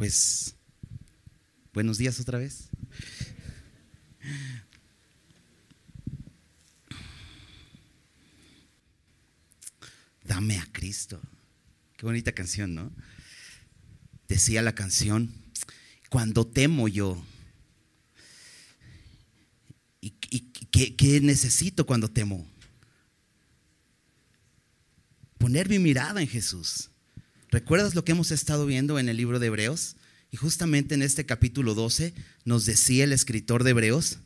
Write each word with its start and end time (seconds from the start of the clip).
Pues, 0.00 0.54
buenos 1.74 1.98
días 1.98 2.18
otra 2.20 2.38
vez. 2.38 2.70
Dame 10.24 10.56
a 10.56 10.66
Cristo. 10.72 11.20
Qué 11.98 12.06
bonita 12.06 12.32
canción, 12.32 12.74
¿no? 12.74 12.90
Decía 14.26 14.62
la 14.62 14.74
canción, 14.74 15.34
cuando 16.08 16.46
temo 16.46 16.88
yo. 16.88 17.22
¿Y, 20.00 20.12
qué 20.12 21.20
necesito 21.20 21.84
cuando 21.84 22.10
temo? 22.10 22.50
Poner 25.36 25.68
mi 25.68 25.78
mirada 25.78 26.22
en 26.22 26.28
Jesús. 26.28 26.89
¿Recuerdas 27.50 27.94
lo 27.94 28.04
que 28.04 28.12
hemos 28.12 28.30
estado 28.30 28.64
viendo 28.64 28.98
en 28.98 29.08
el 29.08 29.16
libro 29.16 29.40
de 29.40 29.48
Hebreos? 29.48 29.96
Y 30.30 30.36
justamente 30.36 30.94
en 30.94 31.02
este 31.02 31.26
capítulo 31.26 31.74
12 31.74 32.14
nos 32.44 32.64
decía 32.64 33.04
el 33.04 33.12
escritor 33.12 33.64
de 33.64 33.70
Hebreos 33.70 34.18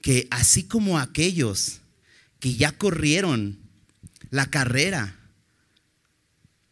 que 0.00 0.28
así 0.30 0.64
como 0.64 0.98
aquellos 0.98 1.80
que 2.38 2.54
ya 2.54 2.72
corrieron 2.72 3.58
la 4.30 4.46
carrera, 4.48 5.16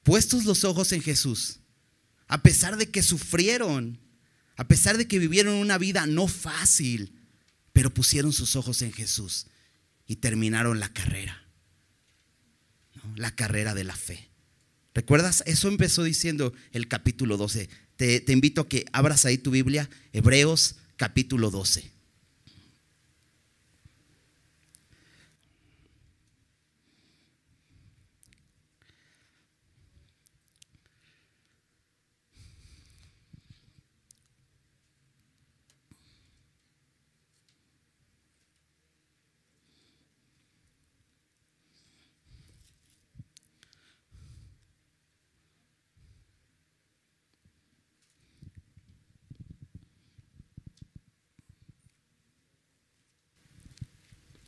puestos 0.02 0.44
los 0.44 0.64
ojos 0.64 0.92
en 0.92 1.02
Jesús, 1.02 1.58
a 2.28 2.42
pesar 2.42 2.76
de 2.76 2.88
que 2.88 3.02
sufrieron, 3.02 3.98
a 4.56 4.66
pesar 4.66 4.96
de 4.96 5.08
que 5.08 5.18
vivieron 5.18 5.54
una 5.54 5.76
vida 5.76 6.06
no 6.06 6.28
fácil, 6.28 7.12
pero 7.72 7.92
pusieron 7.92 8.32
sus 8.32 8.56
ojos 8.56 8.80
en 8.82 8.92
Jesús 8.92 9.46
y 10.06 10.16
terminaron 10.16 10.80
la 10.80 10.92
carrera, 10.92 11.44
la 13.16 13.34
carrera 13.34 13.74
de 13.74 13.84
la 13.84 13.96
fe. 13.96 14.27
¿Recuerdas? 14.98 15.44
Eso 15.46 15.68
empezó 15.68 16.02
diciendo 16.02 16.52
el 16.72 16.88
capítulo 16.88 17.36
12. 17.36 17.68
Te, 17.94 18.24
invito 18.32 18.62
a 18.62 18.68
que 18.68 18.84
abras 18.92 19.26
ahí 19.26 19.38
tu 19.38 19.52
Biblia, 19.52 19.88
Hebreos 20.12 20.74
capítulo 20.96 21.52
12. 21.52 21.88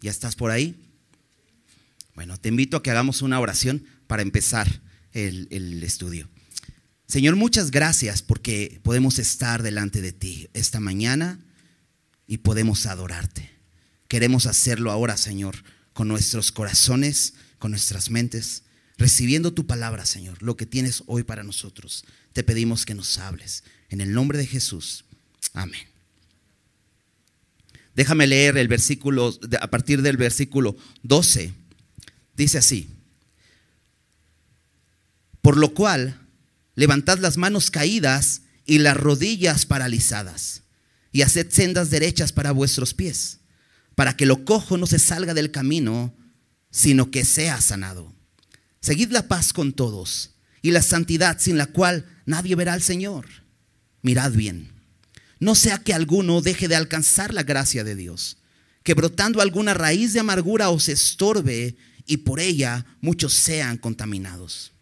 ¿Ya 0.01 0.11
estás 0.11 0.37
por 0.37 0.51
ahí? 0.51 0.77
Bueno, 2.15 2.39
te 2.39 2.48
invito 2.48 2.77
a 2.77 2.83
que 2.83 2.91
hagamos 2.91 3.23
una 3.23 3.41
oración 3.41 3.84
para 4.07 4.23
empezar 4.23 4.81
el, 5.12 5.48
el, 5.51 5.83
estudio. 5.83 6.29
Señor, 7.07 7.37
muchas 7.37 7.70
gracias 7.70 8.23
porque 8.23 8.81
podemos 8.83 9.19
estar 9.19 9.62
delante 9.62 10.01
de 10.01 10.12
ti 10.12 10.48
esta 10.53 10.81
mañana 10.81 11.39
y 12.27 12.39
podemos 12.39 12.87
adorarte. 12.87 13.51
Queremos 14.09 14.47
hacerlo 14.47 14.91
ahora, 14.91 15.17
Señor, 15.17 15.57
con 15.92 16.09
nuestros 16.09 16.53
corazones, 16.53 17.35
con 17.59 17.73
nuestras 17.73 18.11
mentes, 18.11 18.64
recibiendo 18.97 19.53
tu 19.53 19.67
palabra, 19.67 20.05
Señor, 20.07 20.42
lo 20.42 20.57
que 20.57 20.67
tienes 20.67 21.03
hoy 21.07 21.23
para 21.23 21.42
nosotros. 21.42 22.05
Te 22.33 22.45
pedimos 22.45 22.87
que 22.87 22.95
nos 22.95 23.19
hables. 23.19 23.64
En 23.89 24.01
el 24.01 24.12
nombre 24.12 24.39
de 24.39 24.47
Jesús. 24.47 25.05
Amén. 25.53 25.89
Déjame 28.01 28.27
leer 28.27 28.57
el 28.57 28.67
versículo, 28.67 29.39
a 29.61 29.67
partir 29.67 30.01
del 30.01 30.17
versículo 30.17 30.74
12. 31.02 31.52
Dice 32.35 32.57
así. 32.57 32.89
Por 35.42 35.58
lo 35.58 35.74
cual, 35.74 36.19
levantad 36.77 37.19
las 37.19 37.36
manos 37.36 37.70
caídas 37.70 38.41
y 38.64 38.79
las 38.79 38.97
rodillas 38.97 39.67
paralizadas, 39.67 40.63
y 41.13 41.20
haced 41.20 41.51
sendas 41.51 41.91
derechas 41.91 42.33
para 42.33 42.52
vuestros 42.52 42.95
pies, 42.95 43.41
para 43.97 44.17
que 44.17 44.24
lo 44.24 44.47
cojo 44.47 44.79
no 44.79 44.86
se 44.86 44.98
salga 44.98 45.35
del 45.35 45.51
camino, 45.51 46.17
sino 46.70 47.11
que 47.11 47.27
sea 47.27 47.61
sanado. 47.61 48.14
Seguid 48.80 49.11
la 49.11 49.29
paz 49.29 49.53
con 49.53 49.74
todos 49.74 50.36
y 50.63 50.70
la 50.70 50.80
santidad 50.80 51.39
sin 51.39 51.58
la 51.58 51.67
cual 51.67 52.07
nadie 52.24 52.57
verá 52.57 52.73
al 52.73 52.80
Señor. 52.80 53.27
Mirad 54.01 54.33
bien 54.33 54.80
no 55.40 55.55
sea 55.55 55.78
que 55.78 55.95
alguno 55.95 56.42
deje 56.42 56.68
de 56.68 56.77
alcanzar 56.77 57.33
la 57.33 57.42
gracia 57.42 57.83
de 57.83 57.96
Dios, 57.96 58.36
que 58.83 58.95
brotando 58.95 59.40
alguna 59.40 59.74
raíz 59.74 60.12
de 60.12 60.20
amargura 60.20 60.70
os 60.70 60.89
estorbe 60.89 61.77
y 62.06 62.18
por 62.18 62.40
ella 62.40 62.84
muchos 63.01 63.33
sean 63.33 63.79
contaminados. 63.79 64.73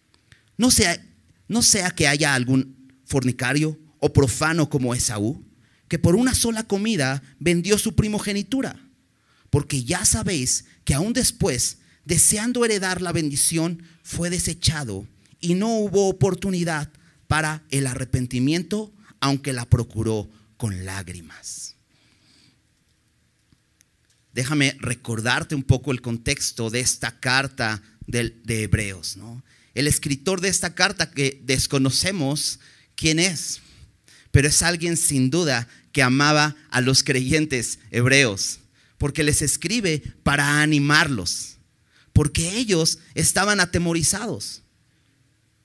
No 0.56 0.70
sea, 0.70 1.00
no 1.46 1.62
sea 1.62 1.90
que 1.92 2.08
haya 2.08 2.34
algún 2.34 2.92
fornicario 3.04 3.78
o 4.00 4.12
profano 4.12 4.68
como 4.68 4.94
Esaú, 4.94 5.44
que 5.86 5.98
por 5.98 6.16
una 6.16 6.34
sola 6.34 6.64
comida 6.64 7.22
vendió 7.38 7.78
su 7.78 7.94
primogenitura, 7.94 8.76
porque 9.50 9.84
ya 9.84 10.04
sabéis 10.04 10.64
que 10.84 10.94
aún 10.94 11.12
después, 11.12 11.78
deseando 12.04 12.64
heredar 12.64 13.00
la 13.00 13.12
bendición, 13.12 13.82
fue 14.02 14.28
desechado 14.28 15.06
y 15.40 15.54
no 15.54 15.68
hubo 15.78 16.08
oportunidad 16.08 16.90
para 17.28 17.62
el 17.70 17.86
arrepentimiento, 17.86 18.92
aunque 19.20 19.52
la 19.52 19.64
procuró 19.64 20.28
con 20.58 20.84
lágrimas. 20.84 21.76
Déjame 24.34 24.76
recordarte 24.78 25.54
un 25.54 25.62
poco 25.62 25.90
el 25.90 26.02
contexto 26.02 26.68
de 26.68 26.80
esta 26.80 27.18
carta 27.18 27.82
de, 28.06 28.34
Hebreos. 28.46 29.16
¿no? 29.16 29.42
El 29.74 29.86
escritor 29.86 30.40
de 30.40 30.48
esta 30.48 30.74
carta 30.74 31.10
que 31.10 31.40
desconocemos 31.44 32.60
quién 32.94 33.18
es, 33.18 33.60
pero 34.30 34.48
es 34.48 34.62
alguien 34.62 34.96
sin 34.96 35.30
duda 35.30 35.66
que 35.92 36.02
amaba 36.02 36.54
a 36.70 36.80
los 36.80 37.02
creyentes 37.02 37.78
hebreos, 37.90 38.60
porque 38.98 39.24
les 39.24 39.42
escribe 39.42 40.02
para 40.22 40.60
animarlos, 40.60 41.56
porque 42.12 42.58
ellos 42.58 42.98
estaban 43.14 43.60
atemorizados. 43.60 44.62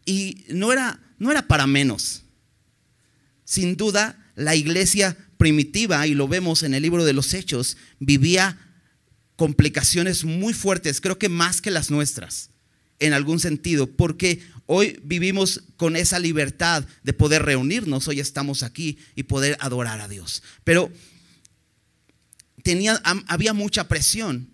Y 0.05 0.45
no 0.49 0.71
era, 0.71 0.99
no 1.17 1.31
era 1.31 1.47
para 1.47 1.67
menos. 1.67 2.23
Sin 3.45 3.75
duda, 3.75 4.22
la 4.35 4.55
iglesia 4.55 5.17
primitiva, 5.37 6.05
y 6.07 6.13
lo 6.13 6.27
vemos 6.27 6.63
en 6.63 6.73
el 6.73 6.83
libro 6.83 7.05
de 7.05 7.13
los 7.13 7.33
Hechos, 7.33 7.77
vivía 7.99 8.57
complicaciones 9.35 10.23
muy 10.23 10.53
fuertes, 10.53 11.01
creo 11.01 11.17
que 11.17 11.29
más 11.29 11.61
que 11.61 11.71
las 11.71 11.91
nuestras, 11.91 12.49
en 12.99 13.13
algún 13.13 13.39
sentido, 13.39 13.87
porque 13.87 14.41
hoy 14.65 14.99
vivimos 15.03 15.63
con 15.77 15.95
esa 15.95 16.19
libertad 16.19 16.85
de 17.03 17.13
poder 17.13 17.43
reunirnos, 17.43 18.07
hoy 18.07 18.19
estamos 18.19 18.63
aquí 18.63 18.97
y 19.15 19.23
poder 19.23 19.57
adorar 19.59 19.99
a 20.01 20.07
Dios. 20.07 20.43
Pero 20.63 20.91
tenía, 22.63 23.01
había 23.27 23.53
mucha 23.53 23.87
presión. 23.87 24.49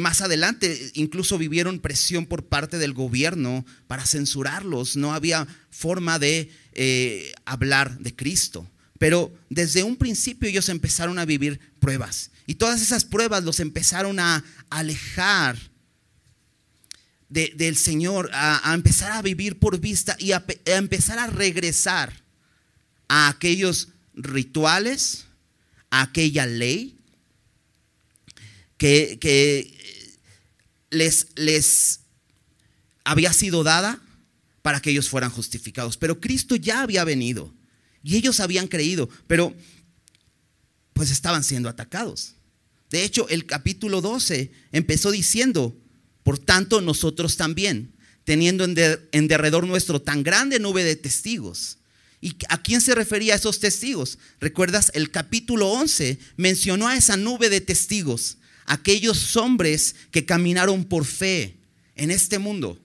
Más 0.00 0.22
adelante 0.22 0.90
incluso 0.94 1.38
vivieron 1.38 1.78
presión 1.78 2.26
por 2.26 2.46
parte 2.46 2.78
del 2.78 2.94
gobierno 2.94 3.64
para 3.86 4.06
censurarlos. 4.06 4.96
No 4.96 5.14
había 5.14 5.46
forma 5.70 6.18
de 6.18 6.50
eh, 6.72 7.32
hablar 7.44 7.98
de 7.98 8.16
Cristo. 8.16 8.68
Pero 9.02 9.36
desde 9.50 9.82
un 9.82 9.96
principio 9.96 10.48
ellos 10.48 10.68
empezaron 10.68 11.18
a 11.18 11.24
vivir 11.24 11.58
pruebas. 11.80 12.30
Y 12.46 12.54
todas 12.54 12.80
esas 12.80 13.04
pruebas 13.04 13.42
los 13.42 13.58
empezaron 13.58 14.20
a 14.20 14.44
alejar 14.70 15.58
del 17.28 17.76
Señor, 17.76 18.30
a, 18.32 18.72
empezar 18.72 19.10
a 19.10 19.20
vivir 19.20 19.58
por 19.58 19.80
vista 19.80 20.16
y 20.20 20.30
a, 20.30 20.44
empezar 20.66 21.18
a 21.18 21.26
regresar 21.26 22.12
a 23.08 23.26
aquellos 23.26 23.88
rituales, 24.14 25.24
a 25.90 26.02
aquella 26.02 26.46
ley 26.46 26.96
que, 28.76 29.18
que 29.20 30.20
les, 30.90 31.26
les 31.34 32.02
había 33.02 33.32
sido 33.32 33.64
dada 33.64 34.00
para 34.62 34.78
que 34.78 34.90
ellos 34.90 35.08
fueran 35.08 35.30
justificados. 35.30 35.96
Pero 35.96 36.20
Cristo 36.20 36.54
ya 36.54 36.82
había 36.82 37.02
venido. 37.02 37.52
Y 38.02 38.16
ellos 38.16 38.40
habían 38.40 38.68
creído, 38.68 39.08
pero 39.26 39.54
pues 40.92 41.10
estaban 41.10 41.44
siendo 41.44 41.68
atacados. 41.68 42.34
De 42.90 43.04
hecho, 43.04 43.28
el 43.28 43.46
capítulo 43.46 44.00
12 44.00 44.52
empezó 44.72 45.10
diciendo, 45.10 45.74
por 46.22 46.38
tanto 46.38 46.80
nosotros 46.80 47.36
también, 47.36 47.94
teniendo 48.24 48.64
en, 48.64 49.28
derredor 49.28 49.66
nuestro 49.66 50.00
tan 50.02 50.22
grande 50.22 50.58
nube 50.58 50.84
de 50.84 50.96
testigos. 50.96 51.78
¿Y 52.20 52.36
a 52.48 52.62
quién 52.62 52.80
se 52.80 52.94
refería 52.94 53.32
a 53.32 53.36
esos 53.36 53.58
testigos? 53.58 54.18
¿Recuerdas? 54.40 54.92
El 54.94 55.10
capítulo 55.10 55.70
11 55.70 56.18
mencionó 56.36 56.86
a 56.86 56.96
esa 56.96 57.16
nube 57.16 57.48
de 57.48 57.60
testigos, 57.60 58.38
aquellos 58.64 59.36
hombres 59.36 59.96
que 60.12 60.24
caminaron 60.24 60.84
por 60.84 61.04
fe 61.04 61.56
en 61.96 62.10
este 62.10 62.38
mundo. 62.38 62.78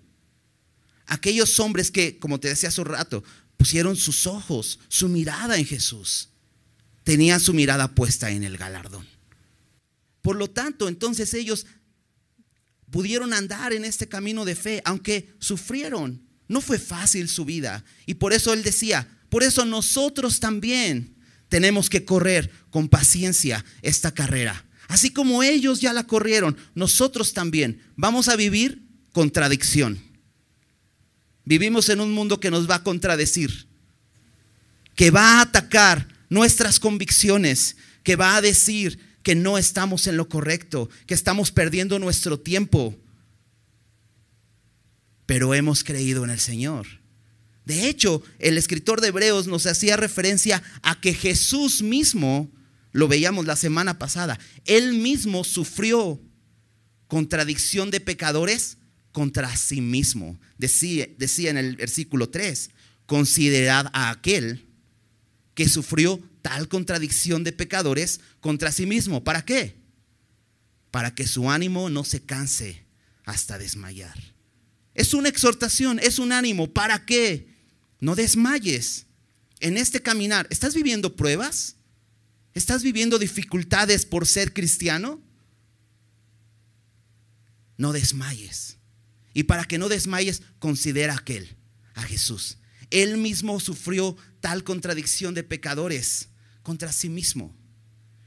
Aquellos 1.05 1.59
hombres 1.59 1.91
que, 1.91 2.17
como 2.17 2.39
te 2.39 2.47
decía 2.47 2.69
hace 2.69 2.81
un 2.81 2.87
rato, 2.87 3.23
pusieron 3.57 3.95
sus 3.95 4.27
ojos, 4.27 4.79
su 4.87 5.09
mirada 5.09 5.57
en 5.57 5.65
Jesús. 5.65 6.29
Tenían 7.03 7.39
su 7.39 7.53
mirada 7.53 7.93
puesta 7.93 8.31
en 8.31 8.43
el 8.43 8.57
galardón. 8.57 9.05
Por 10.21 10.35
lo 10.35 10.49
tanto, 10.49 10.87
entonces 10.87 11.33
ellos 11.33 11.65
pudieron 12.91 13.33
andar 13.33 13.73
en 13.73 13.85
este 13.85 14.07
camino 14.07 14.45
de 14.45 14.55
fe, 14.55 14.81
aunque 14.85 15.33
sufrieron. 15.39 16.21
No 16.47 16.61
fue 16.61 16.79
fácil 16.79 17.29
su 17.29 17.45
vida. 17.45 17.83
Y 18.05 18.15
por 18.15 18.33
eso 18.33 18.53
él 18.53 18.63
decía, 18.63 19.07
por 19.29 19.43
eso 19.43 19.65
nosotros 19.65 20.39
también 20.39 21.15
tenemos 21.49 21.89
que 21.89 22.05
correr 22.05 22.51
con 22.69 22.89
paciencia 22.89 23.63
esta 23.81 24.13
carrera. 24.13 24.65
Así 24.87 25.11
como 25.11 25.43
ellos 25.43 25.81
ya 25.81 25.93
la 25.93 26.05
corrieron, 26.05 26.57
nosotros 26.75 27.33
también 27.33 27.81
vamos 27.95 28.29
a 28.29 28.35
vivir 28.35 28.87
contradicción. 29.11 30.06
Vivimos 31.47 31.87
en 31.87 32.01
un 32.01 32.11
mundo 32.11 32.41
que 32.41 32.51
nos 32.51 32.69
va 32.69 32.75
a 32.75 32.83
contradecir, 32.83 33.67
que 34.95 35.11
va 35.11 35.37
a 35.37 35.41
atacar 35.43 36.09
nuestras 36.27 36.77
convicciones, 36.77 37.77
que 38.03 38.17
va 38.17 38.35
a 38.35 38.41
decir 38.41 38.99
que 39.23 39.33
no 39.33 39.57
estamos 39.57 40.07
en 40.07 40.17
lo 40.17 40.27
correcto, 40.27 40.89
que 41.05 41.13
estamos 41.13 41.53
perdiendo 41.53 41.99
nuestro 41.99 42.37
tiempo. 42.37 42.97
Pero 45.25 45.53
hemos 45.53 45.85
creído 45.85 46.25
en 46.25 46.31
el 46.31 46.41
Señor. 46.41 46.85
De 47.63 47.87
hecho, 47.87 48.21
el 48.39 48.57
escritor 48.57 48.99
de 48.99 49.07
Hebreos 49.07 49.47
nos 49.47 49.67
hacía 49.67 49.95
referencia 49.95 50.61
a 50.81 50.99
que 50.99 51.13
Jesús 51.13 51.81
mismo, 51.81 52.51
lo 52.91 53.07
veíamos 53.07 53.45
la 53.45 53.55
semana 53.55 53.97
pasada, 53.97 54.37
él 54.65 54.95
mismo 54.95 55.45
sufrió 55.45 56.19
contradicción 57.07 57.89
de 57.89 58.01
pecadores 58.01 58.76
contra 59.17 59.57
sí 59.57 59.81
mismo. 59.81 60.39
Decía, 60.59 61.07
decía 61.17 61.49
en 61.49 61.57
el 61.57 61.75
versículo 61.75 62.29
3, 62.29 62.69
considerad 63.07 63.87
a 63.91 64.11
aquel 64.11 64.67
que 65.55 65.67
sufrió 65.67 66.21
tal 66.43 66.67
contradicción 66.67 67.43
de 67.43 67.51
pecadores 67.51 68.19
contra 68.41 68.71
sí 68.71 68.85
mismo. 68.85 69.23
¿Para 69.23 69.43
qué? 69.43 69.75
Para 70.91 71.15
que 71.15 71.25
su 71.25 71.49
ánimo 71.49 71.89
no 71.89 72.03
se 72.03 72.21
canse 72.21 72.85
hasta 73.25 73.57
desmayar. 73.57 74.35
Es 74.93 75.15
una 75.15 75.29
exhortación, 75.29 75.97
es 75.97 76.19
un 76.19 76.31
ánimo. 76.31 76.71
¿Para 76.71 77.03
qué? 77.03 77.47
No 77.99 78.13
desmayes 78.13 79.07
en 79.61 79.77
este 79.77 79.99
caminar. 79.99 80.45
¿Estás 80.51 80.75
viviendo 80.75 81.15
pruebas? 81.15 81.77
¿Estás 82.53 82.83
viviendo 82.83 83.17
dificultades 83.17 84.05
por 84.05 84.27
ser 84.27 84.53
cristiano? 84.53 85.19
No 87.77 87.93
desmayes. 87.93 88.77
Y 89.37 89.43
para 89.43 89.65
que 89.65 89.77
no 89.77 89.87
desmayes, 89.87 90.41
considera 90.57 91.13
a 91.13 91.17
aquel, 91.17 91.57
a 91.93 92.01
Jesús. 92.01 92.57
Él 92.89 93.17
mismo 93.17 93.59
sufrió 93.59 94.17
tal 94.39 94.63
contradicción 94.63 95.35
de 95.35 95.43
pecadores 95.43 96.29
contra 96.63 96.91
sí 96.91 97.07
mismo. 97.07 97.55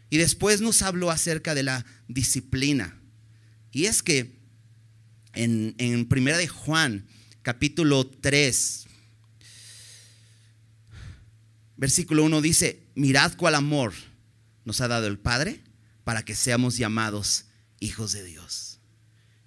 Y 0.08 0.18
después 0.18 0.60
nos 0.60 0.82
habló 0.82 1.10
acerca 1.10 1.56
de 1.56 1.64
la 1.64 1.84
disciplina. 2.06 2.96
Y 3.72 3.86
es 3.86 4.04
que 4.04 4.38
en, 5.32 5.74
en 5.78 6.06
Primera 6.06 6.38
de 6.38 6.46
Juan, 6.46 7.08
capítulo 7.42 8.06
3, 8.06 8.86
versículo 11.76 12.22
1 12.22 12.40
dice, 12.40 12.86
mirad 12.94 13.36
cuál 13.36 13.56
amor 13.56 13.94
nos 14.64 14.80
ha 14.80 14.86
dado 14.86 15.08
el 15.08 15.18
Padre 15.18 15.60
para 16.04 16.24
que 16.24 16.36
seamos 16.36 16.76
llamados 16.76 17.46
hijos 17.80 18.12
de 18.12 18.22
Dios. 18.22 18.69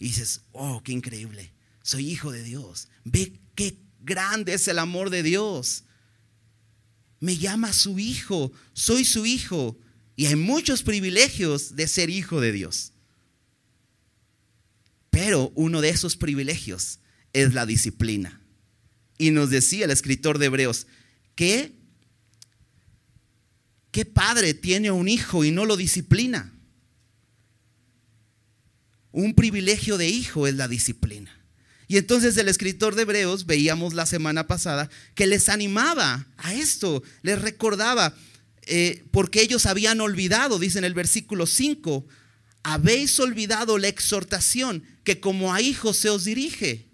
Y 0.03 0.07
dices, 0.07 0.41
oh, 0.51 0.81
qué 0.83 0.91
increíble, 0.91 1.53
soy 1.81 2.09
hijo 2.09 2.33
de 2.33 2.43
Dios. 2.43 2.89
Ve 3.05 3.39
qué 3.55 3.77
grande 4.01 4.53
es 4.53 4.67
el 4.67 4.79
amor 4.79 5.09
de 5.09 5.23
Dios. 5.23 5.85
Me 7.21 7.37
llama 7.37 7.71
su 7.71 7.97
hijo, 7.99 8.51
soy 8.73 9.05
su 9.05 9.25
hijo. 9.25 9.79
Y 10.17 10.25
hay 10.25 10.35
muchos 10.35 10.83
privilegios 10.83 11.77
de 11.77 11.87
ser 11.87 12.09
hijo 12.09 12.41
de 12.41 12.51
Dios. 12.51 12.91
Pero 15.09 15.53
uno 15.55 15.79
de 15.79 15.87
esos 15.87 16.17
privilegios 16.17 16.99
es 17.31 17.53
la 17.53 17.65
disciplina. 17.65 18.41
Y 19.17 19.31
nos 19.31 19.51
decía 19.51 19.85
el 19.85 19.91
escritor 19.91 20.37
de 20.37 20.47
Hebreos 20.47 20.85
que 21.33 21.81
¿Qué 23.91 24.03
padre 24.03 24.53
tiene 24.53 24.91
un 24.91 25.07
hijo 25.07 25.45
y 25.45 25.51
no 25.51 25.65
lo 25.65 25.77
disciplina? 25.77 26.52
Un 29.13 29.33
privilegio 29.33 29.97
de 29.97 30.09
hijo 30.09 30.45
es 30.47 30.55
la 30.55 30.67
disciplina. 30.67 31.31
Y 31.87 31.97
entonces 31.97 32.35
el 32.35 32.49
escritor 32.49 32.95
de 32.95 33.03
Hebreos, 33.03 33.45
veíamos 33.45 33.93
la 33.93 34.05
semana 34.05 34.47
pasada, 34.47 34.89
que 35.15 35.27
les 35.27 35.47
animaba 35.47 36.27
a 36.35 36.53
esto, 36.53 37.01
les 37.21 37.41
recordaba, 37.41 38.13
eh, 38.63 39.05
porque 39.11 39.41
ellos 39.41 39.65
habían 39.65 40.01
olvidado, 40.01 40.59
dice 40.59 40.79
en 40.79 40.83
el 40.83 40.93
versículo 40.93 41.45
5, 41.45 42.05
habéis 42.63 43.17
olvidado 43.21 43.77
la 43.77 43.87
exhortación 43.87 44.83
que 45.05 45.21
como 45.21 45.53
a 45.53 45.61
hijos 45.61 45.95
se 45.95 46.09
os 46.09 46.25
dirige. 46.25 46.89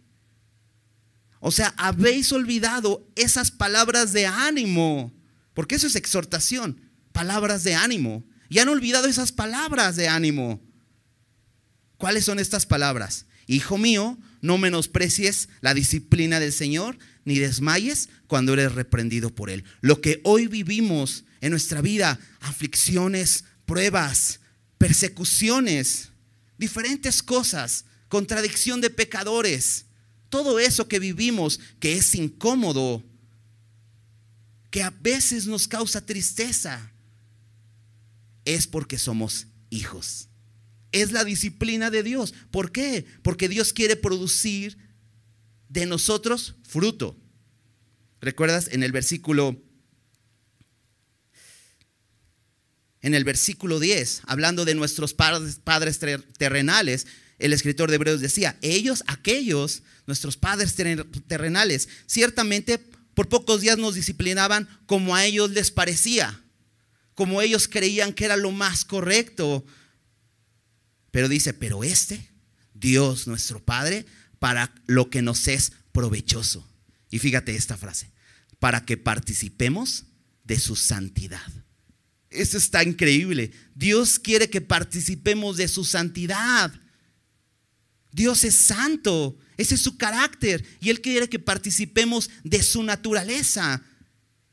O 1.39 1.51
sea, 1.51 1.74
habéis 1.77 2.31
olvidado 2.33 3.07
esas 3.16 3.50
palabras 3.50 4.13
de 4.13 4.27
ánimo, 4.27 5.12
porque 5.56 5.75
eso 5.75 5.88
es 5.88 5.95
exhortación 5.95 6.89
palabras 7.12 7.63
de 7.63 7.75
ánimo. 7.75 8.25
Y 8.50 8.60
han 8.60 8.69
olvidado 8.69 9.07
esas 9.07 9.31
palabras 9.31 9.95
de 9.95 10.07
ánimo. 10.07 10.62
¿Cuáles 12.00 12.24
son 12.24 12.40
estas 12.40 12.66
palabras? 12.66 13.25
Hijo 13.46 13.78
mío, 13.78 14.18
no 14.42 14.57
menosprecies 14.57 15.50
la 15.60 15.74
disciplina 15.74 16.40
del 16.40 16.54
Señor, 16.54 16.98
ni 17.25 17.40
desmayes 17.40 18.07
cuando 18.28 18.54
eres 18.54 18.74
reprendido 18.74 19.36
por 19.36 19.50
Él. 19.50 19.66
Lo 19.81 20.00
que 20.00 20.22
hoy 20.24 20.48
vivimos 20.48 21.25
en 21.42 21.51
nuestra 21.51 21.81
vida, 21.81 22.18
aflicciones, 22.40 23.44
pruebas, 23.66 24.40
persecuciones, 24.78 26.12
diferentes 26.57 27.22
cosas, 27.22 27.84
contradicción 28.07 28.80
de 28.80 28.92
pecadores, 28.92 29.84
todo 30.30 30.57
eso 30.57 30.88
que 30.88 31.00
vivimos 31.00 31.60
que 31.81 31.98
es 31.98 32.16
incómodo, 32.16 33.04
que 34.72 34.84
a 34.84 34.90
veces 34.90 35.48
nos 35.48 35.68
causa 35.68 36.06
tristeza, 36.06 36.94
es 38.45 38.68
porque 38.68 38.98
somos 38.98 39.48
hijos. 39.69 40.29
Es 40.92 41.12
la 41.12 41.24
disciplina 41.24 41.90
de 41.92 42.04
Dios. 42.04 42.34
¿Por 42.52 42.72
qué? 42.72 43.06
Porque 43.22 43.48
Dios 43.48 43.74
quiere 43.74 43.96
producir 43.96 44.78
de 45.68 45.86
nosotros 45.86 46.56
fruto. 46.64 47.18
¿Recuerdas 48.22 48.70
en 48.72 48.84
el 48.84 48.92
versículo 48.92 49.62
en 53.02 53.16
el 53.16 53.24
versículo 53.24 53.80
10, 53.80 54.24
hablando 54.26 54.66
de 54.66 54.76
nuestros 54.76 55.14
padres, 55.14 55.62
padres 55.64 56.00
terrenales, 56.38 57.08
el 57.38 57.54
escritor 57.54 57.90
de 57.90 57.96
Hebreos 57.96 58.19
decía, 58.19 58.58
ellos, 58.62 59.06
aquellos, 59.08 59.84
nuestros 60.06 60.36
padres 60.36 60.76
terrenales, 60.76 61.88
ciertamente 62.08 62.78
por 63.14 63.30
pocos 63.30 63.62
días 63.62 63.78
nos 63.78 63.96
disciplinaban 63.96 64.68
como 64.86 65.16
a 65.16 65.26
ellos 65.26 65.52
les 65.52 65.72
parecía 65.72 66.44
como 67.19 67.42
ellos 67.42 67.68
creían 67.68 68.14
que 68.14 68.24
era 68.24 68.38
lo 68.38 68.50
más 68.52 68.86
correcto. 68.86 69.66
Pero 71.11 71.28
dice, 71.28 71.54
pero 71.54 71.83
este, 71.83 72.30
Dios 72.73 73.28
nuestro 73.28 73.63
Padre, 73.63 74.06
para 74.39 74.73
lo 74.87 75.09
que 75.09 75.21
nos 75.21 75.47
es 75.47 75.71
provechoso. 75.92 76.68
Y 77.09 77.19
fíjate 77.19 77.56
esta 77.56 77.78
frase, 77.78 78.11
para 78.59 78.85
que 78.85 78.97
participemos 78.97 80.06
de 80.44 80.59
su 80.59 80.75
santidad. 80.75 81.51
Eso 82.30 82.57
está 82.57 82.83
increíble. 82.83 83.51
Dios 83.75 84.19
quiere 84.19 84.49
que 84.49 84.61
participemos 84.61 85.57
de 85.57 85.68
su 85.68 85.83
santidad. 85.83 86.71
Dios 88.11 88.44
es 88.44 88.56
santo, 88.56 89.37
ese 89.57 89.75
es 89.75 89.81
su 89.81 89.97
carácter 89.97 90.66
y 90.80 90.89
Él 90.89 91.01
quiere 91.01 91.30
que 91.30 91.39
participemos 91.39 92.30
de 92.44 92.63
su 92.63 92.83
naturaleza. 92.83 93.83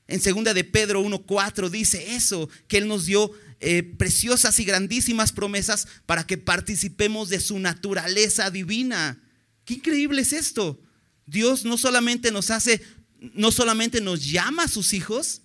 En 0.09 0.21
segunda 0.21 0.55
de 0.55 0.65
Pedro 0.65 1.03
1.4 1.03 1.71
dice 1.71 2.15
eso, 2.15 2.49
que 2.69 2.79
Él 2.79 2.87
nos 2.87 3.07
dio 3.07 3.31
eh, 3.61 3.83
preciosas 3.83 4.59
y 4.61 4.65
grandísimas 4.65 5.33
promesas 5.33 5.89
para 6.07 6.27
que 6.27 6.39
participemos 6.39 7.29
de 7.29 7.41
su 7.41 7.59
naturaleza 7.59 8.51
divina. 8.51 9.23
Qué 9.65 9.75
increíble 9.75 10.23
es 10.23 10.33
esto. 10.33 10.81
Dios 11.27 11.65
no 11.65 11.79
solamente 11.79 12.31
nos 12.31 12.51
hace, 12.51 12.83
no 13.19 13.51
solamente 13.51 14.01
nos 14.01 14.25
llama 14.25 14.65
a 14.65 14.69
sus 14.69 14.93
hijos, 14.93 15.43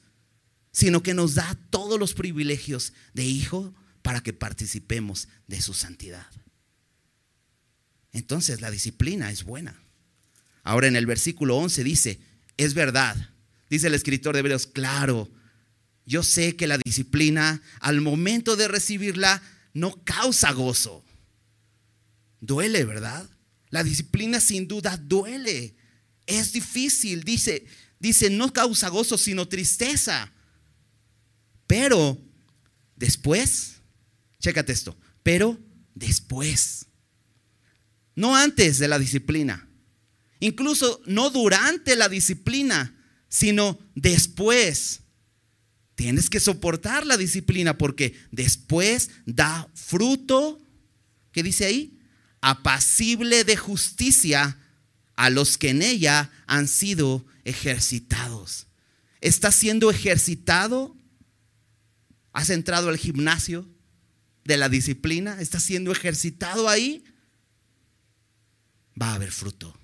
sino 0.71 1.03
que 1.03 1.13
nos 1.13 1.35
da 1.35 1.57
todos 1.69 1.99
los 1.99 2.13
privilegios 2.13 2.93
de 3.13 3.25
hijo 3.25 3.73
para 4.01 4.21
que 4.21 4.33
participemos 4.33 5.27
de 5.47 5.61
su 5.61 5.73
santidad. 5.73 6.27
Entonces 8.13 8.61
la 8.61 8.71
disciplina 8.71 9.31
es 9.31 9.43
buena. 9.43 9.81
Ahora 10.63 10.87
en 10.87 10.95
el 10.95 11.05
versículo 11.05 11.57
11 11.57 11.83
dice, 11.83 12.19
es 12.57 12.73
verdad 12.73 13.31
Dice 13.71 13.87
el 13.87 13.93
escritor 13.93 14.33
de 14.33 14.41
Hebreos, 14.41 14.67
claro, 14.67 15.31
yo 16.05 16.23
sé 16.23 16.55
que 16.55 16.67
la 16.67 16.77
disciplina 16.77 17.61
al 17.79 18.01
momento 18.01 18.55
de 18.55 18.67
recibirla 18.67 19.41
no 19.73 20.03
causa 20.03 20.51
gozo. 20.51 21.03
Duele, 22.39 22.83
¿verdad? 22.85 23.29
La 23.69 23.83
disciplina 23.83 24.39
sin 24.39 24.67
duda 24.67 24.97
duele. 24.97 25.75
Es 26.25 26.51
difícil, 26.53 27.23
dice, 27.23 27.65
dice, 27.99 28.29
no 28.29 28.51
causa 28.51 28.89
gozo, 28.89 29.17
sino 29.17 29.47
tristeza. 29.47 30.31
Pero 31.67 32.17
después, 32.95 33.75
chécate 34.39 34.73
esto, 34.73 34.97
pero 35.23 35.57
después, 35.95 36.87
no 38.15 38.35
antes 38.35 38.79
de 38.79 38.87
la 38.87 38.99
disciplina, 38.99 39.69
incluso 40.39 41.01
no 41.05 41.29
durante 41.29 41.95
la 41.95 42.09
disciplina, 42.09 42.97
sino 43.29 43.79
después. 43.95 45.00
Tienes 46.01 46.31
que 46.31 46.39
soportar 46.39 47.05
la 47.05 47.15
disciplina 47.15 47.77
porque 47.77 48.15
después 48.31 49.11
da 49.27 49.69
fruto, 49.75 50.59
¿qué 51.31 51.43
dice 51.43 51.65
ahí? 51.65 51.99
Apacible 52.41 53.43
de 53.43 53.55
justicia 53.55 54.57
a 55.15 55.29
los 55.29 55.59
que 55.59 55.69
en 55.69 55.83
ella 55.83 56.31
han 56.47 56.67
sido 56.67 57.23
ejercitados. 57.43 58.65
¿Estás 59.19 59.53
siendo 59.53 59.91
ejercitado? 59.91 60.97
¿Has 62.33 62.49
entrado 62.49 62.89
al 62.89 62.97
gimnasio 62.97 63.69
de 64.43 64.57
la 64.57 64.69
disciplina? 64.69 65.39
¿Estás 65.39 65.61
siendo 65.61 65.91
ejercitado 65.91 66.67
ahí? 66.67 67.03
Va 68.99 69.11
a 69.11 69.15
haber 69.17 69.31
fruto. 69.31 69.77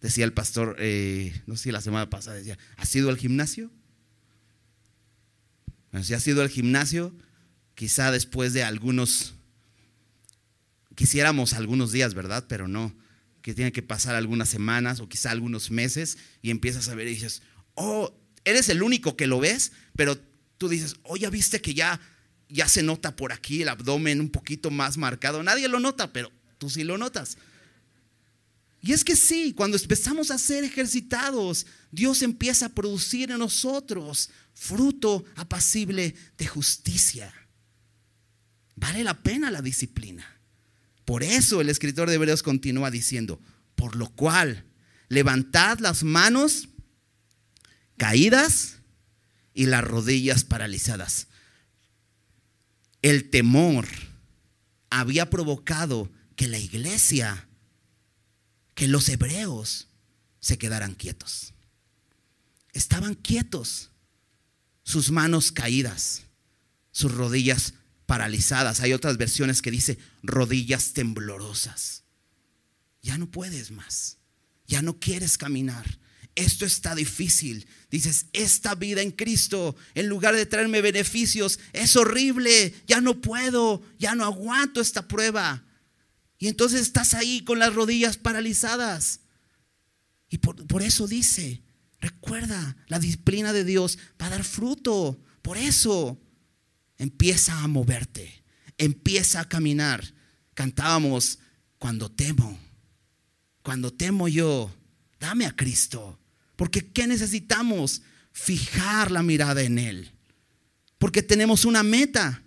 Decía 0.00 0.24
el 0.24 0.32
pastor, 0.32 0.74
eh, 0.80 1.40
no 1.46 1.56
sé 1.56 1.62
si 1.62 1.70
la 1.70 1.80
semana 1.80 2.10
pasada 2.10 2.38
decía, 2.38 2.58
¿has 2.76 2.92
ido 2.96 3.08
al 3.08 3.16
gimnasio? 3.16 3.70
Si 6.02 6.14
has 6.14 6.26
ido 6.26 6.42
al 6.42 6.48
gimnasio, 6.48 7.14
quizá 7.74 8.10
después 8.12 8.52
de 8.52 8.62
algunos, 8.62 9.34
quisiéramos 10.94 11.52
algunos 11.52 11.92
días, 11.92 12.14
¿verdad? 12.14 12.46
Pero 12.48 12.68
no 12.68 12.94
que 13.42 13.54
tiene 13.54 13.72
que 13.72 13.82
pasar 13.82 14.14
algunas 14.14 14.48
semanas 14.48 15.00
o 15.00 15.08
quizá 15.08 15.30
algunos 15.30 15.70
meses 15.70 16.18
y 16.42 16.50
empiezas 16.50 16.88
a 16.88 16.94
ver 16.94 17.08
y 17.08 17.14
dices, 17.14 17.42
oh, 17.74 18.14
eres 18.44 18.68
el 18.68 18.82
único 18.82 19.16
que 19.16 19.26
lo 19.26 19.40
ves, 19.40 19.72
pero 19.96 20.18
tú 20.58 20.68
dices, 20.68 20.96
oh, 21.04 21.16
ya 21.16 21.30
viste 21.30 21.60
que 21.60 21.74
ya, 21.74 22.00
ya 22.48 22.68
se 22.68 22.82
nota 22.82 23.16
por 23.16 23.32
aquí 23.32 23.62
el 23.62 23.68
abdomen 23.68 24.20
un 24.20 24.30
poquito 24.30 24.70
más 24.70 24.98
marcado. 24.98 25.42
Nadie 25.42 25.68
lo 25.68 25.80
nota, 25.80 26.12
pero 26.12 26.30
tú 26.58 26.68
sí 26.68 26.84
lo 26.84 26.98
notas. 26.98 27.38
Y 28.80 28.92
es 28.92 29.04
que 29.04 29.14
sí, 29.14 29.52
cuando 29.52 29.76
empezamos 29.76 30.30
a 30.30 30.38
ser 30.38 30.64
ejercitados, 30.64 31.66
Dios 31.90 32.22
empieza 32.22 32.66
a 32.66 32.74
producir 32.74 33.30
en 33.30 33.38
nosotros 33.38 34.30
fruto 34.54 35.24
apacible 35.36 36.14
de 36.38 36.46
justicia. 36.46 37.32
Vale 38.76 39.04
la 39.04 39.22
pena 39.22 39.50
la 39.50 39.60
disciplina. 39.60 40.40
Por 41.04 41.22
eso 41.22 41.60
el 41.60 41.68
escritor 41.68 42.08
de 42.08 42.14
Hebreos 42.14 42.42
continúa 42.42 42.90
diciendo, 42.90 43.40
por 43.74 43.96
lo 43.96 44.08
cual, 44.08 44.64
levantad 45.08 45.78
las 45.80 46.02
manos 46.02 46.68
caídas 47.98 48.76
y 49.52 49.66
las 49.66 49.84
rodillas 49.84 50.44
paralizadas. 50.44 51.26
El 53.02 53.28
temor 53.28 53.86
había 54.88 55.28
provocado 55.28 56.10
que 56.36 56.48
la 56.48 56.58
iglesia, 56.58 57.48
que 58.80 58.88
los 58.88 59.10
hebreos 59.10 59.88
se 60.40 60.56
quedaran 60.56 60.94
quietos. 60.94 61.52
Estaban 62.72 63.14
quietos, 63.14 63.90
sus 64.84 65.10
manos 65.10 65.52
caídas, 65.52 66.22
sus 66.90 67.12
rodillas 67.12 67.74
paralizadas. 68.06 68.80
Hay 68.80 68.94
otras 68.94 69.18
versiones 69.18 69.60
que 69.60 69.70
dice 69.70 69.98
rodillas 70.22 70.94
temblorosas. 70.94 72.04
Ya 73.02 73.18
no 73.18 73.30
puedes 73.30 73.70
más. 73.70 74.16
Ya 74.66 74.80
no 74.80 74.98
quieres 74.98 75.36
caminar. 75.36 75.98
Esto 76.34 76.64
está 76.64 76.94
difícil. 76.94 77.66
Dices, 77.90 78.28
esta 78.32 78.74
vida 78.76 79.02
en 79.02 79.10
Cristo, 79.10 79.76
en 79.92 80.08
lugar 80.08 80.34
de 80.34 80.46
traerme 80.46 80.80
beneficios, 80.80 81.58
es 81.74 81.96
horrible. 81.96 82.74
Ya 82.86 83.02
no 83.02 83.20
puedo. 83.20 83.82
Ya 83.98 84.14
no 84.14 84.24
aguanto 84.24 84.80
esta 84.80 85.06
prueba. 85.06 85.66
Y 86.40 86.48
entonces 86.48 86.80
estás 86.80 87.12
ahí 87.12 87.44
con 87.44 87.58
las 87.58 87.74
rodillas 87.74 88.16
paralizadas. 88.16 89.20
Y 90.30 90.38
por, 90.38 90.66
por 90.66 90.82
eso 90.82 91.06
dice, 91.06 91.62
recuerda, 92.00 92.78
la 92.88 92.98
disciplina 92.98 93.52
de 93.52 93.62
Dios 93.62 93.98
va 94.20 94.26
a 94.26 94.30
dar 94.30 94.42
fruto. 94.42 95.22
Por 95.42 95.58
eso 95.58 96.18
empieza 96.96 97.60
a 97.60 97.68
moverte, 97.68 98.42
empieza 98.78 99.40
a 99.40 99.48
caminar. 99.48 100.14
Cantábamos, 100.54 101.38
cuando 101.78 102.10
temo, 102.10 102.58
cuando 103.62 103.92
temo 103.92 104.26
yo, 104.26 104.74
dame 105.18 105.44
a 105.44 105.54
Cristo. 105.54 106.18
Porque 106.56 106.90
¿qué 106.90 107.06
necesitamos? 107.06 108.00
Fijar 108.32 109.10
la 109.10 109.22
mirada 109.22 109.62
en 109.62 109.78
Él. 109.78 110.12
Porque 110.96 111.22
tenemos 111.22 111.66
una 111.66 111.82
meta, 111.82 112.42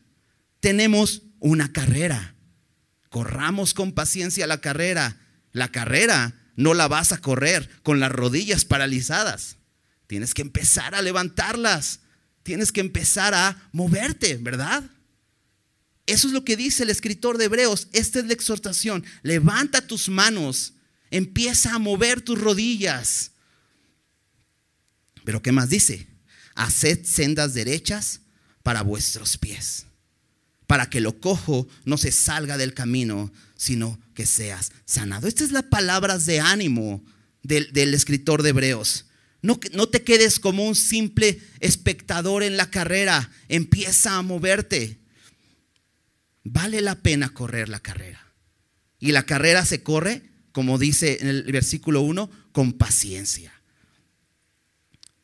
tenemos 0.60 1.22
una 1.40 1.72
carrera. 1.72 2.33
Corramos 3.14 3.74
con 3.74 3.92
paciencia 3.94 4.48
la 4.48 4.60
carrera. 4.60 5.22
La 5.52 5.72
carrera 5.72 6.34
no 6.56 6.74
la 6.74 6.88
vas 6.88 7.12
a 7.12 7.20
correr 7.20 7.70
con 7.84 8.00
las 8.00 8.12
rodillas 8.12 8.66
paralizadas. 8.66 9.58
Tienes 10.08 10.34
que 10.34 10.42
empezar 10.42 10.96
a 10.96 11.02
levantarlas 11.02 12.00
tienes 12.44 12.72
que 12.72 12.82
empezar 12.82 13.34
a 13.34 13.70
moverte, 13.72 14.38
¿verdad? 14.38 14.84
Eso 16.06 16.28
es 16.28 16.34
lo 16.34 16.44
que 16.44 16.58
dice 16.58 16.84
el 16.84 16.90
escritor 16.90 17.38
de 17.38 17.46
Hebreos. 17.46 17.88
Esta 17.94 18.20
es 18.20 18.26
la 18.26 18.34
exhortación. 18.34 19.06
Levanta 19.24 19.88
tus 19.88 20.10
manos, 20.10 20.74
empieza 21.10 21.74
a 21.74 21.80
mover 21.80 22.22
tus 22.22 22.40
rodillas. 22.40 23.32
Pero 25.24 25.42
¿qué 25.42 25.54
más 25.54 25.70
dice? 25.70 26.08
Haced 26.56 27.06
sendas 27.06 27.54
derechas 27.54 28.20
para 28.62 28.82
vuestros 28.82 29.38
pies, 29.38 29.86
para 30.74 30.90
que 30.90 31.02
lo 31.02 31.20
cojo 31.20 31.68
no 31.86 32.00
se 32.00 32.12
salga 32.12 32.58
del 32.58 32.74
camino, 32.74 33.32
sino 33.56 34.00
que 34.16 34.26
seas 34.26 34.72
sanado. 34.86 35.28
Estas 35.28 35.50
es 35.50 35.52
las 35.52 35.66
palabras 35.66 36.26
de 36.26 36.40
ánimo 36.40 37.06
del, 37.44 37.72
del 37.74 37.94
escritor 37.94 38.42
de 38.42 38.50
Hebreos. 38.50 39.06
No, 39.44 39.60
te 39.60 40.02
quedes 40.02 40.40
como 40.40 40.68
un 40.68 40.74
simple 40.74 41.40
espectador 41.60 42.42
en 42.42 42.58
la 42.58 42.72
carrera. 42.72 43.30
Empieza 43.50 44.18
a 44.18 44.24
moverte. 44.24 44.98
Vale 46.44 46.82
la 46.82 46.96
pena 47.04 47.30
correr 47.30 47.70
la 47.70 47.80
carrera. 47.80 48.34
Y 49.00 49.12
la 49.12 49.28
carrera 49.28 49.68
se 49.68 49.84
corre, 49.84 50.24
como 50.54 50.80
dice 50.80 51.20
en 51.22 51.28
el 51.28 51.44
versículo 51.52 52.02
1, 52.02 52.32
con 52.52 52.74
paciencia. 52.74 53.54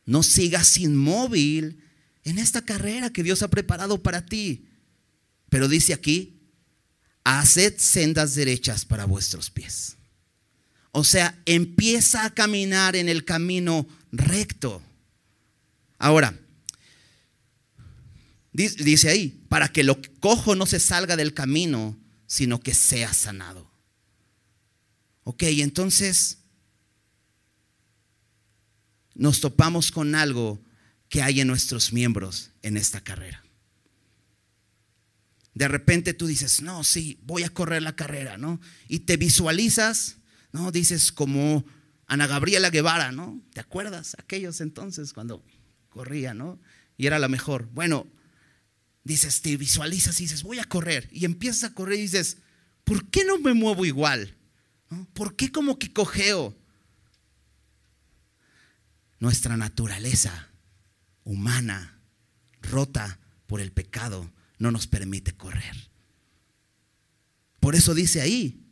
No 0.06 0.22
sigas 0.22 0.78
inmóvil 0.78 1.82
en 2.24 2.38
esta 2.38 2.64
carrera 2.64 3.10
que 3.10 3.24
Dios 3.24 3.42
ha 3.42 3.48
preparado 3.48 4.04
para 4.04 4.28
ti. 4.28 4.69
Pero 5.50 5.68
dice 5.68 5.94
aquí, 5.94 6.40
haced 7.24 7.78
sendas 7.78 8.36
derechas 8.36 8.86
para 8.86 9.06
vuestros 9.06 9.50
pies. 9.50 9.98
O 10.92 11.04
sea, 11.04 11.40
empieza 11.46 12.26
a 12.26 12.34
caminar 12.34 12.96
en 12.96 13.10
el 13.10 13.26
camino 13.26 13.88
recto. 14.12 14.82
Ahora, 15.98 16.40
dice 18.54 19.10
ahí, 19.10 19.46
para 19.50 19.72
que 19.72 19.84
lo 19.84 20.00
cojo 20.20 20.56
no 20.56 20.66
se 20.66 20.80
salga 20.80 21.16
del 21.16 21.34
camino, 21.34 21.98
sino 22.26 22.60
que 22.60 22.74
sea 22.74 23.14
sanado. 23.14 23.70
Ok, 25.24 25.44
entonces 25.44 26.40
nos 29.14 29.42
topamos 29.42 29.92
con 29.92 30.16
algo 30.16 30.64
que 31.08 31.22
hay 31.22 31.42
en 31.42 31.48
nuestros 31.48 31.94
miembros 31.94 32.52
en 32.62 32.78
esta 32.78 33.02
carrera. 33.02 33.44
De 35.60 35.68
repente 35.68 36.14
tú 36.14 36.26
dices, 36.26 36.62
no, 36.62 36.86
sí, 36.86 37.20
voy 37.24 37.44
a 37.44 37.50
correr 37.50 37.82
la 37.82 37.94
carrera, 37.94 38.38
¿no? 38.38 38.62
Y 38.88 39.00
te 39.00 39.18
visualizas, 39.18 40.16
¿no? 40.54 40.72
Dices 40.72 41.12
como 41.12 41.66
Ana 42.08 42.28
Gabriela 42.28 42.70
Guevara, 42.70 43.12
¿no? 43.12 43.44
¿Te 43.52 43.60
acuerdas? 43.60 44.16
Aquellos 44.18 44.62
entonces 44.62 45.12
cuando 45.12 45.44
corría, 45.90 46.34
¿no? 46.34 46.62
Y 46.96 47.08
era 47.08 47.20
la 47.20 47.28
mejor. 47.28 47.68
Bueno, 47.74 48.08
dices, 49.04 49.42
te 49.42 49.58
visualizas 49.58 50.18
y 50.22 50.24
dices, 50.24 50.44
voy 50.44 50.60
a 50.60 50.64
correr. 50.64 51.10
Y 51.12 51.26
empiezas 51.26 51.66
a 51.66 51.74
correr 51.74 52.00
y 52.00 52.04
dices, 52.04 52.38
¿por 52.86 53.10
qué 53.10 53.26
no 53.26 53.38
me 53.38 53.54
muevo 53.54 53.86
igual? 53.86 54.38
¿Por 55.12 55.36
qué 55.36 55.52
como 55.52 55.78
que 55.78 55.92
cojeo? 55.92 56.58
Nuestra 59.20 59.58
naturaleza 59.58 60.48
humana, 61.26 62.00
rota 62.62 63.20
por 63.46 63.60
el 63.60 63.74
pecado, 63.74 64.32
no 64.60 64.72
nos 64.72 64.86
permite 64.86 65.36
correr. 65.36 65.90
Por 67.60 67.76
eso 67.76 67.94
dice 67.94 68.22
ahí, 68.22 68.68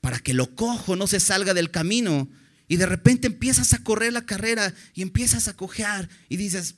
para 0.00 0.18
que 0.18 0.34
lo 0.34 0.54
cojo 0.54 0.96
no 0.96 1.06
se 1.06 1.20
salga 1.20 1.54
del 1.54 1.70
camino, 1.70 2.28
y 2.68 2.76
de 2.76 2.86
repente 2.86 3.26
empiezas 3.26 3.72
a 3.72 3.82
correr 3.82 4.12
la 4.12 4.26
carrera 4.26 4.72
y 4.94 5.02
empiezas 5.02 5.48
a 5.48 5.56
cojear 5.56 6.08
y 6.28 6.36
dices, 6.36 6.76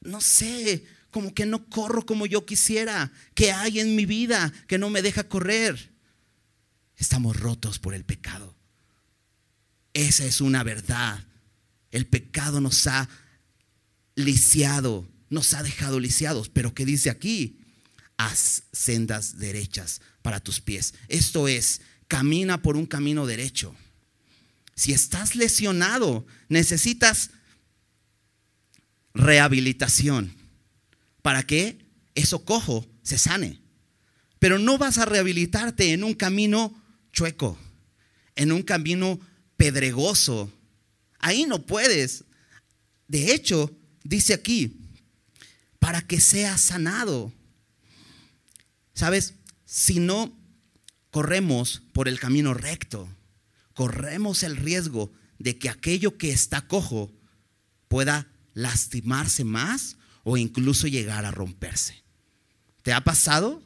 no 0.00 0.20
sé, 0.20 0.84
como 1.10 1.34
que 1.34 1.46
no 1.46 1.68
corro 1.68 2.06
como 2.06 2.26
yo 2.26 2.46
quisiera. 2.46 3.10
¿Qué 3.34 3.50
hay 3.50 3.80
en 3.80 3.96
mi 3.96 4.06
vida 4.06 4.52
que 4.68 4.78
no 4.78 4.88
me 4.88 5.02
deja 5.02 5.28
correr? 5.28 5.92
Estamos 6.96 7.40
rotos 7.40 7.80
por 7.80 7.92
el 7.94 8.04
pecado. 8.04 8.56
Esa 9.94 10.24
es 10.24 10.40
una 10.40 10.62
verdad 10.62 11.26
El 11.90 12.06
pecado 12.06 12.60
nos 12.60 12.86
ha 12.86 13.08
lisiado, 14.14 15.10
nos 15.28 15.54
ha 15.54 15.64
dejado 15.64 15.98
lisiados. 15.98 16.50
Pero 16.50 16.72
¿qué 16.72 16.86
dice 16.86 17.10
aquí? 17.10 17.61
Haz 18.22 18.62
sendas 18.72 19.38
derechas 19.38 20.00
para 20.22 20.38
tus 20.38 20.60
pies. 20.60 20.94
Esto 21.08 21.48
es, 21.48 21.80
camina 22.06 22.62
por 22.62 22.76
un 22.76 22.86
camino 22.86 23.26
derecho. 23.26 23.74
Si 24.76 24.92
estás 24.92 25.34
lesionado, 25.34 26.24
necesitas 26.48 27.30
rehabilitación 29.12 30.32
para 31.20 31.42
que 31.42 31.84
eso 32.14 32.44
cojo 32.44 32.86
se 33.02 33.18
sane. 33.18 33.60
Pero 34.38 34.60
no 34.60 34.78
vas 34.78 34.98
a 34.98 35.04
rehabilitarte 35.04 35.92
en 35.92 36.04
un 36.04 36.14
camino 36.14 36.80
chueco, 37.12 37.58
en 38.36 38.52
un 38.52 38.62
camino 38.62 39.18
pedregoso. 39.56 40.48
Ahí 41.18 41.44
no 41.44 41.66
puedes. 41.66 42.22
De 43.08 43.34
hecho, 43.34 43.76
dice 44.04 44.32
aquí, 44.32 44.76
para 45.80 46.06
que 46.06 46.20
sea 46.20 46.56
sanado. 46.56 47.32
¿Sabes? 48.94 49.34
Si 49.64 50.00
no 50.00 50.36
corremos 51.10 51.82
por 51.92 52.08
el 52.08 52.18
camino 52.18 52.54
recto, 52.54 53.08
corremos 53.74 54.42
el 54.42 54.56
riesgo 54.56 55.12
de 55.38 55.58
que 55.58 55.68
aquello 55.68 56.18
que 56.18 56.30
está 56.30 56.66
cojo 56.66 57.12
pueda 57.88 58.28
lastimarse 58.54 59.44
más 59.44 59.96
o 60.24 60.36
incluso 60.36 60.86
llegar 60.86 61.24
a 61.24 61.30
romperse. 61.30 62.02
¿Te 62.82 62.92
ha 62.92 63.02
pasado 63.04 63.62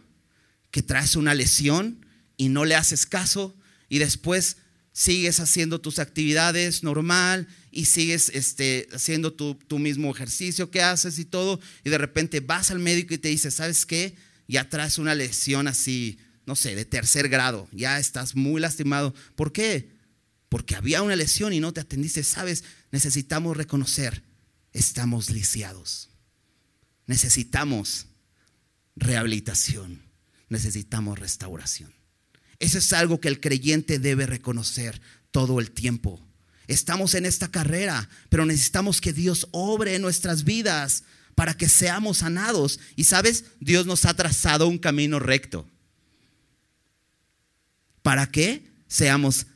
que 0.70 0.82
traes 0.82 1.16
una 1.16 1.34
lesión 1.34 2.06
y 2.36 2.48
no 2.48 2.64
le 2.64 2.74
haces 2.74 3.06
caso 3.06 3.56
y 3.88 3.98
después 3.98 4.58
sigues 4.92 5.40
haciendo 5.40 5.80
tus 5.80 5.98
actividades 5.98 6.82
normal 6.82 7.48
y 7.70 7.84
sigues 7.84 8.30
este, 8.30 8.88
haciendo 8.92 9.32
tu, 9.32 9.54
tu, 9.54 9.78
mismo 9.78 10.10
ejercicio 10.10 10.70
que 10.70 10.82
haces 10.82 11.18
y 11.18 11.24
todo 11.24 11.60
y 11.84 11.90
de 11.90 11.98
repente 11.98 12.40
vas 12.40 12.70
al 12.70 12.78
médico 12.78 13.14
y 13.14 13.18
te 13.18 13.28
dice, 13.28 13.50
¿sabes 13.50 13.84
qué? 13.84 14.16
Ya 14.48 14.68
traes 14.68 14.98
una 14.98 15.14
lesión 15.14 15.68
así, 15.68 16.18
no 16.46 16.56
sé, 16.56 16.74
de 16.74 16.84
tercer 16.84 17.28
grado, 17.28 17.68
ya 17.72 17.98
estás 17.98 18.34
muy 18.36 18.60
lastimado. 18.60 19.14
¿Por 19.34 19.52
qué? 19.52 19.90
Porque 20.48 20.76
había 20.76 21.02
una 21.02 21.16
lesión 21.16 21.52
y 21.52 21.60
no 21.60 21.72
te 21.72 21.80
atendiste. 21.80 22.22
Sabes, 22.22 22.64
necesitamos 22.92 23.56
reconocer, 23.56 24.22
estamos 24.72 25.30
lisiados. 25.30 26.10
Necesitamos 27.06 28.06
rehabilitación, 28.96 30.02
necesitamos 30.48 31.18
restauración. 31.18 31.92
Eso 32.58 32.78
es 32.78 32.92
algo 32.92 33.20
que 33.20 33.28
el 33.28 33.40
creyente 33.40 33.98
debe 33.98 34.26
reconocer 34.26 35.00
todo 35.30 35.60
el 35.60 35.70
tiempo. 35.70 36.26
Estamos 36.66 37.14
en 37.14 37.26
esta 37.26 37.50
carrera, 37.50 38.08
pero 38.28 38.44
necesitamos 38.44 39.00
que 39.00 39.12
Dios 39.12 39.48
obre 39.52 39.94
en 39.94 40.02
nuestras 40.02 40.44
vidas 40.44 41.04
para 41.36 41.54
que 41.54 41.68
seamos 41.68 42.18
sanados. 42.18 42.80
Y 42.96 43.04
sabes, 43.04 43.44
Dios 43.60 43.86
nos 43.86 44.04
ha 44.04 44.14
trazado 44.14 44.66
un 44.66 44.78
camino 44.78 45.20
recto. 45.20 45.70
¿Para 48.02 48.26
que 48.26 48.76
Seamos 48.88 49.46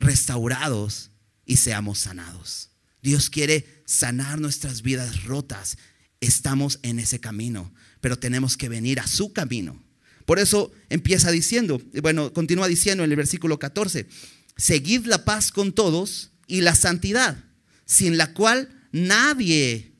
restaurados 0.00 1.10
y 1.44 1.56
seamos 1.56 2.00
sanados. 2.00 2.70
Dios 3.02 3.30
quiere 3.30 3.82
sanar 3.86 4.40
nuestras 4.40 4.82
vidas 4.82 5.24
rotas. 5.24 5.78
Estamos 6.20 6.80
en 6.82 6.98
ese 6.98 7.20
camino, 7.20 7.72
pero 8.00 8.18
tenemos 8.18 8.56
que 8.56 8.68
venir 8.68 9.00
a 9.00 9.06
su 9.06 9.32
camino. 9.32 9.82
Por 10.26 10.38
eso 10.38 10.72
empieza 10.88 11.30
diciendo, 11.30 11.80
bueno, 12.02 12.32
continúa 12.32 12.68
diciendo 12.68 13.04
en 13.04 13.10
el 13.10 13.16
versículo 13.16 13.58
14, 13.58 14.08
seguid 14.56 15.06
la 15.06 15.24
paz 15.24 15.52
con 15.52 15.72
todos 15.72 16.32
y 16.46 16.60
la 16.60 16.74
santidad, 16.74 17.44
sin 17.86 18.18
la 18.18 18.34
cual 18.34 18.77
nadie 18.92 19.92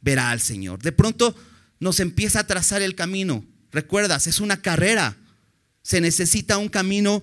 verá 0.00 0.30
al 0.30 0.40
Señor. 0.40 0.82
De 0.82 0.92
pronto 0.92 1.34
nos 1.80 2.00
empieza 2.00 2.40
a 2.40 2.46
trazar 2.46 2.82
el 2.82 2.94
camino. 2.94 3.44
Recuerdas, 3.72 4.26
es 4.26 4.40
una 4.40 4.60
carrera. 4.60 5.16
Se 5.82 6.00
necesita 6.00 6.58
un 6.58 6.68
camino 6.68 7.22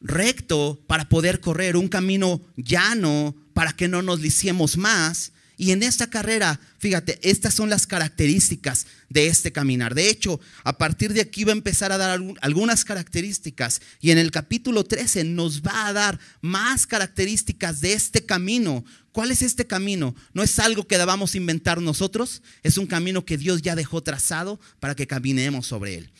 recto 0.00 0.82
para 0.86 1.08
poder 1.08 1.40
correr, 1.40 1.76
un 1.76 1.88
camino 1.88 2.40
llano 2.56 3.34
para 3.54 3.72
que 3.72 3.88
no 3.88 4.02
nos 4.02 4.20
liciemos 4.20 4.76
más. 4.76 5.32
Y 5.56 5.70
en 5.70 5.82
esta 5.82 6.08
carrera, 6.08 6.58
fíjate, 6.78 7.18
estas 7.22 7.54
son 7.54 7.70
las 7.70 7.86
características 7.86 8.86
de 9.08 9.28
este 9.28 9.52
caminar. 9.52 9.94
De 9.94 10.08
hecho, 10.08 10.40
a 10.64 10.78
partir 10.78 11.12
de 11.12 11.20
aquí 11.20 11.44
va 11.44 11.52
a 11.52 11.56
empezar 11.56 11.92
a 11.92 11.98
dar 11.98 12.20
algunas 12.40 12.84
características 12.84 13.80
y 14.00 14.10
en 14.10 14.18
el 14.18 14.32
capítulo 14.32 14.84
13 14.84 15.22
nos 15.24 15.62
va 15.62 15.86
a 15.86 15.92
dar 15.92 16.18
más 16.40 16.86
características 16.86 17.80
de 17.80 17.92
este 17.92 18.26
camino. 18.26 18.84
¿Cuál 19.12 19.30
es 19.30 19.42
este 19.42 19.66
camino? 19.66 20.16
No 20.32 20.42
es 20.42 20.58
algo 20.58 20.88
que 20.88 20.98
debamos 20.98 21.36
inventar 21.36 21.80
nosotros, 21.80 22.42
es 22.64 22.76
un 22.76 22.86
camino 22.86 23.24
que 23.24 23.38
Dios 23.38 23.62
ya 23.62 23.76
dejó 23.76 24.02
trazado 24.02 24.58
para 24.80 24.96
que 24.96 25.06
caminemos 25.06 25.68
sobre 25.68 25.98
él. 25.98 26.12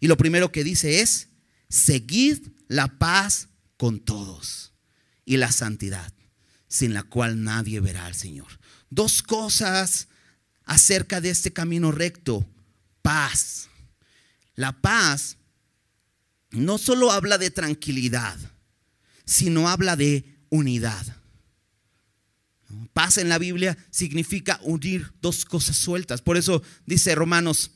Y 0.00 0.06
lo 0.06 0.16
primero 0.16 0.50
que 0.50 0.64
dice 0.64 1.00
es, 1.00 1.28
seguid 1.68 2.38
la 2.68 2.98
paz 2.98 3.48
con 3.76 4.00
todos 4.00 4.72
y 5.26 5.36
la 5.36 5.52
santidad 5.52 6.17
sin 6.68 6.92
la 6.94 7.02
cual 7.02 7.42
nadie 7.42 7.80
verá 7.80 8.06
al 8.06 8.14
Señor. 8.14 8.46
Dos 8.90 9.22
cosas 9.22 10.08
acerca 10.64 11.20
de 11.20 11.30
este 11.30 11.52
camino 11.52 11.90
recto. 11.90 12.46
Paz. 13.02 13.68
La 14.54 14.80
paz 14.80 15.38
no 16.50 16.78
solo 16.78 17.10
habla 17.10 17.38
de 17.38 17.50
tranquilidad, 17.50 18.36
sino 19.24 19.68
habla 19.68 19.96
de 19.96 20.36
unidad. 20.50 21.16
Paz 22.92 23.16
en 23.18 23.28
la 23.28 23.38
Biblia 23.38 23.78
significa 23.90 24.60
unir 24.62 25.12
dos 25.22 25.44
cosas 25.44 25.76
sueltas. 25.76 26.20
Por 26.20 26.36
eso 26.36 26.62
dice 26.84 27.14
Romanos 27.14 27.70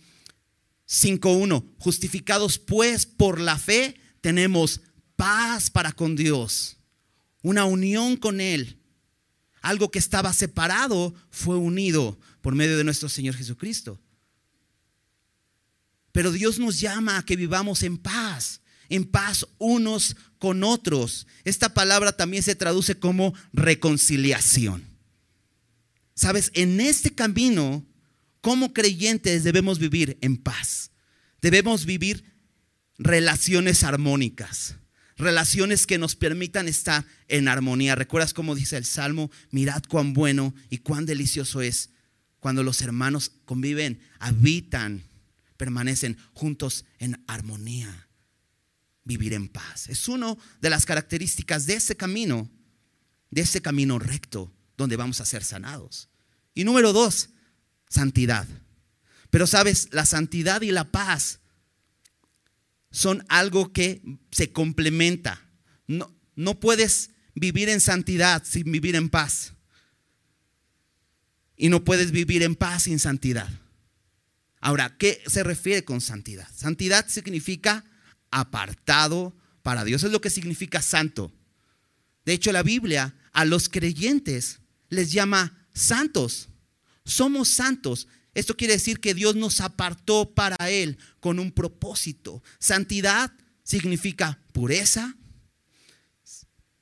5.1, 0.89 1.65
justificados 1.79 2.59
pues 2.59 3.07
por 3.07 3.41
la 3.41 3.59
fe, 3.59 3.99
tenemos 4.21 4.83
paz 5.17 5.71
para 5.71 5.93
con 5.93 6.17
Dios, 6.17 6.77
una 7.43 7.65
unión 7.65 8.17
con 8.17 8.41
Él 8.41 8.82
algo 9.63 9.91
que 9.91 9.99
estaba 9.99 10.33
separado 10.33 11.15
fue 11.31 11.57
unido 11.57 12.19
por 12.41 12.55
medio 12.55 12.77
de 12.77 12.85
nuestro 12.85 13.09
Señor 13.09 13.35
Jesucristo. 13.37 14.01
Pero 16.11 16.31
Dios 16.31 16.59
nos 16.59 16.81
llama 16.81 17.17
a 17.17 17.25
que 17.25 17.37
vivamos 17.37 17.83
en 17.83 17.97
paz, 17.97 18.61
en 18.89 19.05
paz 19.05 19.47
unos 19.59 20.17
con 20.39 20.63
otros. 20.65 21.27
Esta 21.45 21.73
palabra 21.73 22.13
también 22.13 22.43
se 22.43 22.55
traduce 22.55 22.99
como 22.99 23.33
reconciliación. 23.53 24.85
Sabes, 26.15 26.51
en 26.55 26.81
este 26.81 27.15
camino, 27.15 27.87
como 28.43 28.75
creyentes 28.75 29.45
debemos 29.45 29.79
vivir 29.79 30.19
en 30.21 30.37
paz. 30.37 30.91
Debemos 31.41 31.87
vivir 31.87 32.25
relaciones 32.99 33.85
armónicas 33.85 34.77
relaciones 35.17 35.87
que 35.87 35.99
nos 35.99 36.17
permitan 36.17 36.69
estar 36.69 37.05
en 37.29 37.49
armonía. 37.49 37.95
¿Recuerdas 37.95 38.35
cómo 38.35 38.55
dice 38.55 38.77
el 38.77 38.85
Salmo? 38.85 39.31
Mirad 39.51 39.83
cuán 39.89 40.13
bueno 40.13 40.55
y 40.71 40.79
cuán 40.79 41.07
delicioso 41.07 41.63
es 41.63 41.91
cuando 42.41 42.65
los 42.65 42.83
hermanos 42.83 43.31
conviven, 43.45 44.01
habitan, 44.19 45.05
permanecen 45.57 46.19
juntos 46.33 46.85
en 46.99 47.23
armonía. 47.29 48.09
Vivir 49.05 49.33
en 49.35 49.49
paz. 49.49 49.89
Es 49.89 50.09
una 50.09 50.37
de 50.61 50.71
las 50.71 50.85
características 50.85 51.67
de 51.67 51.75
ese 51.75 51.97
camino, 51.97 52.51
de 53.31 53.43
ese 53.43 53.63
camino 53.63 53.99
recto 53.99 54.53
donde 54.77 54.97
vamos 54.97 55.21
a 55.21 55.25
ser 55.25 55.45
sanados. 55.45 56.09
Y 56.55 56.65
número 56.65 56.93
dos, 56.93 57.31
santidad. 57.89 58.47
Pero 59.31 59.47
sabes, 59.47 59.89
la 59.93 60.05
santidad 60.05 60.63
y 60.63 60.73
la 60.73 60.91
paz 60.91 61.41
son 62.93 63.25
algo 63.29 63.73
que 63.73 64.03
se 64.31 64.53
complementa. 64.53 65.43
No, 65.89 66.15
no 66.37 66.61
puedes 66.61 67.11
vivir 67.35 67.69
en 67.69 67.81
santidad 67.81 68.45
sin 68.45 68.71
vivir 68.71 68.95
en 68.95 69.11
paz. 69.11 69.55
Y 71.57 71.69
no 71.69 71.85
puedes 71.85 72.13
vivir 72.13 72.43
en 72.43 72.55
paz 72.55 72.85
sin 72.85 73.01
santidad. 73.01 73.49
Ahora, 74.61 74.97
¿qué 74.97 75.21
se 75.27 75.43
refiere 75.43 75.85
con 75.85 76.01
santidad? 76.01 76.49
Santidad 76.55 77.09
significa 77.09 77.85
apartado 78.31 79.35
para 79.63 79.85
Dios. 79.85 80.05
Es 80.05 80.13
lo 80.13 80.21
que 80.21 80.31
significa 80.31 80.83
santo. 80.83 81.33
De 82.25 82.33
hecho, 82.33 82.53
la 82.53 82.63
Biblia 82.63 83.15
a 83.33 83.45
los 83.45 83.69
creyentes 83.69 84.61
les 84.89 85.13
llama 85.13 85.67
santos. 85.75 86.49
Somos 87.05 87.49
santos. 87.49 88.07
Esto 88.35 88.57
quiere 88.57 88.75
decir 88.75 89.01
que 89.01 89.15
Dios 89.15 89.37
nos 89.37 89.61
apartó 89.61 90.35
para 90.35 90.71
Él 90.71 90.99
con 91.21 91.39
un 91.39 91.53
propósito. 91.53 92.43
Santidad 92.59 93.33
significa 93.63 94.41
pureza, 94.53 95.17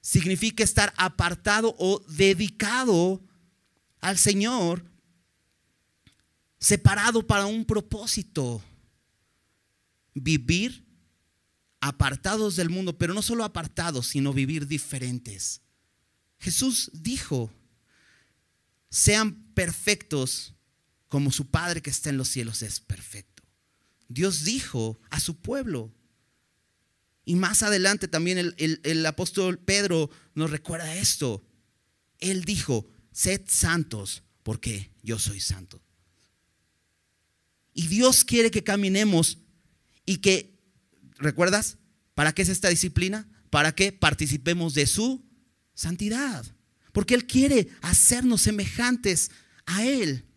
significa 0.00 0.62
estar 0.62 0.92
apartado 0.96 1.74
o 1.78 2.04
dedicado 2.08 3.22
al 4.00 4.16
Señor, 4.16 4.84
separado 6.58 7.26
para 7.26 7.46
un 7.46 7.64
propósito. 7.64 8.62
Vivir 10.14 10.84
apartados 11.80 12.56
del 12.56 12.70
mundo, 12.70 12.96
pero 12.98 13.14
no 13.14 13.22
solo 13.22 13.44
apartados, 13.44 14.06
sino 14.06 14.32
vivir 14.32 14.66
diferentes. 14.66 15.62
Jesús 16.38 16.90
dijo, 16.92 17.50
sean 18.88 19.52
perfectos 19.54 20.54
como 21.11 21.33
su 21.33 21.51
Padre 21.51 21.83
que 21.83 21.90
está 21.90 22.09
en 22.09 22.16
los 22.16 22.29
cielos 22.29 22.62
es 22.62 22.79
perfecto. 22.79 23.42
Dios 24.09 24.44
dijo 24.44 25.01
a 25.11 25.18
su 25.18 25.40
pueblo. 25.40 25.92
Y 27.25 27.35
más 27.35 27.64
adelante 27.64 28.07
también 28.07 28.55
el, 28.57 29.07
apóstol 29.07 29.59
Pedro 29.59 30.09
nos 30.35 30.51
recuerda 30.53 30.94
esto. 30.94 31.44
Él 32.20 32.44
dijo, 32.44 32.88
sed 33.11 33.42
santos 33.49 34.23
porque 34.44 34.92
yo 35.03 35.18
soy 35.18 35.40
santo. 35.40 35.83
Y 37.75 37.88
Dios 37.88 38.25
quiere 38.25 38.53
que 38.53 38.62
caminemos 38.62 39.38
y 40.07 40.18
que, 40.18 40.61
¿recuerdas? 41.18 41.77
¿Para 42.14 42.33
qué 42.33 42.42
es 42.42 42.49
esta 42.49 42.68
disciplina? 42.68 43.29
Para 43.51 43.75
que 43.75 43.90
participemos 43.90 44.75
de 44.75 44.87
su 44.87 45.25
santidad. 45.75 46.46
Porque 46.92 47.14
Él 47.14 47.27
quiere 47.27 47.68
hacernos 47.83 48.42
semejantes 48.42 49.33
a 49.66 49.85
Él, 49.85 50.29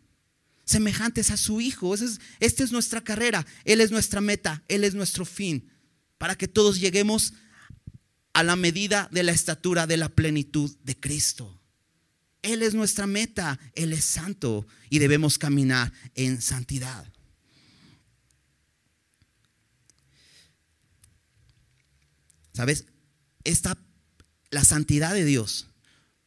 semejantes 0.66 1.32
a 1.32 1.38
su 1.38 1.62
Hijo. 1.62 1.94
esta 2.40 2.64
es 2.64 2.72
nuestra 2.72 3.02
carrera, 3.02 3.46
Él 3.66 3.82
es 3.82 3.92
nuestra 3.92 4.22
meta, 4.22 4.64
Él 4.68 4.84
es 4.84 4.94
nuestro 4.96 5.26
fin, 5.26 5.70
para 6.18 6.36
que 6.36 6.48
todos 6.48 6.80
lleguemos 6.80 7.34
a 8.34 8.44
la 8.44 8.56
medida 8.56 9.10
de 9.12 9.24
la 9.24 9.32
estatura 9.32 9.88
de 9.88 9.98
la 9.98 10.10
plenitud 10.10 10.76
de 10.84 11.00
Cristo. 11.00 11.60
Él 12.42 12.62
es 12.62 12.74
nuestra 12.74 13.08
meta, 13.08 13.60
Él 13.74 13.94
es 13.94 14.04
santo 14.04 14.68
y 14.90 15.00
debemos 15.00 15.38
caminar 15.38 15.94
en 16.16 16.42
santidad. 16.42 17.08
¿Sabes? 22.54 22.86
Esta, 23.44 23.78
la 24.52 24.64
santidad 24.64 25.14
de 25.14 25.26
Dios, 25.26 25.68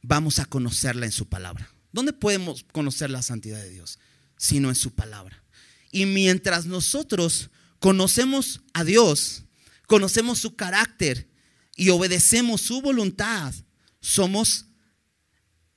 vamos 0.02 0.38
a 0.38 0.46
conocerla 0.46 1.06
en 1.06 1.12
su 1.12 1.28
palabra. 1.28 1.70
¿Dónde 1.92 2.12
podemos 2.12 2.64
conocer 2.72 3.10
la 3.10 3.22
santidad 3.22 3.60
de 3.60 3.70
Dios? 3.70 3.98
Sino 4.36 4.68
en 4.68 4.74
su 4.74 4.94
palabra. 4.94 5.42
Y 5.90 6.06
mientras 6.06 6.66
nosotros 6.66 7.50
conocemos 7.78 8.60
a 8.74 8.84
Dios, 8.84 9.44
conocemos 9.86 10.38
su 10.38 10.56
carácter 10.56 11.28
y 11.76 11.90
obedecemos 11.90 12.60
su 12.62 12.80
voluntad, 12.80 13.54
somos 14.00 14.66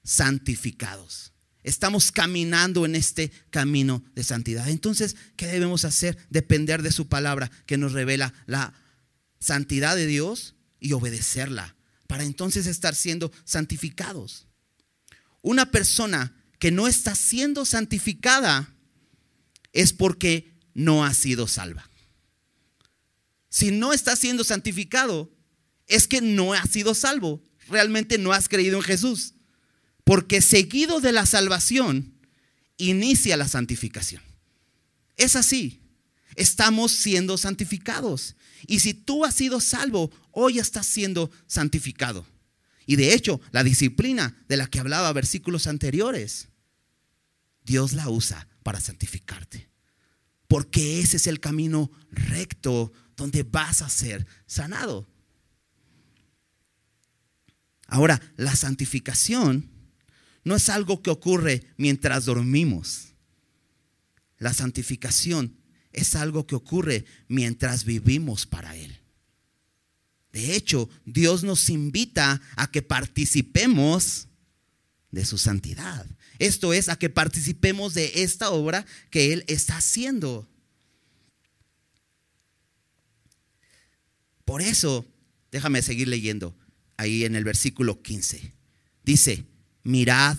santificados. 0.03 1.33
Estamos 1.61 2.11
caminando 2.11 2.85
en 2.85 2.95
este 2.95 3.31
camino 3.49 4.03
de 4.15 4.23
santidad. 4.23 4.69
Entonces, 4.69 5.15
¿qué 5.35 5.45
debemos 5.47 5.85
hacer? 5.85 6.17
Depender 6.29 6.81
de 6.81 6.91
su 6.91 7.07
palabra 7.07 7.51
que 7.65 7.77
nos 7.77 7.91
revela 7.91 8.33
la 8.45 8.73
santidad 9.39 9.95
de 9.95 10.07
Dios 10.07 10.55
y 10.79 10.93
obedecerla 10.93 11.75
para 12.07 12.23
entonces 12.23 12.65
estar 12.65 12.95
siendo 12.95 13.31
santificados. 13.43 14.47
Una 15.41 15.69
persona 15.69 16.33
que 16.59 16.71
no 16.71 16.87
está 16.87 17.15
siendo 17.15 17.65
santificada 17.65 18.75
es 19.73 19.93
porque 19.93 20.53
no 20.73 21.05
ha 21.05 21.13
sido 21.13 21.47
salva. 21.47 21.89
Si 23.49 23.71
no 23.71 23.93
está 23.93 24.15
siendo 24.15 24.43
santificado, 24.43 25.31
es 25.87 26.07
que 26.07 26.21
no 26.21 26.53
ha 26.53 26.63
sido 26.65 26.93
salvo. 26.93 27.41
Realmente 27.67 28.17
no 28.17 28.33
has 28.33 28.47
creído 28.47 28.77
en 28.77 28.83
Jesús. 28.83 29.33
Porque 30.03 30.41
seguido 30.41 31.01
de 31.01 31.11
la 31.11 31.25
salvación, 31.25 32.13
inicia 32.77 33.37
la 33.37 33.47
santificación. 33.47 34.21
Es 35.17 35.35
así. 35.35 35.81
Estamos 36.35 36.91
siendo 36.91 37.37
santificados. 37.37 38.35
Y 38.67 38.79
si 38.79 38.93
tú 38.93 39.25
has 39.25 39.35
sido 39.35 39.61
salvo, 39.61 40.11
hoy 40.31 40.59
estás 40.59 40.85
siendo 40.85 41.31
santificado. 41.47 42.25
Y 42.85 42.95
de 42.95 43.13
hecho, 43.13 43.39
la 43.51 43.63
disciplina 43.63 44.35
de 44.47 44.57
la 44.57 44.67
que 44.67 44.79
hablaba 44.79 45.13
versículos 45.13 45.67
anteriores, 45.67 46.48
Dios 47.69 47.93
la 47.93 48.09
usa 48.09 48.47
para 48.63 48.81
santificarte. 48.81 49.69
Porque 50.47 51.01
ese 51.01 51.17
es 51.17 51.27
el 51.27 51.39
camino 51.39 51.91
recto 52.09 52.91
donde 53.15 53.43
vas 53.43 53.83
a 53.83 53.89
ser 53.89 54.25
sanado. 54.47 55.07
Ahora, 57.85 58.19
la 58.37 58.55
santificación 58.55 59.69
no 60.43 60.55
es 60.55 60.67
algo 60.69 61.03
que 61.03 61.11
ocurre 61.11 61.63
mientras 61.77 62.25
dormimos. 62.25 63.13
La 64.39 64.55
santificación 64.55 65.55
es 65.91 66.15
algo 66.15 66.47
que 66.47 66.55
ocurre 66.55 67.05
mientras 67.27 67.83
vivimos 67.85 68.47
para 68.47 68.75
Él. 68.75 68.99
De 70.31 70.55
hecho, 70.55 70.89
Dios 71.05 71.43
nos 71.43 71.69
invita 71.69 72.41
a 72.55 72.71
que 72.71 72.81
participemos 72.81 74.27
de 75.11 75.23
su 75.23 75.37
santidad. 75.37 76.07
Esto 76.39 76.73
es, 76.73 76.89
a 76.89 76.97
que 76.97 77.09
participemos 77.09 77.93
de 77.93 78.23
esta 78.23 78.49
obra 78.49 78.85
que 79.11 79.33
Él 79.33 79.43
está 79.47 79.77
haciendo. 79.77 80.47
Por 84.45 84.61
eso, 84.61 85.05
déjame 85.51 85.81
seguir 85.81 86.07
leyendo 86.07 86.55
ahí 86.97 87.25
en 87.25 87.35
el 87.35 87.43
versículo 87.43 88.01
15. 88.01 88.53
Dice, 89.03 89.45
mirad 89.83 90.37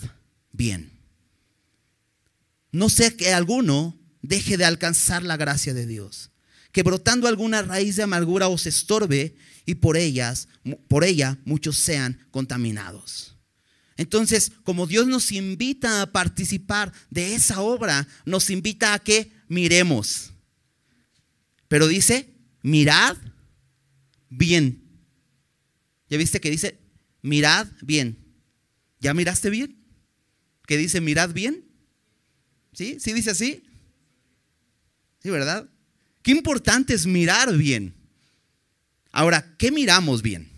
bien. 0.51 0.91
No 2.71 2.89
sé 2.89 3.15
que 3.15 3.33
alguno 3.33 3.97
deje 4.21 4.57
de 4.57 4.65
alcanzar 4.65 5.23
la 5.23 5.37
gracia 5.37 5.73
de 5.73 5.85
Dios. 5.85 6.31
Que 6.71 6.83
brotando 6.83 7.27
alguna 7.27 7.61
raíz 7.61 7.95
de 7.95 8.03
amargura 8.03 8.47
os 8.47 8.65
estorbe 8.65 9.35
y 9.65 9.75
por 9.75 9.97
ellas, 9.97 10.47
por 10.87 11.03
ella 11.03 11.37
muchos 11.45 11.77
sean 11.77 12.25
contaminados. 12.31 13.35
Entonces, 14.01 14.51
como 14.63 14.87
Dios 14.87 15.05
nos 15.05 15.31
invita 15.31 16.01
a 16.01 16.11
participar 16.11 16.91
de 17.11 17.35
esa 17.35 17.61
obra, 17.61 18.07
nos 18.25 18.49
invita 18.49 18.95
a 18.95 18.99
que 18.99 19.31
miremos. 19.47 20.31
Pero 21.67 21.87
dice, 21.87 22.33
mirad 22.63 23.15
bien. 24.27 24.81
¿Ya 26.09 26.17
viste 26.17 26.41
que 26.41 26.49
dice, 26.49 26.79
mirad 27.21 27.67
bien? 27.83 28.17
¿Ya 28.99 29.13
miraste 29.13 29.51
bien? 29.51 29.77
¿Que 30.65 30.77
dice, 30.77 30.99
mirad 30.99 31.31
bien? 31.31 31.63
¿Sí? 32.73 32.97
¿Sí 32.99 33.13
dice 33.13 33.29
así? 33.29 33.63
¿Sí, 35.21 35.29
verdad? 35.29 35.69
Qué 36.23 36.31
importante 36.31 36.95
es 36.95 37.05
mirar 37.05 37.55
bien. 37.55 37.93
Ahora, 39.11 39.55
¿qué 39.59 39.71
miramos 39.71 40.23
bien? 40.23 40.49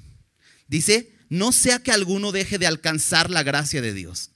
Dice, 0.70 1.13
no 1.30 1.52
sea 1.52 1.80
que 1.80 1.92
alguno 1.92 2.32
deje 2.32 2.58
de 2.58 2.68
alcanzar 2.68 3.30
la 3.30 3.44
gracia 3.44 3.82
de 3.82 3.94
Dios. 3.94 4.32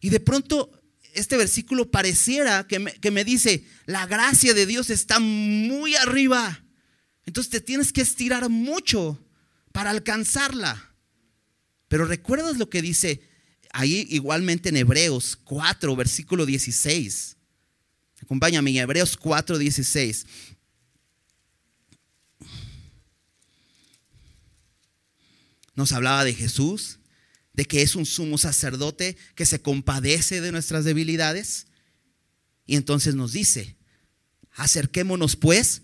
Y 0.00 0.10
de 0.10 0.20
pronto 0.20 0.70
este 1.14 1.36
versículo 1.36 1.90
pareciera 1.90 2.66
que 2.66 2.78
me, 2.78 2.92
que 2.92 3.10
me, 3.10 3.24
dice, 3.24 3.64
la 3.86 4.06
gracia 4.06 4.52
de 4.54 4.66
Dios 4.66 4.90
está 4.90 5.20
muy 5.20 5.94
arriba. 5.96 6.64
Entonces 7.26 7.50
te 7.50 7.60
tienes 7.60 7.92
que 7.92 8.02
estirar 8.02 8.48
mucho 8.48 9.24
para 9.72 9.90
alcanzarla. 9.90 10.92
Pero 11.88 12.04
recuerdas 12.06 12.58
lo 12.58 12.68
que 12.68 12.82
dice 12.82 13.22
ahí 13.72 14.06
igualmente 14.10 14.68
en 14.68 14.76
Hebreos 14.76 15.36
4, 15.44 15.94
versículo 15.96 16.46
16. 16.46 17.36
Acompáñame 18.24 18.78
Hebreos 18.78 19.18
4:16. 19.18 20.26
Nos 25.74 25.92
hablaba 25.92 26.24
de 26.24 26.34
Jesús, 26.34 26.98
de 27.52 27.64
que 27.64 27.82
es 27.82 27.94
un 27.96 28.06
sumo 28.06 28.38
sacerdote 28.38 29.16
que 29.34 29.46
se 29.46 29.60
compadece 29.60 30.40
de 30.40 30.52
nuestras 30.52 30.84
debilidades. 30.84 31.66
Y 32.66 32.76
entonces 32.76 33.14
nos 33.14 33.32
dice, 33.32 33.76
acerquémonos 34.52 35.36
pues 35.36 35.82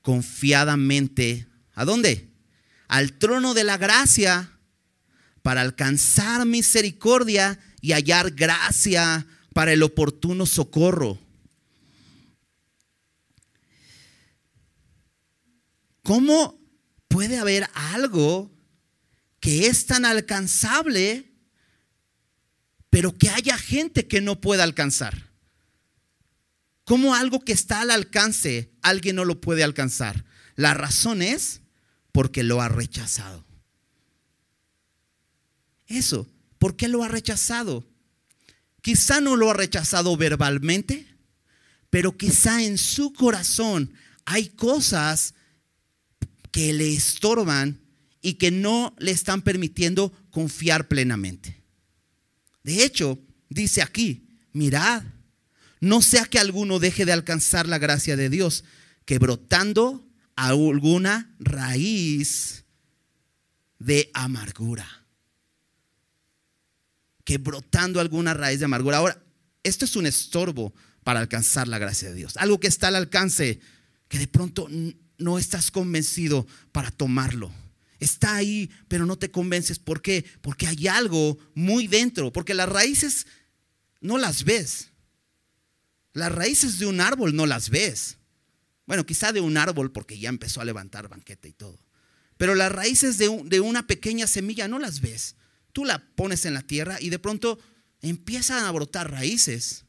confiadamente. 0.00 1.46
¿A 1.74 1.84
dónde? 1.84 2.30
Al 2.88 3.12
trono 3.14 3.54
de 3.54 3.64
la 3.64 3.78
gracia 3.78 4.58
para 5.42 5.60
alcanzar 5.60 6.46
misericordia 6.46 7.58
y 7.80 7.92
hallar 7.92 8.30
gracia 8.30 9.26
para 9.52 9.72
el 9.72 9.82
oportuno 9.82 10.46
socorro. 10.46 11.18
¿Cómo 16.02 16.60
puede 17.08 17.38
haber 17.38 17.68
algo 17.74 18.50
que 19.42 19.66
es 19.66 19.86
tan 19.86 20.04
alcanzable, 20.04 21.32
pero 22.90 23.12
que 23.18 23.28
haya 23.28 23.58
gente 23.58 24.06
que 24.06 24.20
no 24.20 24.40
pueda 24.40 24.62
alcanzar? 24.62 25.30
¿Cómo 26.84 27.16
algo 27.16 27.40
que 27.40 27.52
está 27.52 27.80
al 27.80 27.90
alcance, 27.90 28.70
alguien 28.82 29.16
no 29.16 29.24
lo 29.24 29.40
puede 29.40 29.64
alcanzar? 29.64 30.24
La 30.54 30.74
razón 30.74 31.22
es 31.22 31.60
porque 32.12 32.44
lo 32.44 32.62
ha 32.62 32.68
rechazado. 32.68 33.44
Eso, 35.88 36.30
¿por 36.60 36.76
qué 36.76 36.86
lo 36.86 37.02
ha 37.02 37.08
rechazado? 37.08 37.84
Quizá 38.80 39.20
no 39.20 39.34
lo 39.34 39.50
ha 39.50 39.54
rechazado 39.54 40.16
verbalmente, 40.16 41.16
pero 41.90 42.16
quizá 42.16 42.62
en 42.62 42.78
su 42.78 43.12
corazón 43.12 43.92
hay 44.24 44.50
cosas 44.50 45.34
que 46.52 46.72
le 46.72 46.94
estorban 46.94 47.81
y 48.22 48.34
que 48.34 48.50
no 48.50 48.94
le 48.98 49.10
están 49.10 49.42
permitiendo 49.42 50.12
confiar 50.30 50.88
plenamente. 50.88 51.62
De 52.62 52.84
hecho, 52.84 53.18
dice 53.48 53.82
aquí, 53.82 54.28
mirad, 54.52 55.02
no 55.80 56.00
sea 56.00 56.24
que 56.26 56.38
alguno 56.38 56.78
deje 56.78 57.04
de 57.04 57.12
alcanzar 57.12 57.66
la 57.66 57.78
gracia 57.78 58.16
de 58.16 58.30
Dios, 58.30 58.62
que 59.04 59.18
brotando 59.18 60.08
alguna 60.36 61.34
raíz 61.40 62.64
de 63.80 64.08
amargura. 64.14 64.88
Que 67.24 67.38
brotando 67.38 68.00
alguna 68.00 68.32
raíz 68.34 68.60
de 68.60 68.66
amargura. 68.66 68.98
Ahora, 68.98 69.22
esto 69.64 69.84
es 69.84 69.96
un 69.96 70.06
estorbo 70.06 70.72
para 71.02 71.18
alcanzar 71.18 71.66
la 71.66 71.78
gracia 71.78 72.08
de 72.10 72.14
Dios. 72.14 72.36
Algo 72.36 72.60
que 72.60 72.68
está 72.68 72.88
al 72.88 72.96
alcance, 72.96 73.60
que 74.08 74.18
de 74.18 74.28
pronto 74.28 74.68
no 75.18 75.38
estás 75.38 75.72
convencido 75.72 76.46
para 76.70 76.92
tomarlo. 76.92 77.52
Está 78.02 78.34
ahí, 78.34 78.68
pero 78.88 79.06
no 79.06 79.16
te 79.16 79.30
convences. 79.30 79.78
¿Por 79.78 80.02
qué? 80.02 80.24
Porque 80.40 80.66
hay 80.66 80.88
algo 80.88 81.38
muy 81.54 81.86
dentro. 81.86 82.32
Porque 82.32 82.52
las 82.52 82.68
raíces 82.68 83.28
no 84.00 84.18
las 84.18 84.42
ves. 84.42 84.90
Las 86.12 86.32
raíces 86.32 86.80
de 86.80 86.86
un 86.86 87.00
árbol 87.00 87.36
no 87.36 87.46
las 87.46 87.70
ves. 87.70 88.18
Bueno, 88.86 89.06
quizá 89.06 89.30
de 89.30 89.40
un 89.40 89.56
árbol 89.56 89.92
porque 89.92 90.18
ya 90.18 90.30
empezó 90.30 90.60
a 90.60 90.64
levantar 90.64 91.08
banquete 91.08 91.48
y 91.48 91.52
todo. 91.52 91.78
Pero 92.38 92.56
las 92.56 92.72
raíces 92.72 93.18
de, 93.18 93.40
de, 93.44 93.60
una 93.60 93.86
pequeña 93.86 94.26
semilla 94.26 94.66
no 94.66 94.80
las 94.80 95.00
ves. 95.00 95.36
Tú 95.72 95.84
la 95.84 96.04
pones 96.16 96.44
en 96.44 96.54
la 96.54 96.62
tierra 96.62 97.00
y 97.00 97.08
de 97.08 97.20
pronto 97.20 97.60
empiezan 98.00 98.64
a 98.64 98.72
brotar 98.72 99.12
raíces, 99.12 99.84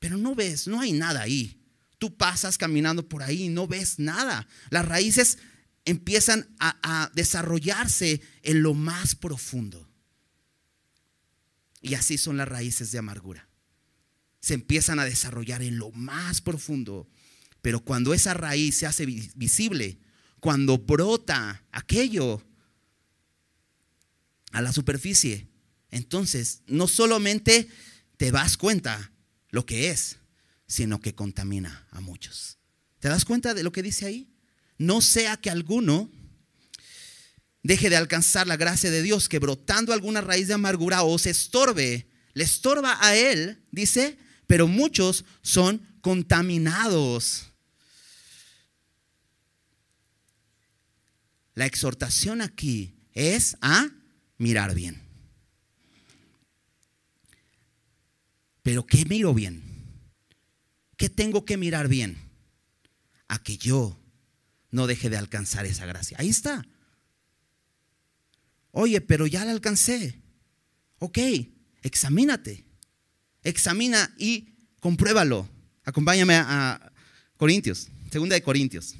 pero 0.00 0.18
no 0.18 0.34
ves, 0.34 0.68
no 0.68 0.82
hay 0.82 0.92
nada 0.92 1.22
ahí. 1.22 1.62
Tú 1.96 2.14
pasas 2.14 2.58
caminando 2.58 3.08
por 3.08 3.22
ahí 3.22 3.44
y 3.44 3.48
no 3.48 3.66
ves 3.66 3.98
nada. 3.98 4.46
Las 4.68 4.86
raíces 4.86 5.38
empiezan 5.84 6.54
a, 6.58 7.10
desarrollarse 7.14 8.20
en 8.42 8.62
lo 8.62 8.74
más 8.74 9.14
profundo. 9.14 9.88
Y 11.80 11.94
así 11.94 12.16
son 12.18 12.36
las 12.36 12.48
raíces 12.48 12.92
de 12.92 12.98
amargura 12.98 13.48
se 14.44 14.52
empiezan 14.52 14.98
a 14.98 15.06
desarrollar 15.06 15.62
en 15.62 15.78
lo 15.78 15.90
más 15.92 16.42
profundo. 16.42 17.08
Pero 17.62 17.80
cuando 17.80 18.12
esa 18.12 18.34
raíz 18.34 18.76
se 18.76 18.84
hace 18.84 19.06
visible, 19.06 19.98
cuando 20.38 20.76
brota 20.76 21.64
aquello 21.72 22.44
a 24.52 24.60
la 24.60 24.70
superficie, 24.70 25.48
entonces 25.90 26.60
no 26.66 26.88
solamente 26.88 27.70
te 28.18 28.30
das 28.30 28.58
cuenta 28.58 29.12
lo 29.48 29.64
que 29.64 29.88
es, 29.88 30.18
sino 30.66 31.00
que 31.00 31.14
contamina 31.14 31.88
a 31.90 32.02
muchos. 32.02 32.58
¿Te 32.98 33.08
das 33.08 33.24
cuenta 33.24 33.54
de 33.54 33.62
lo 33.62 33.72
que 33.72 33.82
dice 33.82 34.04
ahí? 34.04 34.28
No 34.78 35.00
sea 35.00 35.36
que 35.36 35.50
alguno 35.50 36.10
deje 37.62 37.90
de 37.90 37.96
alcanzar 37.96 38.46
la 38.46 38.56
gracia 38.56 38.90
de 38.90 39.02
Dios, 39.02 39.28
que 39.28 39.38
brotando 39.38 39.92
alguna 39.92 40.20
raíz 40.20 40.48
de 40.48 40.54
amargura 40.54 41.02
o 41.02 41.18
se 41.18 41.30
estorbe, 41.30 42.06
le 42.34 42.44
estorba 42.44 42.98
a 43.00 43.16
él, 43.16 43.64
dice, 43.70 44.18
pero 44.46 44.68
muchos 44.68 45.24
son 45.42 45.80
contaminados. 46.00 47.46
La 51.54 51.66
exhortación 51.66 52.42
aquí 52.42 52.94
es 53.12 53.56
a 53.60 53.88
mirar 54.38 54.74
bien. 54.74 55.00
Pero 58.62 58.84
¿qué 58.86 59.04
miro 59.04 59.32
bien? 59.32 59.62
¿Qué 60.96 61.08
tengo 61.08 61.44
que 61.44 61.56
mirar 61.56 61.88
bien? 61.88 62.18
A 63.28 63.42
que 63.42 63.56
yo 63.56 64.03
no 64.74 64.86
deje 64.86 65.08
de 65.08 65.16
alcanzar 65.16 65.64
esa 65.66 65.86
gracia. 65.86 66.16
Ahí 66.20 66.28
está. 66.28 66.66
Oye, 68.72 69.00
pero 69.00 69.26
ya 69.26 69.44
la 69.44 69.52
alcancé. 69.52 70.20
Ok, 70.98 71.18
examínate 71.82 72.64
examina 73.44 74.12
y 74.18 74.48
compruébalo. 74.80 75.48
Acompáñame 75.84 76.34
a, 76.34 76.90
Corintios, 77.36 77.88
segunda 78.10 78.34
de 78.34 78.42
Corintios. 78.42 78.94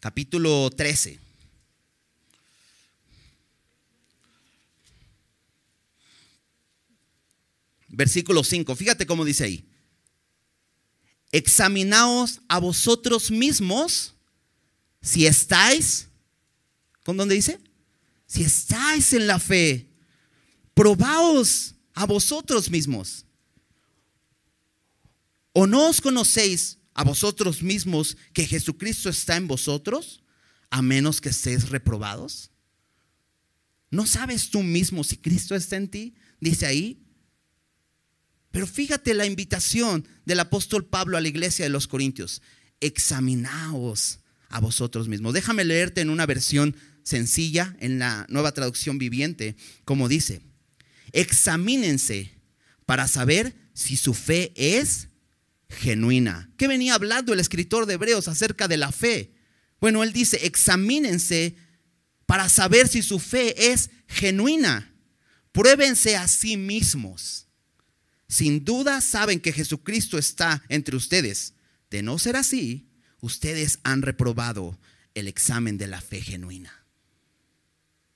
Capítulo 0.00 0.70
13. 0.70 1.29
Versículo 7.90 8.44
5. 8.44 8.74
Fíjate 8.76 9.06
cómo 9.06 9.24
dice 9.24 9.44
ahí. 9.44 9.64
Examinaos 11.32 12.40
a 12.48 12.58
vosotros 12.58 13.30
mismos 13.30 14.14
si 15.02 15.26
estáis, 15.26 16.08
¿con 17.04 17.16
dónde 17.16 17.34
dice? 17.34 17.58
Si 18.26 18.42
estáis 18.42 19.12
en 19.12 19.26
la 19.26 19.38
fe, 19.38 19.88
probaos 20.74 21.74
a 21.94 22.06
vosotros 22.06 22.70
mismos. 22.70 23.24
¿O 25.52 25.66
no 25.66 25.88
os 25.88 26.00
conocéis 26.00 26.78
a 26.94 27.02
vosotros 27.02 27.62
mismos 27.62 28.16
que 28.32 28.46
Jesucristo 28.46 29.08
está 29.08 29.36
en 29.36 29.48
vosotros, 29.48 30.22
a 30.70 30.82
menos 30.82 31.20
que 31.20 31.30
estéis 31.30 31.70
reprobados? 31.70 32.50
¿No 33.90 34.06
sabes 34.06 34.50
tú 34.50 34.62
mismo 34.62 35.02
si 35.02 35.16
Cristo 35.16 35.56
está 35.56 35.76
en 35.76 35.88
ti? 35.88 36.14
Dice 36.40 36.66
ahí. 36.66 37.04
Pero 38.60 38.70
fíjate 38.70 39.14
la 39.14 39.24
invitación 39.24 40.06
del 40.26 40.38
apóstol 40.38 40.84
Pablo 40.84 41.16
a 41.16 41.22
la 41.22 41.28
iglesia 41.28 41.64
de 41.64 41.70
los 41.70 41.88
Corintios. 41.88 42.42
Examinaos 42.80 44.20
a 44.50 44.60
vosotros 44.60 45.08
mismos. 45.08 45.32
Déjame 45.32 45.64
leerte 45.64 46.02
en 46.02 46.10
una 46.10 46.26
versión 46.26 46.76
sencilla, 47.02 47.74
en 47.80 47.98
la 47.98 48.26
nueva 48.28 48.52
traducción 48.52 48.98
viviente, 48.98 49.56
como 49.86 50.10
dice, 50.10 50.42
examínense 51.12 52.34
para 52.84 53.08
saber 53.08 53.54
si 53.72 53.96
su 53.96 54.12
fe 54.12 54.52
es 54.54 55.08
genuina. 55.70 56.52
¿Qué 56.58 56.68
venía 56.68 56.92
hablando 56.92 57.32
el 57.32 57.40
escritor 57.40 57.86
de 57.86 57.94
Hebreos 57.94 58.28
acerca 58.28 58.68
de 58.68 58.76
la 58.76 58.92
fe? 58.92 59.32
Bueno, 59.80 60.02
él 60.02 60.12
dice, 60.12 60.44
examínense 60.44 61.56
para 62.26 62.50
saber 62.50 62.88
si 62.88 63.00
su 63.00 63.20
fe 63.20 63.72
es 63.72 63.88
genuina. 64.06 64.94
Pruébense 65.50 66.18
a 66.18 66.28
sí 66.28 66.58
mismos. 66.58 67.46
Sin 68.30 68.64
duda 68.64 69.00
saben 69.00 69.40
que 69.40 69.52
Jesucristo 69.52 70.16
está 70.16 70.62
entre 70.68 70.94
ustedes. 70.94 71.54
De 71.90 72.00
no 72.00 72.16
ser 72.16 72.36
así, 72.36 72.88
ustedes 73.20 73.80
han 73.82 74.02
reprobado 74.02 74.78
el 75.14 75.26
examen 75.26 75.76
de 75.78 75.88
la 75.88 76.00
fe 76.00 76.22
genuina. 76.22 76.86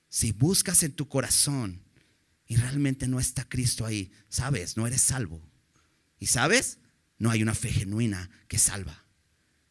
Si 0.08 0.30
buscas 0.30 0.84
en 0.84 0.92
tu 0.92 1.08
corazón 1.08 1.82
y 2.46 2.54
realmente 2.54 3.08
no 3.08 3.18
está 3.18 3.48
Cristo 3.48 3.84
ahí, 3.84 4.12
sabes, 4.28 4.76
no 4.76 4.86
eres 4.86 5.02
salvo. 5.02 5.42
Y 6.20 6.26
sabes, 6.26 6.78
no 7.18 7.32
hay 7.32 7.42
una 7.42 7.56
fe 7.56 7.72
genuina 7.72 8.30
que 8.46 8.58
salva. 8.58 9.04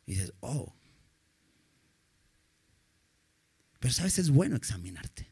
Y 0.06 0.16
dices, 0.16 0.34
oh. 0.42 0.76
Pero 3.80 3.94
sabes, 3.94 4.20
es 4.20 4.30
bueno 4.30 4.58
examinarte. 4.58 5.32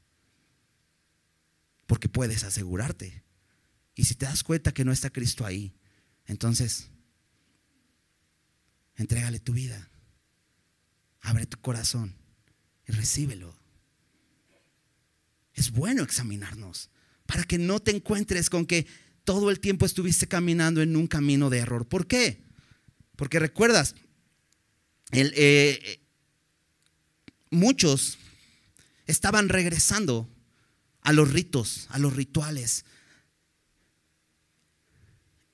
Porque 1.85 2.07
puedes 2.07 2.45
asegurarte. 2.45 3.25
Y 4.01 4.05
si 4.05 4.15
te 4.15 4.25
das 4.25 4.43
cuenta 4.43 4.73
que 4.73 4.83
no 4.83 4.91
está 4.91 5.11
Cristo 5.11 5.45
ahí, 5.45 5.75
entonces, 6.25 6.89
entrégale 8.95 9.39
tu 9.39 9.53
vida. 9.53 9.91
Abre 11.19 11.45
tu 11.45 11.59
corazón 11.59 12.15
y 12.87 12.93
recíbelo. 12.93 13.55
Es 15.53 15.69
bueno 15.69 16.01
examinarnos 16.01 16.89
para 17.27 17.43
que 17.43 17.59
no 17.59 17.79
te 17.79 17.91
encuentres 17.91 18.49
con 18.49 18.65
que 18.65 18.87
todo 19.23 19.51
el 19.51 19.59
tiempo 19.59 19.85
estuviste 19.85 20.27
caminando 20.27 20.81
en 20.81 20.95
un 20.95 21.05
camino 21.05 21.51
de 21.51 21.59
error. 21.59 21.87
¿Por 21.87 22.07
qué? 22.07 22.43
Porque 23.15 23.37
recuerdas, 23.37 23.93
eh, 25.11 26.01
muchos 27.51 28.17
estaban 29.05 29.47
regresando 29.47 30.27
a 31.01 31.13
los 31.13 31.31
ritos, 31.31 31.85
a 31.91 31.99
los 31.99 32.15
rituales, 32.15 32.83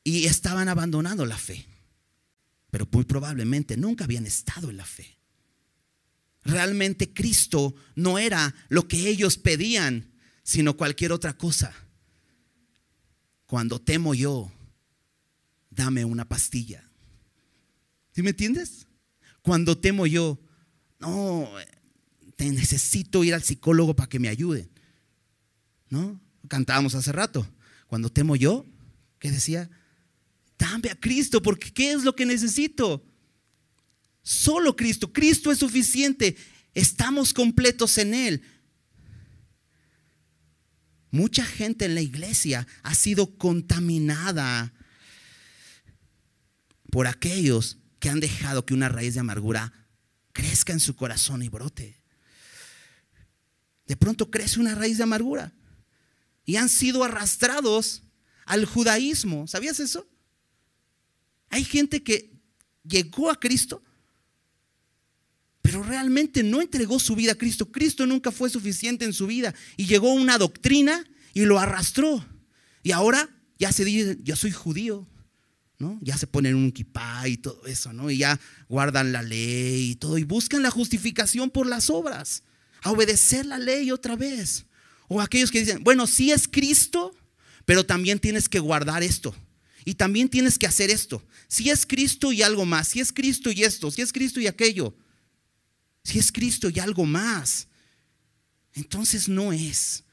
y 0.10 0.26
estaban 0.26 0.70
abandonando 0.70 1.26
la 1.26 1.38
fe, 1.38 1.65
pero 2.72 2.88
muy 2.91 3.04
probablemente 3.04 3.78
nunca 3.78 4.06
habían 4.06 4.26
estado 4.26 4.70
en 4.70 4.78
la 4.78 4.86
fe 4.86 5.17
realmente 6.48 7.13
Cristo 7.13 7.76
no 7.96 8.17
era 8.17 8.56
lo 8.70 8.88
que 8.88 9.08
ellos 9.10 9.38
pedían, 9.38 10.12
sino 10.43 10.78
cualquier 10.78 11.12
otra 11.12 11.38
cosa. 11.38 11.74
Cuando 13.46 13.80
temo 13.80 14.13
yo, 14.13 14.52
dame 15.70 16.06
una 16.06 16.28
pastilla. 16.28 16.89
¿Sí 18.13 18.24
me 18.24 18.32
entiendes? 18.32 18.88
Cuando 19.41 19.78
temo 19.78 20.08
yo, 20.08 20.39
no, 21.00 21.50
te 22.36 22.50
necesito 22.50 23.24
ir 23.24 23.34
al 23.34 23.43
psicólogo 23.43 23.96
para 23.96 24.10
que 24.10 24.20
me 24.20 24.30
ayude. 24.30 24.70
¿No? 25.89 26.20
Cantábamos 26.48 26.96
hace 26.96 27.12
rato. 27.12 27.48
Cuando 27.88 28.10
temo 28.10 28.36
yo, 28.36 28.65
¿qué 29.20 29.32
decía? 29.32 29.70
Dame 30.58 30.89
a 30.89 31.00
Cristo, 31.00 31.41
porque 31.41 31.72
¿qué 31.72 31.91
es 31.91 32.04
lo 32.04 32.15
que 32.15 32.26
necesito? 32.26 33.06
Solo 34.24 34.76
Cristo. 34.76 35.13
Cristo 35.13 35.52
es 35.52 35.60
suficiente. 35.60 36.36
Estamos 36.74 37.34
completos 37.34 37.98
en 37.98 38.13
Él. 38.13 38.43
Mucha 41.12 41.46
gente 41.46 41.86
en 41.86 41.96
la 41.96 42.02
iglesia 42.02 42.67
ha 42.84 42.93
sido 42.93 43.38
contaminada 43.38 44.74
por 46.91 47.08
aquellos 47.08 47.78
que 48.00 48.10
han 48.10 48.20
dejado 48.20 48.65
que 48.65 48.74
una 48.74 48.89
raíz 48.89 49.13
de 49.13 49.22
amargura 49.22 49.74
crezca 50.34 50.74
en 50.74 50.80
su 50.80 50.96
corazón 50.96 51.41
y 51.41 51.50
brote. 51.50 52.02
De 53.86 53.96
pronto 53.96 54.30
crece 54.30 54.60
una 54.60 54.76
raíz 54.76 54.98
de 54.98 55.04
amargura 55.04 55.54
y 56.46 56.58
han 56.58 56.70
sido 56.70 57.04
arrastrados 57.04 58.04
al 58.46 58.65
judaísmo. 58.65 59.48
¿Sabías 59.48 59.80
eso? 59.80 60.08
Hay 61.50 61.64
gente 61.64 62.04
que 62.04 62.32
llegó 62.84 63.30
a 63.30 63.40
Cristo, 63.40 63.82
pero 65.62 65.84
realmente 65.84 66.44
no 66.44 66.62
entregó 66.62 67.00
su 67.00 67.16
vida 67.16 67.34
a 67.34 67.38
Cristo. 67.38 67.72
Cristo 67.72 68.06
nunca 68.06 68.32
fue 68.32 68.50
suficiente 68.50 69.06
en 69.06 69.14
su 69.14 69.28
vida 69.28 69.54
y 69.76 69.86
llegó 69.86 70.14
una 70.14 70.38
doctrina 70.38 71.04
y 71.34 71.42
lo 71.42 71.60
arrastró. 71.60 72.26
Y 72.84 72.92
ahora 72.92 73.30
ya 73.60 73.72
se 73.72 73.84
dice, 73.84 74.18
yo 74.24 74.36
soy 74.36 74.52
judío, 74.52 75.08
¿no? 75.80 76.00
Ya 76.02 76.18
se 76.18 76.28
ponen 76.28 76.56
un 76.56 76.72
kipá 76.72 77.28
y 77.28 77.38
todo 77.38 77.66
eso, 77.68 77.92
¿no? 77.94 78.10
Y 78.10 78.18
ya 78.18 78.40
guardan 78.70 79.12
la 79.12 79.22
ley 79.22 79.92
y 79.92 79.96
todo 79.96 80.18
y 80.18 80.24
buscan 80.24 80.64
la 80.64 80.72
justificación 80.72 81.50
por 81.50 81.68
las 81.68 81.90
obras, 81.90 82.44
a 82.82 82.92
obedecer 82.92 83.46
la 83.46 83.60
ley 83.60 83.92
otra 83.92 84.16
vez. 84.16 84.66
O 85.08 85.22
aquellos 85.22 85.52
que 85.52 85.60
dicen, 85.60 85.84
bueno, 85.84 86.08
sí 86.08 86.32
es 86.32 86.48
Cristo, 86.48 87.16
pero 87.66 87.86
también 87.86 88.20
tienes 88.20 88.48
que 88.48 88.60
guardar 88.60 89.04
esto. 89.04 89.36
Y 89.88 89.95
también 89.95 90.28
tienes 90.28 90.60
que 90.60 90.67
hacer 90.67 90.89
esto. 90.89 91.26
Si 91.47 91.69
es 91.69 91.86
Cristo 91.86 92.34
y 92.34 92.41
algo 92.41 92.65
más, 92.65 92.89
si 92.89 93.00
es 93.00 93.13
Cristo 93.13 93.52
y 93.52 93.63
esto, 93.63 93.89
si 93.89 94.02
es 94.02 94.12
Cristo 94.12 94.41
y 94.41 94.47
aquello, 94.47 94.93
si 96.04 96.19
es 96.19 96.30
Cristo 96.30 96.67
y 96.69 96.78
algo 96.80 97.06
más, 97.06 97.69
entonces 98.73 99.30
no 99.30 99.54
es. 99.54 100.04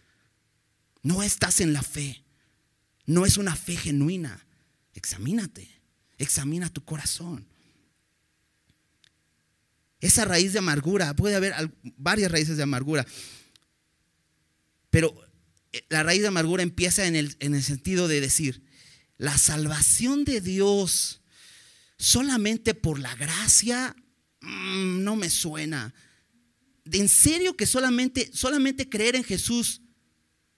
No 1.03 1.25
estás 1.25 1.61
en 1.61 1.73
la 1.73 1.83
fe. 1.83 2.23
No 3.05 3.27
es 3.27 3.37
una 3.37 3.57
fe 3.57 3.75
genuina. 3.77 4.47
Examínate. 4.93 5.69
Examina 6.19 6.73
tu 6.73 6.85
corazón. 6.85 7.45
Esa 9.99 10.25
raíz 10.25 10.53
de 10.53 10.61
amargura, 10.61 11.17
puede 11.17 11.35
haber 11.35 11.53
varias 11.97 12.31
raíces 12.31 12.57
de 12.57 12.63
amargura, 12.63 13.05
pero 14.91 15.21
eh, 15.73 15.85
la 15.89 16.05
raíz 16.05 16.23
de 16.23 16.29
amargura 16.29 16.63
empieza 16.63 17.07
en 17.09 17.17
el, 17.17 17.37
en 17.41 17.57
el 17.57 17.63
sentido 17.65 18.07
de 18.07 18.21
decir, 18.21 18.63
la 19.19 19.39
salvación 19.39 20.25
de 20.25 20.41
Dios 20.41 21.21
solamente 21.97 22.75
por 22.75 22.99
la 22.99 23.15
gracia 23.15 23.95
mm, 24.41 25.03
no 25.03 25.17
me 25.17 25.31
suena. 25.31 25.95
¿En 26.91 27.09
serio 27.09 27.57
que 27.57 27.67
solamente, 27.67 28.31
solamente 28.35 28.89
creer 28.89 29.17
en 29.17 29.25
Jesús, 29.25 29.81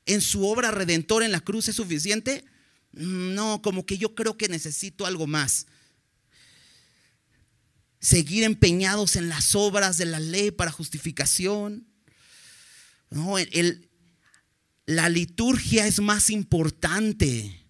en 0.07 0.21
su 0.21 0.47
obra 0.47 0.71
redentora 0.71 1.27
en 1.27 1.33
la 1.33 1.40
cruz 1.40 1.69
es 1.69 1.77
suficiente? 1.77 2.45
Mm, 2.92 3.35
no, 3.35 3.62
como 3.62 3.85
que 3.87 3.99
yo 3.99 4.14
creo 4.14 4.37
que 4.37 4.49
necesito 4.49 5.07
algo 5.07 5.27
más. 5.27 5.66
Seguir 8.01 8.45
empeñados 8.45 9.16
en 9.16 9.29
las 9.29 9.55
obras 9.55 9.99
de 9.99 10.07
la 10.07 10.21
ley 10.21 10.51
para 10.51 10.71
justificación. 10.71 11.87
No, 13.11 13.38
el, 13.38 13.90
la 14.87 15.09
liturgia 15.09 15.87
es 15.87 16.01
más 16.01 16.31
importante 16.31 17.65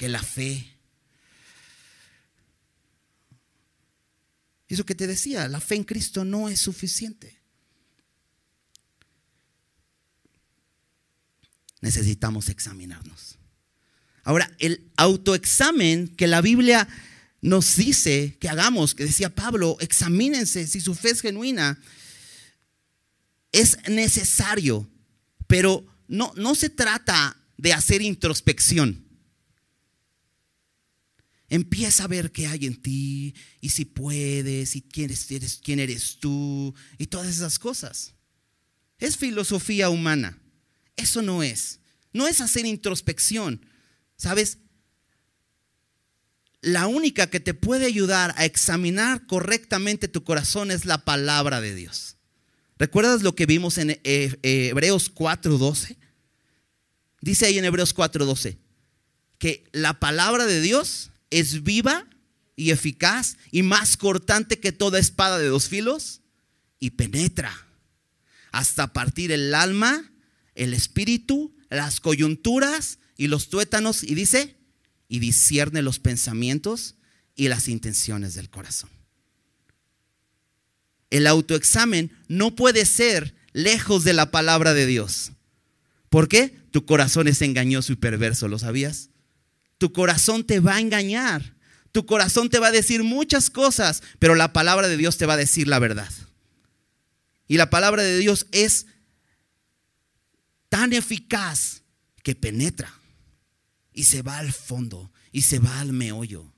que 0.00 0.08
la 0.08 0.22
fe. 0.22 0.66
Eso 4.66 4.86
que 4.86 4.94
te 4.94 5.06
decía, 5.06 5.46
la 5.46 5.60
fe 5.60 5.74
en 5.74 5.84
Cristo 5.84 6.24
no 6.24 6.48
es 6.48 6.58
suficiente. 6.58 7.38
Necesitamos 11.82 12.48
examinarnos. 12.48 13.36
Ahora, 14.24 14.50
el 14.58 14.90
autoexamen 14.96 16.08
que 16.16 16.26
la 16.26 16.40
Biblia 16.40 16.88
nos 17.42 17.76
dice 17.76 18.38
que 18.40 18.48
hagamos, 18.48 18.94
que 18.94 19.04
decía 19.04 19.34
Pablo, 19.34 19.76
examínense 19.80 20.66
si 20.66 20.80
su 20.80 20.94
fe 20.94 21.10
es 21.10 21.20
genuina, 21.20 21.78
es 23.52 23.76
necesario, 23.86 24.90
pero 25.46 25.84
no, 26.08 26.32
no 26.36 26.54
se 26.54 26.70
trata 26.70 27.36
de 27.58 27.74
hacer 27.74 28.00
introspección. 28.00 29.09
Empieza 31.50 32.04
a 32.04 32.06
ver 32.08 32.30
qué 32.30 32.46
hay 32.46 32.64
en 32.64 32.80
ti 32.80 33.34
y 33.60 33.70
si 33.70 33.84
puedes 33.84 34.76
y 34.76 34.82
quién 34.82 35.10
eres, 35.10 35.60
quién 35.62 35.80
eres 35.80 36.18
tú 36.20 36.72
y 36.96 37.08
todas 37.08 37.26
esas 37.26 37.58
cosas. 37.58 38.14
Es 38.98 39.16
filosofía 39.16 39.90
humana. 39.90 40.38
Eso 40.96 41.22
no 41.22 41.42
es. 41.42 41.80
No 42.12 42.28
es 42.28 42.40
hacer 42.40 42.66
introspección. 42.66 43.66
¿Sabes? 44.16 44.58
La 46.60 46.86
única 46.86 47.28
que 47.28 47.40
te 47.40 47.52
puede 47.52 47.86
ayudar 47.86 48.32
a 48.36 48.44
examinar 48.44 49.26
correctamente 49.26 50.06
tu 50.06 50.22
corazón 50.22 50.70
es 50.70 50.84
la 50.84 51.04
palabra 51.04 51.60
de 51.60 51.74
Dios. 51.74 52.16
¿Recuerdas 52.78 53.22
lo 53.22 53.34
que 53.34 53.46
vimos 53.46 53.76
en 53.78 53.98
eh, 54.04 54.38
Hebreos 54.42 55.12
4:12? 55.12 55.96
Dice 57.20 57.46
ahí 57.46 57.58
en 57.58 57.64
Hebreos 57.64 57.94
4:12 57.94 58.58
que 59.38 59.64
la 59.72 59.98
palabra 59.98 60.46
de 60.46 60.60
Dios 60.60 61.10
es 61.30 61.62
viva 61.62 62.06
y 62.56 62.70
eficaz 62.70 63.36
y 63.50 63.62
más 63.62 63.96
cortante 63.96 64.60
que 64.60 64.72
toda 64.72 64.98
espada 64.98 65.38
de 65.38 65.48
dos 65.48 65.68
filos 65.68 66.20
y 66.78 66.90
penetra 66.90 67.66
hasta 68.52 68.92
partir 68.92 69.32
el 69.32 69.54
alma, 69.54 70.12
el 70.54 70.74
espíritu, 70.74 71.56
las 71.68 72.00
coyunturas 72.00 72.98
y 73.16 73.28
los 73.28 73.48
tuétanos 73.48 74.02
y 74.02 74.14
dice, 74.14 74.56
y 75.08 75.18
discierne 75.18 75.82
los 75.82 75.98
pensamientos 75.98 76.96
y 77.34 77.48
las 77.48 77.68
intenciones 77.68 78.34
del 78.34 78.50
corazón. 78.50 78.90
El 81.10 81.26
autoexamen 81.26 82.12
no 82.28 82.54
puede 82.54 82.86
ser 82.86 83.34
lejos 83.52 84.04
de 84.04 84.12
la 84.12 84.30
palabra 84.30 84.74
de 84.74 84.86
Dios. 84.86 85.32
¿Por 86.08 86.28
qué? 86.28 86.56
Tu 86.70 86.84
corazón 86.86 87.26
es 87.28 87.42
engañoso 87.42 87.92
y 87.92 87.96
perverso, 87.96 88.46
¿lo 88.46 88.58
sabías? 88.58 89.10
Tu 89.80 89.94
corazón 89.94 90.44
te 90.44 90.60
va 90.60 90.74
a 90.74 90.80
engañar. 90.80 91.56
Tu 91.90 92.04
corazón 92.04 92.50
te 92.50 92.58
va 92.58 92.66
a 92.66 92.70
decir 92.70 93.02
muchas 93.02 93.48
cosas, 93.48 94.02
pero 94.18 94.34
la 94.34 94.52
palabra 94.52 94.88
de 94.88 94.98
Dios 94.98 95.16
te 95.16 95.24
va 95.24 95.32
a 95.32 95.38
decir 95.38 95.66
la 95.66 95.78
verdad. 95.78 96.12
Y 97.48 97.56
la 97.56 97.70
palabra 97.70 98.02
de 98.02 98.18
Dios 98.18 98.46
es 98.52 98.86
tan 100.68 100.92
eficaz 100.92 101.80
que 102.22 102.34
penetra 102.34 102.92
y 103.94 104.04
se 104.04 104.20
va 104.20 104.36
al 104.36 104.52
fondo 104.52 105.10
y 105.32 105.40
se 105.40 105.58
va 105.58 105.80
al 105.80 105.94
meollo. 105.94 106.52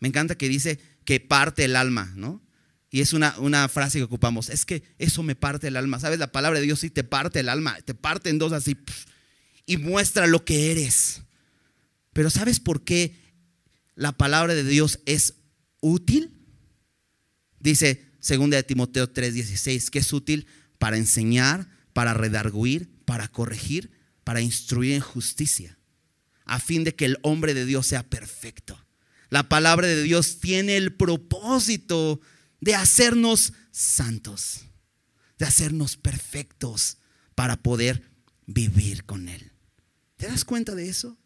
Me 0.00 0.08
encanta 0.08 0.38
que 0.38 0.48
dice 0.48 0.80
que 1.04 1.20
parte 1.20 1.66
el 1.66 1.76
alma, 1.76 2.14
¿no? 2.16 2.42
Y 2.90 3.02
es 3.02 3.12
una, 3.12 3.38
una, 3.38 3.68
frase 3.68 3.98
que 3.98 4.04
ocupamos. 4.04 4.48
Es 4.48 4.64
que 4.64 4.82
eso 4.96 5.22
me 5.22 5.34
parte 5.34 5.68
el 5.68 5.76
alma. 5.76 6.00
¿Sabes? 6.00 6.18
La 6.18 6.32
palabra 6.32 6.60
de 6.60 6.64
Dios 6.64 6.80
sí 6.80 6.88
te 6.88 7.04
parte 7.04 7.40
el 7.40 7.50
alma. 7.50 7.76
Te 7.82 7.92
parte 7.92 8.30
en 8.30 8.38
dos 8.38 8.52
así. 8.52 8.74
Y 9.66 9.76
muestra 9.76 10.26
lo 10.26 10.46
que 10.46 10.70
eres. 10.72 11.20
Pero 12.18 12.30
¿sabes 12.30 12.58
por 12.58 12.82
qué 12.82 13.14
la 13.94 14.10
palabra 14.10 14.52
de 14.56 14.64
Dios 14.64 14.98
es 15.06 15.34
útil? 15.80 16.32
Dice 17.60 18.10
2 18.28 18.50
de 18.50 18.62
Timoteo 18.64 19.08
3:16 19.08 19.88
que 19.88 20.00
es 20.00 20.12
útil 20.12 20.48
para 20.78 20.96
enseñar, 20.96 21.70
para 21.92 22.14
redarguir, 22.14 22.90
para 23.04 23.28
corregir, 23.28 23.92
para 24.24 24.40
instruir 24.40 24.94
en 24.94 25.00
justicia, 25.00 25.78
a 26.44 26.58
fin 26.58 26.82
de 26.82 26.92
que 26.96 27.04
el 27.04 27.18
hombre 27.22 27.54
de 27.54 27.64
Dios 27.64 27.86
sea 27.86 28.02
perfecto. 28.02 28.84
La 29.30 29.48
palabra 29.48 29.86
de 29.86 30.02
Dios 30.02 30.40
tiene 30.40 30.76
el 30.76 30.96
propósito 30.96 32.20
de 32.60 32.74
hacernos 32.74 33.52
santos, 33.70 34.62
de 35.38 35.46
hacernos 35.46 35.96
perfectos 35.96 36.98
para 37.36 37.62
poder 37.62 38.02
vivir 38.44 39.04
con 39.04 39.28
Él. 39.28 39.52
¿Te 40.16 40.26
das 40.26 40.44
cuenta 40.44 40.74
de 40.74 40.88
eso? 40.88 41.16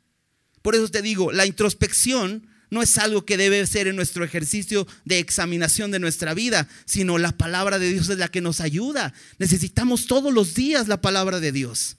Por 0.62 0.74
eso 0.74 0.88
te 0.88 1.02
digo, 1.02 1.32
la 1.32 1.46
introspección 1.46 2.48
no 2.70 2.80
es 2.80 2.96
algo 2.96 3.26
que 3.26 3.36
debe 3.36 3.66
ser 3.66 3.86
en 3.86 3.96
nuestro 3.96 4.24
ejercicio 4.24 4.86
de 5.04 5.18
examinación 5.18 5.90
de 5.90 5.98
nuestra 5.98 6.32
vida, 6.32 6.68
sino 6.86 7.18
la 7.18 7.36
palabra 7.36 7.78
de 7.78 7.90
Dios 7.90 8.08
es 8.08 8.16
la 8.16 8.28
que 8.28 8.40
nos 8.40 8.62
ayuda. 8.62 9.12
Necesitamos 9.38 10.06
todos 10.06 10.32
los 10.32 10.54
días 10.54 10.88
la 10.88 11.02
palabra 11.02 11.38
de 11.38 11.52
Dios. 11.52 11.98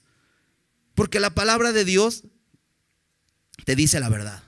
Porque 0.96 1.20
la 1.20 1.30
palabra 1.30 1.72
de 1.72 1.84
Dios 1.84 2.24
te 3.64 3.76
dice 3.76 4.00
la 4.00 4.08
verdad. 4.08 4.42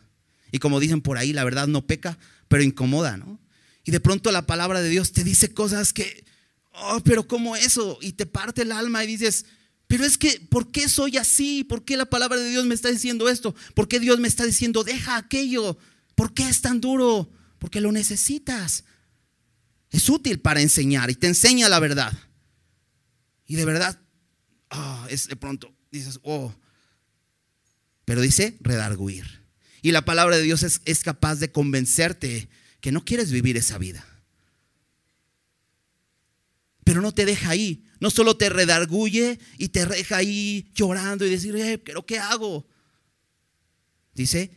Y 0.51 0.59
como 0.59 0.81
dicen 0.81 1.01
por 1.01 1.17
ahí, 1.17 1.33
la 1.33 1.45
verdad 1.45 1.69
no 1.69 1.87
peca, 1.87 2.19
pero 2.49 2.63
incomoda, 2.63 3.17
¿no? 3.17 3.41
Y 3.85 3.93
de 3.93 4.01
pronto 4.01 4.33
la 4.33 4.47
palabra 4.47 4.83
de 4.83 4.89
Dios 4.89 5.13
te 5.13 5.23
dice 5.23 5.55
cosas 5.55 5.93
que, 5.93 6.25
oh, 6.73 7.01
pero 7.05 7.29
¿cómo 7.29 7.55
eso? 7.55 7.99
Y 8.01 8.15
te 8.15 8.27
parte 8.27 8.63
el 8.63 8.73
alma 8.73 9.05
y 9.05 9.07
dices, 9.07 9.47
Pero 9.87 10.05
es 10.05 10.19
que, 10.19 10.41
¿por 10.51 10.71
qué 10.73 10.89
soy 10.89 11.17
así? 11.17 11.65
¿Por 11.65 11.85
qué 11.85 11.97
la 11.97 12.07
palabra 12.07 12.39
de 12.39 12.51
Dios 12.51 12.67
me 12.67 12.75
está 12.75 12.91
diciendo 12.91 13.29
esto? 13.29 13.55
¿Por 13.75 13.87
qué 13.89 14.01
Dios 14.01 14.19
me 14.19 14.29
está 14.29 14.45
diciendo, 14.45 14.83
deja 14.83 15.17
aquello? 15.17 15.79
¿Por 16.15 16.35
qué 16.35 16.49
es 16.49 16.61
tan 16.61 16.81
duro? 16.81 17.31
Porque 17.59 17.81
lo 17.81 17.93
necesitas. 17.93 18.85
Es 19.91 20.09
útil 20.09 20.41
para 20.41 20.61
enseñar 20.61 21.11
y 21.11 21.15
te 21.15 21.29
enseña 21.29 21.69
la 21.69 21.79
verdad. 21.79 22.13
Y 23.47 23.55
de 23.55 23.65
verdad, 23.65 24.01
ah, 24.71 25.07
es 25.09 25.29
de 25.29 25.37
pronto 25.37 25.77
dices, 25.91 26.21
oh. 26.23 26.55
Pero 28.05 28.21
dice 28.21 28.57
redarguir. 28.61 29.45
Y 29.83 29.93
la 29.93 30.05
palabra 30.05 30.37
de 30.37 30.43
Dios 30.43 30.63
es, 30.63 30.81
es 30.85 31.03
capaz 31.03 31.37
de 31.37 31.51
convencerte 31.51 32.49
que 32.81 32.93
no 32.93 33.05
quieres 33.05 33.31
vivir 33.31 33.57
esa 33.57 33.79
vida. 33.79 34.05
Pero 36.87 37.01
no 37.01 37.13
te 37.13 37.25
deja 37.27 37.51
ahí. 37.51 37.85
No 37.99 38.11
solo 38.11 38.37
te 38.37 38.49
redarguye 38.49 39.41
y 39.59 39.71
te 39.71 39.85
deja 39.87 40.19
ahí 40.19 40.71
llorando 40.73 41.27
y 41.27 41.31
decir, 41.31 41.57
eh, 41.57 41.79
pero 41.79 42.07
¿qué 42.07 42.21
hago? 42.21 42.65
Dice, 44.15 44.53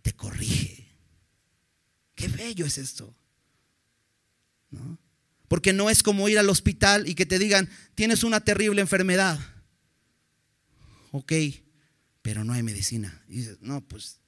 te 0.00 0.12
corrige. 0.12 0.96
Qué 2.14 2.28
bello 2.28 2.66
es 2.66 2.78
esto. 2.78 3.16
¿No? 4.70 4.96
Porque 5.48 5.72
no 5.72 5.90
es 5.90 6.04
como 6.04 6.28
ir 6.28 6.38
al 6.38 6.50
hospital 6.50 7.08
y 7.08 7.16
que 7.16 7.26
te 7.26 7.40
digan, 7.40 7.68
tienes 7.96 8.22
una 8.22 8.38
terrible 8.38 8.80
enfermedad. 8.80 9.40
Ok, 11.10 11.32
pero 12.22 12.44
no 12.44 12.52
hay 12.52 12.62
medicina. 12.62 13.24
Dices, 13.26 13.58
no, 13.60 13.80
pues, 13.80 14.20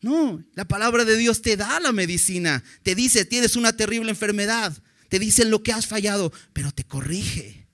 no, 0.00 0.44
la 0.54 0.68
palabra 0.68 1.04
de 1.04 1.16
Dios 1.16 1.42
te 1.42 1.56
da 1.56 1.80
la 1.80 1.90
medicina. 1.90 2.62
Te 2.84 2.94
dice, 2.94 3.24
tienes 3.24 3.56
una 3.56 3.76
terrible 3.76 4.10
enfermedad. 4.10 4.80
Te 5.14 5.20
dice 5.20 5.44
lo 5.44 5.62
que 5.62 5.70
has 5.70 5.86
fallado, 5.86 6.32
pero 6.52 6.72
te 6.72 6.82
corrige 6.82 7.64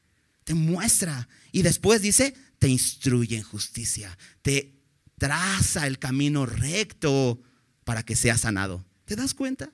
te 0.51 0.55
muestra. 0.55 1.29
Y 1.53 1.63
después 1.63 2.03
dice, 2.03 2.35
te 2.59 2.67
instruye 2.69 3.37
en 3.37 3.45
justicia, 3.45 4.19
te 4.43 4.83
traza 5.17 5.87
el 5.87 6.01
camino 6.01 6.45
recto 6.45 7.41
para 7.85 8.03
que 8.03 8.17
seas 8.17 8.41
sanado. 8.41 8.85
¿Te 9.05 9.15
das 9.15 9.33
cuenta? 9.33 9.73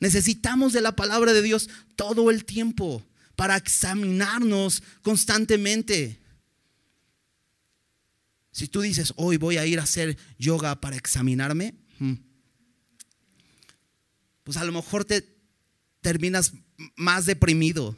Necesitamos 0.00 0.72
de 0.72 0.80
la 0.80 0.96
palabra 0.96 1.32
de 1.32 1.42
Dios 1.42 1.70
todo 1.94 2.32
el 2.32 2.44
tiempo 2.44 3.06
para 3.36 3.56
examinarnos 3.56 4.82
constantemente. 5.02 6.20
Si 8.50 8.66
tú 8.66 8.80
dices, 8.80 9.12
hoy 9.14 9.36
voy 9.36 9.58
a 9.58 9.66
ir 9.66 9.78
a 9.78 9.84
hacer 9.84 10.18
yoga 10.36 10.80
para 10.80 10.96
examinarme, 10.96 11.74
hmm, 12.00 12.14
pues 14.42 14.56
a 14.56 14.64
lo 14.64 14.72
mejor 14.72 15.04
te 15.04 15.32
terminas 16.00 16.52
más 16.96 17.26
deprimido 17.26 17.96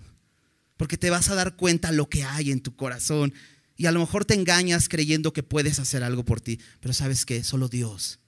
porque 0.79 0.97
te 0.97 1.11
vas 1.11 1.29
a 1.29 1.35
dar 1.35 1.57
cuenta 1.57 1.93
lo 1.93 2.09
que 2.09 2.25
hay 2.25 2.51
en 2.51 2.61
tu 2.61 2.75
corazón. 2.75 3.35
Y 3.77 3.87
a 3.87 3.93
lo 3.93 4.01
mejor 4.01 4.25
te 4.25 4.35
engañas 4.35 4.89
creyendo 4.89 5.33
que 5.33 5.43
puedes 5.43 5.79
hacer 5.79 6.03
algo 6.03 6.25
por 6.25 6.41
ti, 6.41 6.59
pero 6.81 6.95
sabes 6.95 7.27
que 7.27 7.45
solo 7.45 7.69
Dios, 7.69 8.21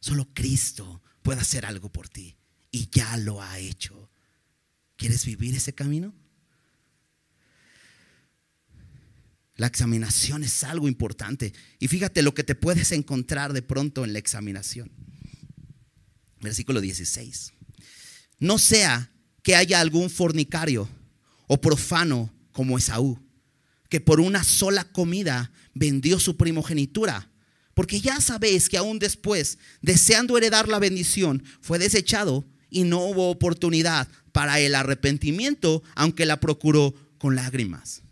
solo 0.00 0.28
Cristo 0.34 1.02
puede 1.22 1.40
hacer 1.40 1.64
algo 1.64 1.90
por 1.90 2.08
ti. 2.08 2.36
Y 2.70 2.88
ya 2.90 3.16
lo 3.16 3.42
ha 3.42 3.58
hecho. 3.58 4.10
¿Quieres 4.96 5.24
vivir 5.24 5.54
ese 5.54 5.72
camino? 5.72 6.14
La 9.54 9.68
examinación 9.68 10.44
es 10.44 10.62
algo 10.64 10.88
importante. 10.88 11.52
Y 11.78 11.88
fíjate 11.88 12.22
lo 12.22 12.34
que 12.34 12.44
te 12.44 12.54
puedes 12.54 12.92
encontrar 12.92 13.52
de 13.52 13.62
pronto 13.62 14.04
en 14.04 14.12
la 14.12 14.18
examinación. 14.18 14.90
Versículo 16.40 16.80
16. 16.80 17.52
No 18.40 18.58
sea 18.58 19.10
que 19.48 19.56
haya 19.56 19.80
algún 19.80 20.10
fornicario 20.10 20.86
o 21.46 21.58
profano 21.58 22.30
como 22.52 22.76
Esaú, 22.76 23.18
que 23.88 23.98
por 23.98 24.20
una 24.20 24.44
sola 24.44 24.84
comida 24.84 25.50
vendió 25.72 26.20
su 26.20 26.36
primogenitura. 26.36 27.30
Porque 27.72 28.02
ya 28.02 28.20
sabéis 28.20 28.68
que 28.68 28.76
aún 28.76 28.98
después, 28.98 29.56
deseando 29.80 30.36
heredar 30.36 30.68
la 30.68 30.78
bendición, 30.78 31.42
fue 31.62 31.78
desechado 31.78 32.44
y 32.68 32.84
no 32.84 33.02
hubo 33.06 33.30
oportunidad 33.30 34.06
para 34.32 34.60
el 34.60 34.74
arrepentimiento, 34.74 35.82
aunque 35.94 36.26
la 36.26 36.40
procuró 36.40 36.94
con 37.16 37.34
lágrimas. 37.34 38.02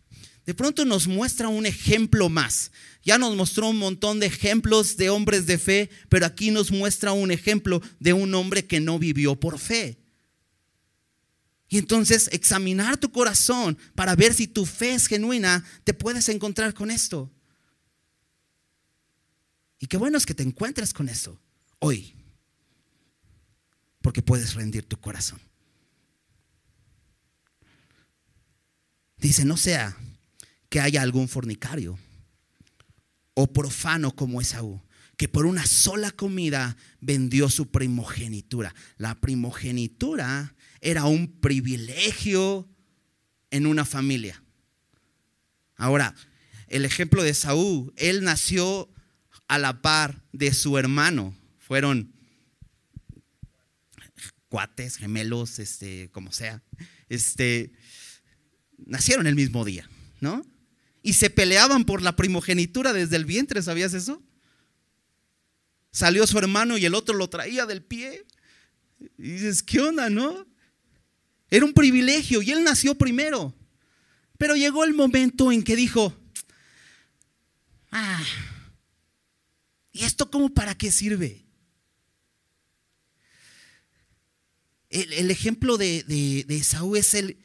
De 0.46 0.54
pronto 0.54 0.86
nos 0.86 1.06
muestra 1.06 1.48
un 1.48 1.66
ejemplo 1.66 2.30
más. 2.30 2.72
Ya 3.04 3.18
nos 3.18 3.36
mostró 3.36 3.68
un 3.68 3.76
montón 3.76 4.20
de 4.20 4.26
ejemplos 4.28 4.96
de 4.96 5.10
hombres 5.10 5.44
de 5.44 5.58
fe, 5.58 5.90
pero 6.08 6.24
aquí 6.24 6.50
nos 6.50 6.70
muestra 6.70 7.12
un 7.12 7.30
ejemplo 7.30 7.82
de 8.00 8.14
un 8.14 8.34
hombre 8.34 8.64
que 8.64 8.80
no 8.80 8.98
vivió 8.98 9.38
por 9.38 9.58
fe. 9.58 9.98
Y 11.68 11.78
entonces 11.78 12.28
examinar 12.32 12.96
tu 12.96 13.10
corazón 13.10 13.76
para 13.94 14.14
ver 14.14 14.34
si 14.34 14.46
tu 14.46 14.66
fe 14.66 14.94
es 14.94 15.06
genuina, 15.06 15.64
te 15.84 15.94
puedes 15.94 16.28
encontrar 16.28 16.74
con 16.74 16.90
esto. 16.90 17.32
Y 19.78 19.86
qué 19.86 19.96
bueno 19.96 20.16
es 20.16 20.26
que 20.26 20.34
te 20.34 20.42
encuentres 20.42 20.92
con 20.92 21.08
esto 21.08 21.40
hoy, 21.78 22.14
porque 24.00 24.22
puedes 24.22 24.54
rendir 24.54 24.86
tu 24.86 24.98
corazón. 24.98 25.40
Dice, 29.18 29.44
no 29.44 29.56
sea 29.56 29.96
que 30.68 30.80
haya 30.80 31.02
algún 31.02 31.28
fornicario 31.28 31.98
o 33.34 33.52
profano 33.52 34.14
como 34.14 34.40
Esaú, 34.40 34.80
que 35.16 35.28
por 35.28 35.46
una 35.46 35.66
sola 35.66 36.10
comida 36.10 36.76
vendió 37.00 37.48
su 37.48 37.70
primogenitura. 37.70 38.74
La 38.98 39.14
primogenitura 39.20 40.54
era 40.86 41.06
un 41.06 41.40
privilegio 41.40 42.68
en 43.50 43.66
una 43.66 43.84
familia. 43.84 44.40
Ahora, 45.74 46.14
el 46.68 46.84
ejemplo 46.84 47.24
de 47.24 47.34
Saúl, 47.34 47.92
él 47.96 48.22
nació 48.22 48.88
a 49.48 49.58
la 49.58 49.82
par 49.82 50.22
de 50.32 50.54
su 50.54 50.78
hermano. 50.78 51.36
Fueron 51.58 52.14
cuates, 54.48 54.96
gemelos, 54.96 55.58
este, 55.58 56.08
como 56.12 56.30
sea. 56.30 56.62
Este, 57.08 57.72
nacieron 58.78 59.26
el 59.26 59.34
mismo 59.34 59.64
día, 59.64 59.90
¿no? 60.20 60.46
Y 61.02 61.14
se 61.14 61.30
peleaban 61.30 61.84
por 61.84 62.00
la 62.00 62.14
primogenitura 62.14 62.92
desde 62.92 63.16
el 63.16 63.24
vientre, 63.24 63.60
¿sabías 63.60 63.92
eso? 63.92 64.22
Salió 65.90 66.28
su 66.28 66.38
hermano 66.38 66.78
y 66.78 66.84
el 66.84 66.94
otro 66.94 67.16
lo 67.16 67.28
traía 67.28 67.66
del 67.66 67.82
pie. 67.82 68.24
Y 69.18 69.30
dices, 69.32 69.64
¿qué 69.64 69.80
onda, 69.80 70.08
no? 70.10 70.46
Era 71.50 71.64
un 71.64 71.72
privilegio 71.72 72.42
y 72.42 72.50
él 72.50 72.64
nació 72.64 72.96
primero. 72.96 73.54
Pero 74.38 74.56
llegó 74.56 74.84
el 74.84 74.94
momento 74.94 75.52
en 75.52 75.62
que 75.62 75.76
dijo, 75.76 76.14
ah, 77.90 78.22
¿y 79.92 80.04
esto 80.04 80.30
cómo 80.30 80.52
para 80.52 80.76
qué 80.76 80.90
sirve? 80.90 81.44
El, 84.90 85.30
ejemplo 85.30 85.76
de, 85.76 86.04
de, 86.46 86.64
Saúl 86.64 86.96
es 86.96 87.14
el, 87.14 87.38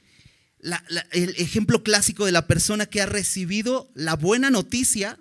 el 1.12 1.30
ejemplo 1.38 1.84
clásico 1.84 2.26
de 2.26 2.32
la 2.32 2.48
persona 2.48 2.86
que 2.86 3.02
ha 3.02 3.06
recibido 3.06 3.92
la 3.94 4.16
buena 4.16 4.50
noticia, 4.50 5.20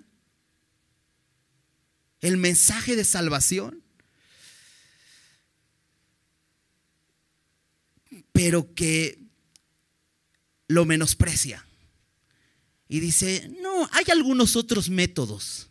el 2.21 2.37
mensaje 2.37 2.95
de 2.95 3.03
salvación, 3.03 3.80
pero 8.43 8.73
que 8.73 9.19
lo 10.67 10.83
menosprecia. 10.83 11.63
Y 12.89 12.99
dice, 12.99 13.47
no, 13.61 13.87
hay 13.91 14.05
algunos 14.11 14.55
otros 14.55 14.89
métodos 14.89 15.69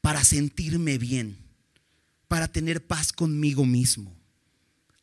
para 0.00 0.22
sentirme 0.22 0.96
bien, 0.96 1.36
para 2.28 2.46
tener 2.46 2.86
paz 2.86 3.12
conmigo 3.12 3.66
mismo. 3.66 4.16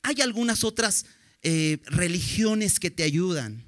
Hay 0.03 0.21
algunas 0.21 0.63
otras 0.63 1.05
eh, 1.41 1.81
religiones 1.83 2.79
que 2.79 2.91
te 2.91 3.03
ayudan. 3.03 3.65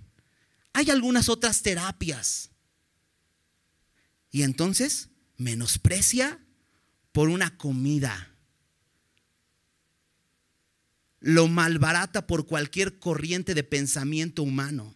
Hay 0.71 0.89
algunas 0.89 1.27
otras 1.27 1.63
terapias. 1.63 2.49
Y 4.31 4.43
entonces 4.43 5.09
menosprecia 5.35 6.39
por 7.11 7.27
una 7.27 7.57
comida 7.57 8.32
lo 11.23 11.47
malbarata 11.47 12.27
por 12.27 12.45
cualquier 12.45 12.99
corriente 12.99 13.53
de 13.53 13.63
pensamiento 13.63 14.43
humano, 14.43 14.93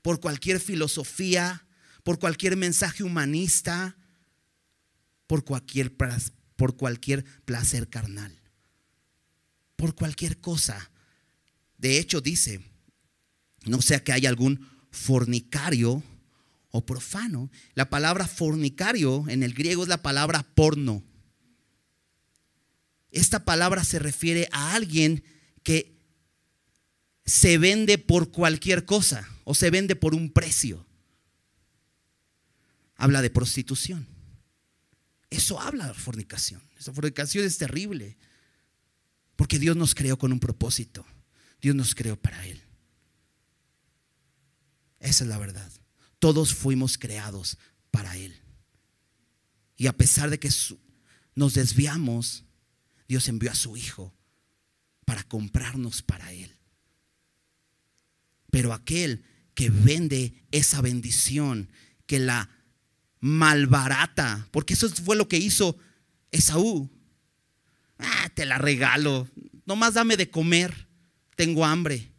por 0.00 0.20
cualquier 0.20 0.60
filosofía, 0.60 1.66
por 2.04 2.20
cualquier 2.20 2.56
mensaje 2.56 3.02
humanista, 3.02 3.96
por 5.26 5.44
cualquier, 5.44 5.92
por 6.54 6.76
cualquier 6.76 7.24
placer 7.44 7.88
carnal, 7.88 8.32
por 9.74 9.96
cualquier 9.96 10.38
cosa. 10.38 10.92
De 11.78 11.98
hecho, 11.98 12.20
dice, 12.20 12.60
no 13.64 13.82
sea 13.82 14.04
que 14.04 14.12
haya 14.12 14.28
algún 14.28 14.70
fornicario 14.92 16.00
o 16.70 16.86
profano. 16.86 17.50
La 17.74 17.90
palabra 17.90 18.28
fornicario 18.28 19.24
en 19.28 19.42
el 19.42 19.52
griego 19.52 19.82
es 19.82 19.88
la 19.88 20.00
palabra 20.00 20.46
porno. 20.54 21.02
Esta 23.14 23.44
palabra 23.44 23.84
se 23.84 24.00
refiere 24.00 24.48
a 24.50 24.74
alguien 24.74 25.22
que 25.62 25.96
se 27.24 27.58
vende 27.58 27.96
por 27.96 28.32
cualquier 28.32 28.84
cosa 28.84 29.28
o 29.44 29.54
se 29.54 29.70
vende 29.70 29.94
por 29.94 30.16
un 30.16 30.30
precio. 30.32 30.84
habla 32.96 33.22
de 33.22 33.30
prostitución. 33.30 34.08
Eso 35.30 35.60
habla 35.60 35.88
de 35.88 35.94
fornicación. 35.94 36.60
Esa 36.76 36.92
fornicación 36.92 37.44
es 37.44 37.56
terrible. 37.56 38.16
Porque 39.36 39.60
Dios 39.60 39.76
nos 39.76 39.94
creó 39.94 40.18
con 40.18 40.32
un 40.32 40.40
propósito. 40.40 41.06
Dios 41.62 41.76
nos 41.76 41.94
creó 41.94 42.20
para 42.20 42.44
Él. 42.46 42.60
Esa 44.98 45.22
es 45.22 45.30
la 45.30 45.38
verdad. 45.38 45.70
Todos 46.18 46.52
fuimos 46.52 46.98
creados 46.98 47.58
para 47.92 48.16
Él. 48.16 48.34
Y 49.76 49.86
a 49.86 49.92
pesar 49.92 50.30
de 50.30 50.40
que 50.40 50.50
nos 51.36 51.54
desviamos, 51.54 52.44
Dios 53.08 53.28
envió 53.28 53.50
a 53.50 53.54
su 53.54 53.76
Hijo 53.76 54.14
para 55.04 55.22
comprarnos 55.24 56.02
para 56.02 56.32
Él. 56.32 56.56
Pero 58.50 58.72
aquel 58.72 59.24
que 59.54 59.70
vende 59.70 60.34
esa 60.50 60.80
bendición, 60.80 61.70
que 62.06 62.18
la 62.18 62.50
malbarata, 63.20 64.48
porque 64.50 64.74
eso 64.74 64.88
fue 64.88 65.16
lo 65.16 65.28
que 65.28 65.38
hizo 65.38 65.78
Esaú. 66.30 66.90
Ah, 67.98 68.30
te 68.34 68.44
la 68.44 68.58
regalo, 68.58 69.28
nomás 69.64 69.94
dame 69.94 70.16
de 70.16 70.30
comer, 70.30 70.88
tengo 71.36 71.64
hambre. 71.64 72.12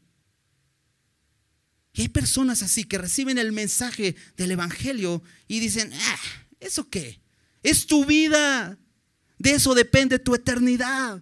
Y 1.93 2.01
hay 2.01 2.09
personas 2.09 2.61
así 2.61 2.83
que 2.83 2.97
reciben 2.97 3.37
el 3.37 3.51
mensaje 3.51 4.15
del 4.35 4.51
Evangelio 4.51 5.23
y 5.47 5.59
dicen, 5.59 5.91
ah, 5.93 6.19
¿eso 6.59 6.89
qué? 6.89 7.21
Es 7.63 7.87
tu 7.87 8.05
vida, 8.05 8.77
de 9.45 9.51
eso 9.51 9.75
depende 9.75 10.17
tu 10.17 10.33
eternidad. 10.33 11.21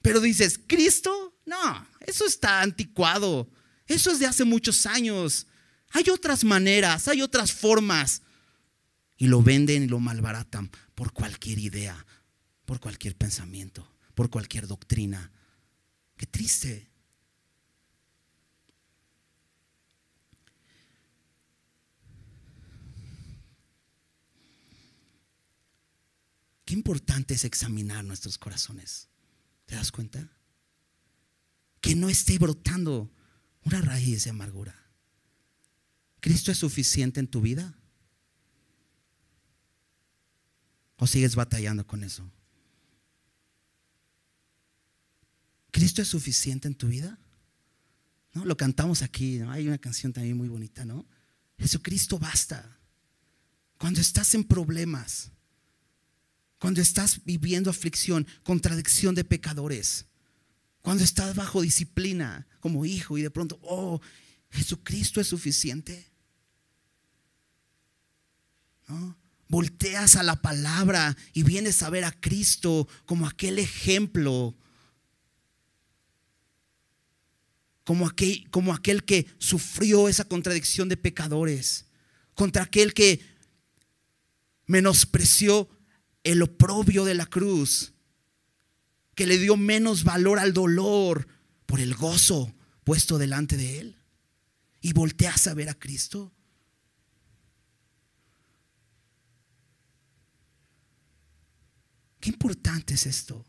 Pero 0.00 0.18
dices, 0.18 0.58
¿Cristo? 0.66 1.38
No, 1.44 1.86
eso 2.00 2.24
está 2.24 2.62
anticuado. 2.62 3.50
Eso 3.86 4.10
es 4.10 4.18
de 4.18 4.24
hace 4.24 4.44
muchos 4.44 4.86
años. 4.86 5.46
Hay 5.90 6.08
otras 6.08 6.42
maneras, 6.42 7.06
hay 7.06 7.20
otras 7.20 7.52
formas. 7.52 8.22
Y 9.18 9.26
lo 9.26 9.42
venden 9.42 9.82
y 9.82 9.88
lo 9.88 9.98
malbaratan 9.98 10.70
por 10.94 11.12
cualquier 11.12 11.58
idea, 11.58 12.06
por 12.64 12.80
cualquier 12.80 13.14
pensamiento, 13.14 13.94
por 14.14 14.30
cualquier 14.30 14.66
doctrina. 14.66 15.30
Qué 16.16 16.24
triste. 16.24 16.90
Qué 26.68 26.74
importante 26.74 27.32
es 27.32 27.46
examinar 27.46 28.04
nuestros 28.04 28.36
corazones. 28.36 29.08
¿Te 29.64 29.74
das 29.74 29.90
cuenta? 29.90 30.30
Que 31.80 31.94
no 31.94 32.10
esté 32.10 32.38
brotando 32.38 33.10
una 33.62 33.80
raíz 33.80 34.24
de 34.24 34.30
amargura. 34.30 34.78
¿Cristo 36.20 36.52
es 36.52 36.58
suficiente 36.58 37.20
en 37.20 37.26
tu 37.26 37.40
vida? 37.40 37.74
¿O 40.98 41.06
sigues 41.06 41.36
batallando 41.36 41.86
con 41.86 42.04
eso? 42.04 42.30
¿Cristo 45.70 46.02
es 46.02 46.08
suficiente 46.08 46.68
en 46.68 46.74
tu 46.74 46.88
vida? 46.88 47.18
¿No? 48.34 48.44
Lo 48.44 48.58
cantamos 48.58 49.00
aquí, 49.00 49.40
hay 49.40 49.68
una 49.68 49.78
canción 49.78 50.12
también 50.12 50.36
muy 50.36 50.48
bonita, 50.48 50.84
¿no? 50.84 51.06
Jesucristo 51.56 52.18
basta. 52.18 52.78
Cuando 53.78 54.02
estás 54.02 54.34
en 54.34 54.44
problemas, 54.44 55.32
cuando 56.58 56.80
estás 56.80 57.24
viviendo 57.24 57.70
aflicción, 57.70 58.26
contradicción 58.42 59.14
de 59.14 59.24
pecadores, 59.24 60.06
cuando 60.82 61.04
estás 61.04 61.34
bajo 61.34 61.62
disciplina 61.62 62.46
como 62.60 62.84
hijo 62.84 63.18
y 63.18 63.22
de 63.22 63.30
pronto, 63.30 63.58
oh, 63.62 64.00
Jesucristo 64.50 65.20
es 65.20 65.28
suficiente. 65.28 66.10
Volteas 69.48 70.16
a 70.16 70.22
la 70.22 70.36
palabra 70.36 71.16
y 71.32 71.42
vienes 71.42 71.82
a 71.82 71.90
ver 71.90 72.04
a 72.04 72.12
Cristo 72.12 72.88
como 73.04 73.26
aquel 73.26 73.58
ejemplo, 73.58 74.56
como 77.84 78.06
aquel, 78.06 78.48
como 78.50 78.72
aquel 78.72 79.04
que 79.04 79.26
sufrió 79.38 80.08
esa 80.08 80.24
contradicción 80.24 80.88
de 80.88 80.96
pecadores, 80.96 81.86
contra 82.34 82.62
aquel 82.62 82.94
que 82.94 83.20
menospreció 84.66 85.68
el 86.24 86.42
oprobio 86.42 87.04
de 87.04 87.14
la 87.14 87.26
cruz 87.26 87.92
que 89.14 89.26
le 89.26 89.38
dio 89.38 89.56
menos 89.56 90.04
valor 90.04 90.38
al 90.38 90.52
dolor 90.52 91.26
por 91.66 91.80
el 91.80 91.94
gozo 91.94 92.54
puesto 92.84 93.18
delante 93.18 93.56
de 93.56 93.80
él. 93.80 93.96
Y 94.80 94.92
volteas 94.92 95.46
a 95.48 95.54
ver 95.54 95.68
a 95.68 95.74
Cristo. 95.74 96.32
Qué 102.20 102.30
importante 102.30 102.94
es 102.94 103.06
esto. 103.06 103.44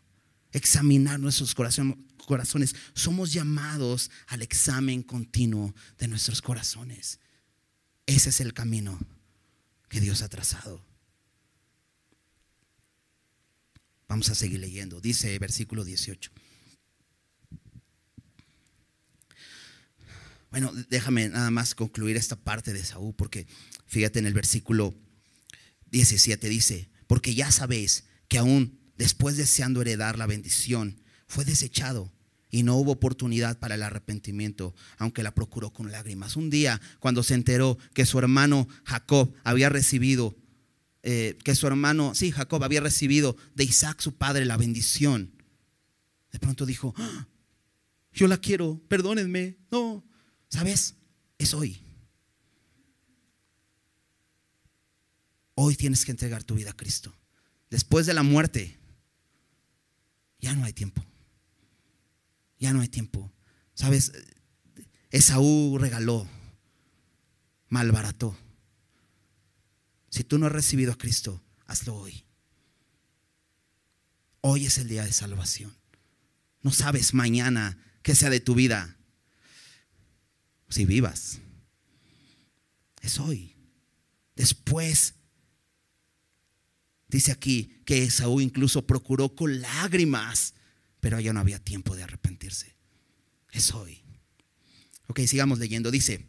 Examinar 0.52 1.20
nuestros 1.20 1.54
corazones. 1.54 2.76
Somos 2.94 3.32
llamados 3.32 4.10
al 4.28 4.42
examen 4.42 5.04
continuo 5.04 5.76
de 6.00 6.08
nuestros 6.08 6.42
corazones. 6.42 7.20
Ese 8.08 8.30
es 8.30 8.42
el 8.42 8.54
camino 8.54 9.00
que 9.88 10.02
Dios 10.02 10.24
ha 10.24 10.30
trazado. 10.30 10.89
Vamos 14.10 14.30
a 14.30 14.36
seguir 14.36 14.60
leyendo. 14.60 15.00
Dice 15.00 15.38
versículo 15.38 15.86
18. 15.86 16.32
Bueno, 20.50 20.74
déjame 20.90 21.30
nada 21.30 21.52
más 21.52 21.76
concluir 21.76 22.18
esta 22.18 22.36
parte 22.36 22.74
de 22.74 22.84
Saúl, 22.84 23.14
porque 23.14 23.46
fíjate 23.86 24.18
en 24.18 24.26
el 24.26 24.34
versículo 24.34 24.96
17 25.92 26.50
dice, 26.50 26.90
porque 27.06 27.36
ya 27.36 27.52
sabéis 27.52 28.06
que 28.28 28.40
aún 28.40 28.80
después 28.98 29.38
deseando 29.38 29.82
heredar 29.82 30.18
la 30.18 30.26
bendición, 30.26 31.00
fue 31.28 31.46
desechado 31.46 32.12
y 32.50 32.64
no 32.64 32.78
hubo 32.78 32.94
oportunidad 32.94 33.60
para 33.60 33.76
el 33.76 33.84
arrepentimiento, 33.84 34.74
aunque 34.98 35.22
la 35.22 35.36
procuró 35.36 35.72
con 35.72 35.92
lágrimas. 35.92 36.36
Un 36.36 36.50
día, 36.50 36.82
cuando 37.00 37.22
se 37.22 37.36
enteró 37.36 37.78
que 37.94 38.08
su 38.08 38.18
hermano 38.18 38.68
Jacob 38.86 39.32
había 39.44 39.70
recibido 39.70 40.36
eh, 41.04 41.38
que 41.44 41.56
su 41.56 41.68
hermano, 41.68 42.14
sí, 42.14 42.32
Jacob 42.32 42.64
había 42.64 42.82
recibido 42.82 43.38
de 43.56 43.64
Isaac 43.64 44.02
su 44.02 44.16
padre 44.16 44.46
la 44.46 44.58
bendición. 44.58 45.32
De 46.32 46.40
pronto 46.40 46.66
dijo, 46.66 46.94
ah, 46.98 47.28
yo 48.12 48.28
la 48.28 48.38
quiero, 48.38 48.82
perdónenme. 48.88 49.58
No, 49.72 50.04
¿sabes? 50.50 50.96
Es 51.38 51.54
hoy. 51.54 51.82
Hoy 55.56 55.76
tienes 55.76 56.06
que 56.06 56.12
entregar 56.12 56.44
tu 56.44 56.56
vida 56.56 56.72
a 56.72 56.76
Cristo. 56.76 57.14
Después 57.70 58.06
de 58.06 58.14
la 58.14 58.24
muerte, 58.24 58.80
ya 60.40 60.56
no 60.56 60.66
hay 60.66 60.74
tiempo. 60.74 61.06
Ya 62.60 62.74
no 62.74 62.82
hay 62.82 62.88
tiempo. 62.88 63.32
¿Sabes? 63.74 64.12
Esaú 65.12 65.78
regaló, 65.80 66.28
malbarató. 67.70 68.38
Si 70.10 70.24
tú 70.24 70.38
no 70.38 70.48
has 70.48 70.52
recibido 70.52 70.92
a 70.92 70.98
Cristo, 70.98 71.44
hazlo 71.66 71.96
hoy. 71.96 72.26
Hoy 74.42 74.66
es 74.66 74.78
el 74.78 74.88
día 74.88 75.04
de 75.04 75.12
salvación. 75.12 75.76
No 76.62 76.72
sabes 76.72 77.14
mañana 77.14 77.78
qué 78.02 78.16
sea 78.16 78.30
de 78.30 78.40
tu 78.40 78.56
vida. 78.56 78.98
Si 80.70 80.86
vivas. 80.86 81.40
Es 83.02 83.20
hoy. 83.20 83.56
Después, 84.36 85.16
dice 87.08 87.32
aquí 87.32 87.82
que 87.86 88.04
Esaú 88.04 88.40
incluso 88.40 88.86
procuró 88.86 89.36
con 89.36 89.62
lágrimas, 89.62 90.54
pero 91.00 91.20
ya 91.20 91.34
no 91.34 91.40
había 91.40 91.60
tiempo 91.60 91.96
de 91.96 92.04
arrepentirse. 92.04 92.76
Es 93.52 93.74
hoy. 93.74 94.04
Ok, 95.08 95.22
sigamos 95.22 95.60
leyendo. 95.60 95.92
Dice, 95.92 96.28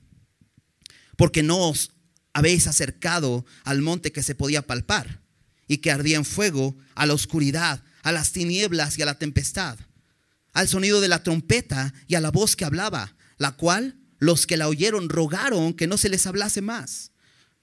porque 1.16 1.42
no 1.42 1.68
os 1.68 1.92
habéis 2.32 2.66
acercado 2.66 3.44
al 3.64 3.82
monte 3.82 4.12
que 4.12 4.22
se 4.22 4.34
podía 4.34 4.66
palpar 4.66 5.20
y 5.66 5.78
que 5.78 5.90
ardía 5.90 6.16
en 6.16 6.24
fuego, 6.24 6.76
a 6.94 7.06
la 7.06 7.14
oscuridad, 7.14 7.82
a 8.02 8.12
las 8.12 8.32
tinieblas 8.32 8.98
y 8.98 9.02
a 9.02 9.06
la 9.06 9.18
tempestad, 9.18 9.78
al 10.52 10.68
sonido 10.68 11.00
de 11.00 11.08
la 11.08 11.22
trompeta 11.22 11.94
y 12.08 12.16
a 12.16 12.20
la 12.20 12.30
voz 12.30 12.56
que 12.56 12.64
hablaba, 12.64 13.14
la 13.38 13.52
cual 13.52 13.96
los 14.18 14.46
que 14.46 14.56
la 14.56 14.68
oyeron 14.68 15.08
rogaron 15.08 15.74
que 15.74 15.86
no 15.86 15.96
se 15.96 16.08
les 16.08 16.26
hablase 16.26 16.60
más, 16.60 17.12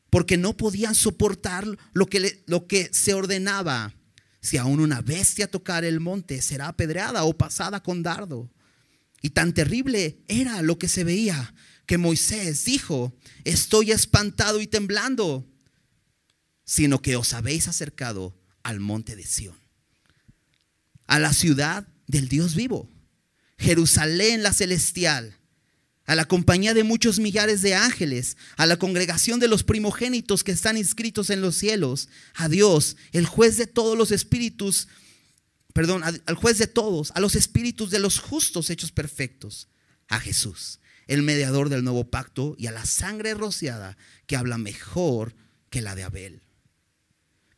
porque 0.09 0.37
no 0.37 0.55
podían 0.55 0.95
soportar 0.95 1.65
lo 1.93 2.05
que, 2.07 2.43
lo 2.47 2.67
que 2.67 2.89
se 2.91 3.13
ordenaba. 3.13 3.93
Si 4.41 4.57
aún 4.57 4.79
una 4.79 5.01
bestia 5.01 5.51
tocar 5.51 5.83
el 5.83 5.99
monte, 5.99 6.41
será 6.41 6.69
apedreada 6.69 7.25
o 7.25 7.37
pasada 7.37 7.83
con 7.83 8.03
dardo. 8.03 8.49
Y 9.21 9.31
tan 9.31 9.53
terrible 9.53 10.19
era 10.27 10.61
lo 10.61 10.77
que 10.79 10.87
se 10.87 11.03
veía 11.03 11.53
que 11.87 11.97
Moisés 11.97 12.65
dijo, 12.65 13.17
estoy 13.45 13.91
espantado 13.91 14.61
y 14.61 14.67
temblando, 14.67 15.49
sino 16.65 17.01
que 17.01 17.15
os 17.15 17.33
habéis 17.33 17.67
acercado 17.69 18.37
al 18.61 18.81
monte 18.81 19.15
de 19.15 19.25
Sión, 19.25 19.57
a 21.07 21.17
la 21.17 21.31
ciudad 21.33 21.87
del 22.05 22.27
Dios 22.27 22.55
vivo, 22.55 22.91
Jerusalén 23.57 24.43
la 24.43 24.51
celestial, 24.51 25.37
a 26.05 26.15
la 26.15 26.25
compañía 26.25 26.73
de 26.73 26.83
muchos 26.83 27.19
millares 27.19 27.61
de 27.61 27.73
ángeles, 27.73 28.35
a 28.57 28.65
la 28.65 28.77
congregación 28.77 29.39
de 29.39 29.47
los 29.47 29.63
primogénitos 29.63 30.43
que 30.43 30.51
están 30.51 30.77
inscritos 30.77 31.29
en 31.29 31.39
los 31.39 31.55
cielos, 31.55 32.09
a 32.33 32.49
Dios, 32.49 32.97
el 33.13 33.25
juez 33.25 33.55
de 33.55 33.65
todos 33.65 33.97
los 33.97 34.11
espíritus, 34.11 34.89
perdón, 35.73 36.03
al 36.03 36.35
juez 36.35 36.57
de 36.57 36.67
todos, 36.67 37.11
a 37.15 37.21
los 37.21 37.35
espíritus 37.35 37.91
de 37.91 37.99
los 37.99 38.19
justos 38.19 38.69
hechos 38.69 38.91
perfectos, 38.91 39.69
a 40.09 40.19
Jesús, 40.19 40.79
el 41.07 41.23
mediador 41.23 41.69
del 41.69 41.83
nuevo 41.83 42.09
pacto, 42.09 42.55
y 42.57 42.67
a 42.67 42.71
la 42.71 42.85
sangre 42.85 43.33
rociada 43.33 43.97
que 44.25 44.35
habla 44.35 44.57
mejor 44.57 45.35
que 45.69 45.81
la 45.81 45.95
de 45.95 46.03
Abel. 46.03 46.41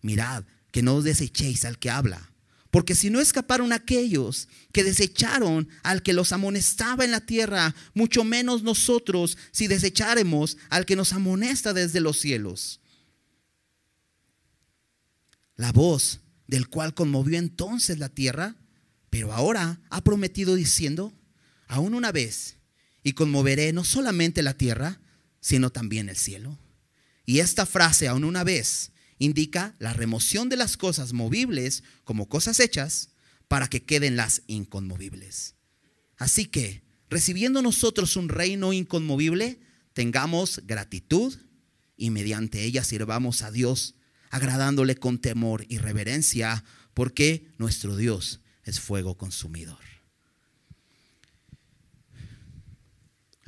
Mirad, 0.01 0.45
que 0.71 0.81
no 0.81 0.95
os 0.95 1.03
desechéis 1.03 1.65
al 1.65 1.79
que 1.79 1.89
habla 1.89 2.29
porque 2.71 2.93
si 2.93 3.09
no 3.09 3.19
escaparon 3.19 3.73
aquellos 3.73 4.47
que 4.71 4.83
desecharon 4.83 5.69
al 5.81 6.03
que 6.03 6.13
los 6.13 6.31
amonestaba 6.31 7.03
en 7.03 7.11
la 7.11 7.25
tierra, 7.25 7.75
mucho 7.93 8.23
menos 8.23 8.61
nosotros 8.61 9.37
si 9.51 9.67
desecháremos 9.67 10.57
al 10.69 10.85
que 10.85 10.95
nos 10.95 11.13
amonesta 11.13 11.73
desde 11.73 11.99
los 11.99 12.19
cielos. 12.19 12.79
La 15.55 15.71
voz 15.71 16.21
del 16.47 16.67
cual 16.67 16.93
conmovió 16.93 17.39
entonces 17.39 17.97
la 17.97 18.09
tierra, 18.09 18.55
pero 19.09 19.33
ahora 19.33 19.81
ha 19.89 20.03
prometido 20.03 20.53
diciendo, 20.53 21.13
aún 21.67 21.95
una 21.95 22.11
vez, 22.11 22.57
y 23.03 23.13
conmoveré 23.13 23.73
no 23.73 23.83
solamente 23.83 24.43
la 24.43 24.55
tierra, 24.55 24.99
sino 25.39 25.69
también 25.69 26.09
el 26.09 26.17
cielo. 26.17 26.59
Y 27.25 27.39
esta 27.39 27.65
frase, 27.65 28.07
aún 28.07 28.23
una 28.23 28.43
vez, 28.43 28.91
indica 29.19 29.75
la 29.79 29.93
remoción 29.93 30.49
de 30.49 30.57
las 30.57 30.77
cosas 30.77 31.13
movibles 31.13 31.83
como 32.03 32.27
cosas 32.27 32.59
hechas 32.59 33.09
para 33.47 33.67
que 33.67 33.83
queden 33.83 34.15
las 34.15 34.41
inconmovibles. 34.47 35.55
Así 36.17 36.45
que, 36.45 36.83
recibiendo 37.09 37.61
nosotros 37.61 38.15
un 38.15 38.29
reino 38.29 38.73
inconmovible, 38.73 39.59
tengamos 39.93 40.61
gratitud 40.65 41.37
y 41.97 42.09
mediante 42.09 42.63
ella 42.63 42.83
sirvamos 42.83 43.41
a 43.41 43.51
Dios, 43.51 43.95
agradándole 44.29 44.95
con 44.95 45.19
temor 45.19 45.65
y 45.67 45.77
reverencia, 45.77 46.63
porque 46.93 47.51
nuestro 47.57 47.95
Dios 47.95 48.41
es 48.63 48.79
fuego 48.79 49.17
consumidor. 49.17 49.79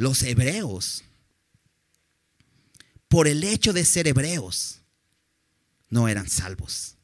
Los 0.02 0.24
hebreos, 0.24 1.04
por 3.08 3.28
el 3.28 3.44
hecho 3.44 3.72
de 3.72 3.86
ser 3.86 4.08
hebreos, 4.08 4.82
no 5.90 6.08
eran 6.08 6.28
salvos. 6.28 6.98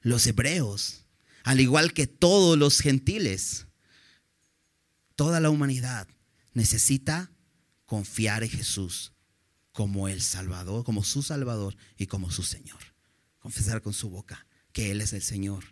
Los 0.00 0.24
hebreos, 0.28 1.04
al 1.42 1.58
igual 1.58 1.92
que 1.92 2.06
todos 2.06 2.56
los 2.56 2.78
gentiles, 2.78 3.66
toda 5.16 5.40
la 5.40 5.50
humanidad 5.50 6.06
necesita 6.52 7.32
confiar 7.86 8.44
en 8.44 8.50
Jesús 8.50 9.12
como 9.72 10.06
el 10.06 10.22
Salvador, 10.22 10.84
como 10.84 11.02
su 11.02 11.24
Salvador 11.24 11.76
y 11.96 12.06
como 12.06 12.30
su 12.30 12.44
Señor. 12.44 12.78
Confesar 13.40 13.82
con 13.82 13.94
su 13.94 14.10
boca 14.10 14.46
que 14.70 14.92
Él 14.92 15.00
es 15.00 15.12
el 15.12 15.22
Señor, 15.22 15.64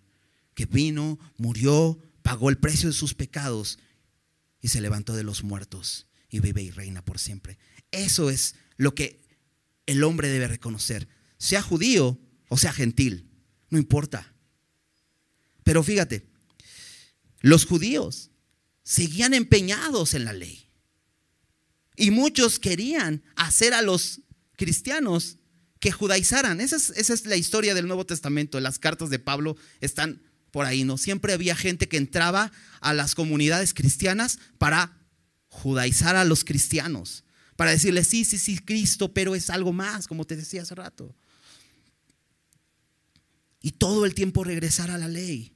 que 0.55 0.67
vino, 0.67 1.17
murió, 1.37 1.97
pagó 2.23 2.51
el 2.51 2.59
precio 2.59 2.89
de 2.89 2.95
sus 2.97 3.15
pecados 3.15 3.79
y 4.61 4.67
se 4.67 4.81
levantó 4.81 5.15
de 5.15 5.23
los 5.23 5.45
muertos 5.45 6.08
y 6.31 6.41
vive 6.41 6.63
y 6.63 6.71
reina 6.71 7.05
por 7.05 7.19
siempre. 7.19 7.59
Eso 7.91 8.31
es 8.31 8.55
lo 8.77 8.95
que 8.95 9.23
el 9.87 10.05
hombre 10.05 10.29
debe 10.29 10.49
reconocer 10.49 11.09
sea 11.39 11.63
judío 11.63 12.21
o 12.49 12.59
sea 12.59 12.73
gentil, 12.73 13.31
no 13.71 13.79
importa. 13.79 14.35
Pero 15.65 15.83
fíjate, 15.83 16.27
los 17.41 17.67
judíos 17.67 18.31
seguían 18.83 19.35
empeñados 19.35 20.15
en 20.15 20.25
la 20.25 20.33
ley. 20.33 20.67
Y 21.97 22.11
muchos 22.11 22.59
querían 22.59 23.23
hacer 23.37 23.75
a 23.75 23.83
los 23.83 24.21
cristianos 24.57 25.37
que 25.81 25.93
judaizaran. 25.93 26.61
Esa 26.61 26.77
es, 26.77 27.27
la 27.27 27.37
historia 27.37 27.75
del 27.75 27.87
Nuevo 27.87 28.07
Testamento. 28.07 28.61
Las 28.61 28.79
cartas 28.79 29.11
de 29.11 29.19
Pablo 29.19 29.57
están 29.81 30.23
por 30.51 30.65
ahí, 30.65 30.85
¿no? 30.85 30.97
Siempre 30.97 31.33
había 31.33 31.55
gente 31.55 31.89
que 31.89 31.99
entraba 31.99 32.51
a 32.81 32.95
las 32.95 33.15
comunidades 33.15 33.75
cristianas 33.75 34.39
para 34.59 34.98
judaizar 35.49 36.17
a 36.17 36.25
los 36.25 36.45
cristianos. 36.45 37.25
Para 37.57 37.73
decirles, 37.73 38.07
sí, 38.07 38.25
sí, 38.25 38.39
sí, 38.39 38.59
Cristo, 38.59 39.13
pero 39.13 39.35
es 39.35 39.51
algo 39.51 39.73
más, 39.73 40.07
como 40.07 40.25
te 40.25 40.37
decía 40.37 40.63
hace 40.63 40.75
rato 40.75 41.15
y 43.61 43.73
todo 43.73 44.05
el 44.05 44.15
tiempo 44.15 44.45
regresar 44.45 44.91
a 44.91 44.99
la 44.99 45.09
ley. 45.09 45.53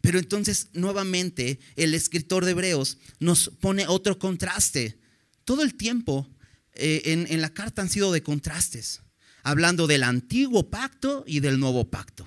Pero 0.00 0.18
entonces 0.18 0.68
nuevamente 0.72 1.60
el 1.76 1.94
escritor 1.94 2.44
de 2.44 2.52
Hebreos 2.52 2.98
nos 3.18 3.50
pone 3.60 3.86
otro 3.86 4.18
contraste. 4.18 4.98
Todo 5.44 5.62
el 5.62 5.74
tiempo 5.74 6.28
eh, 6.72 7.02
en, 7.06 7.26
en 7.30 7.40
la 7.40 7.52
carta 7.52 7.82
han 7.82 7.90
sido 7.90 8.12
de 8.12 8.22
contrastes, 8.22 9.02
hablando 9.42 9.86
del 9.86 10.02
antiguo 10.02 10.70
pacto 10.70 11.24
y 11.26 11.40
del 11.40 11.60
nuevo 11.60 11.90
pacto. 11.90 12.26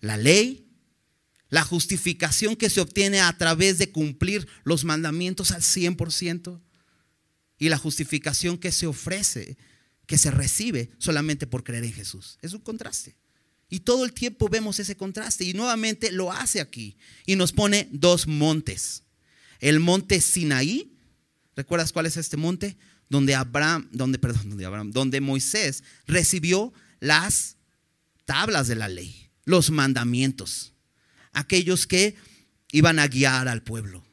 La 0.00 0.16
ley, 0.16 0.69
la 1.50 1.64
justificación 1.64 2.56
que 2.56 2.70
se 2.70 2.80
obtiene 2.80 3.20
a 3.20 3.36
través 3.36 3.78
de 3.78 3.90
cumplir 3.90 4.46
los 4.64 4.84
mandamientos 4.84 5.50
al 5.50 5.62
100% 5.62 6.60
y 7.58 7.68
la 7.68 7.76
justificación 7.76 8.56
que 8.56 8.72
se 8.72 8.86
ofrece, 8.86 9.58
que 10.06 10.16
se 10.16 10.30
recibe 10.30 10.90
solamente 10.98 11.46
por 11.46 11.64
creer 11.64 11.84
en 11.84 11.92
Jesús. 11.92 12.38
Es 12.40 12.54
un 12.54 12.60
contraste. 12.60 13.16
Y 13.68 13.80
todo 13.80 14.04
el 14.04 14.12
tiempo 14.12 14.48
vemos 14.48 14.78
ese 14.80 14.96
contraste 14.96 15.44
y 15.44 15.52
nuevamente 15.52 16.10
lo 16.10 16.32
hace 16.32 16.60
aquí 16.60 16.96
y 17.26 17.36
nos 17.36 17.52
pone 17.52 17.88
dos 17.92 18.26
montes. 18.26 19.02
El 19.60 19.78
monte 19.78 20.20
Sinaí, 20.20 20.96
¿recuerdas 21.54 21.92
cuál 21.92 22.06
es 22.06 22.16
este 22.16 22.36
monte? 22.36 22.76
Donde 23.08 23.34
Abraham, 23.34 23.88
donde 23.92 24.18
perdón, 24.18 24.50
donde 24.50 24.64
Abraham, 24.64 24.90
donde 24.90 25.20
Moisés 25.20 25.84
recibió 26.06 26.72
las 27.00 27.56
tablas 28.24 28.68
de 28.68 28.76
la 28.76 28.88
ley, 28.88 29.30
los 29.44 29.70
mandamientos, 29.70 30.72
aquellos 31.32 31.86
que 31.86 32.16
iban 32.72 32.98
a 32.98 33.08
guiar 33.08 33.48
al 33.48 33.62
pueblo. 33.62 34.04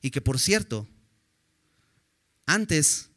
Y 0.00 0.10
que 0.10 0.20
por 0.20 0.38
cierto, 0.38 0.88
antes 2.46 3.10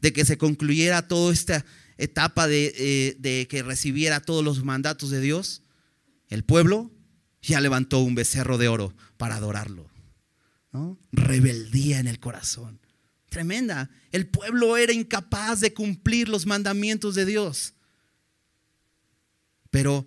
de 0.00 0.12
que 0.12 0.24
se 0.24 0.36
concluyera 0.36 1.08
todo 1.08 1.32
este 1.32 1.64
etapa 1.96 2.46
eh, 2.50 3.16
de, 3.18 3.46
que 3.48 3.62
recibiera 3.62 4.20
todos 4.20 4.44
los 4.44 4.64
mandatos 4.64 5.10
de 5.10 5.20
Dios, 5.20 5.62
el 6.28 6.44
pueblo 6.44 6.90
ya 7.40 7.60
levantó 7.60 8.00
un 8.00 8.14
becerro 8.14 8.58
de 8.58 8.68
oro 8.68 8.94
para 9.16 9.36
adorarlo. 9.36 9.90
Rebeldía 11.12 12.00
en 12.00 12.08
el 12.08 12.18
corazón. 12.18 12.80
Tremenda. 13.28 13.90
El 14.10 14.26
pueblo 14.26 14.76
era 14.76 14.92
incapaz 14.92 15.60
de 15.60 15.72
cumplir 15.72 16.28
los 16.28 16.46
mandamientos 16.46 17.14
de 17.14 17.24
Dios. 17.24 17.74
Pero, 19.70 20.06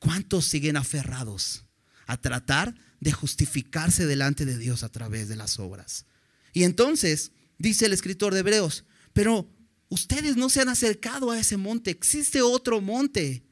¿cuántos 0.00 0.46
siguen 0.46 0.76
aferrados 0.76 1.64
a 2.06 2.16
tratar 2.16 2.74
de 2.98 3.12
justificarse 3.12 4.04
delante 4.06 4.44
de 4.44 4.58
Dios 4.58 4.82
a 4.82 4.88
través 4.88 5.28
de 5.28 5.36
las 5.36 5.60
obras? 5.60 6.06
Y 6.52 6.64
entonces, 6.64 7.30
dice 7.58 7.86
el 7.86 7.92
escritor 7.92 8.34
de 8.34 8.40
Hebreos, 8.40 8.84
pero 9.12 9.48
Ustedes 9.90 10.36
no 10.36 10.48
se 10.48 10.60
han 10.60 10.68
acercado 10.68 11.32
a 11.32 11.38
ese 11.38 11.56
monte. 11.56 11.90
Existe 11.90 12.40
otro 12.42 12.80
monte, 12.80 13.42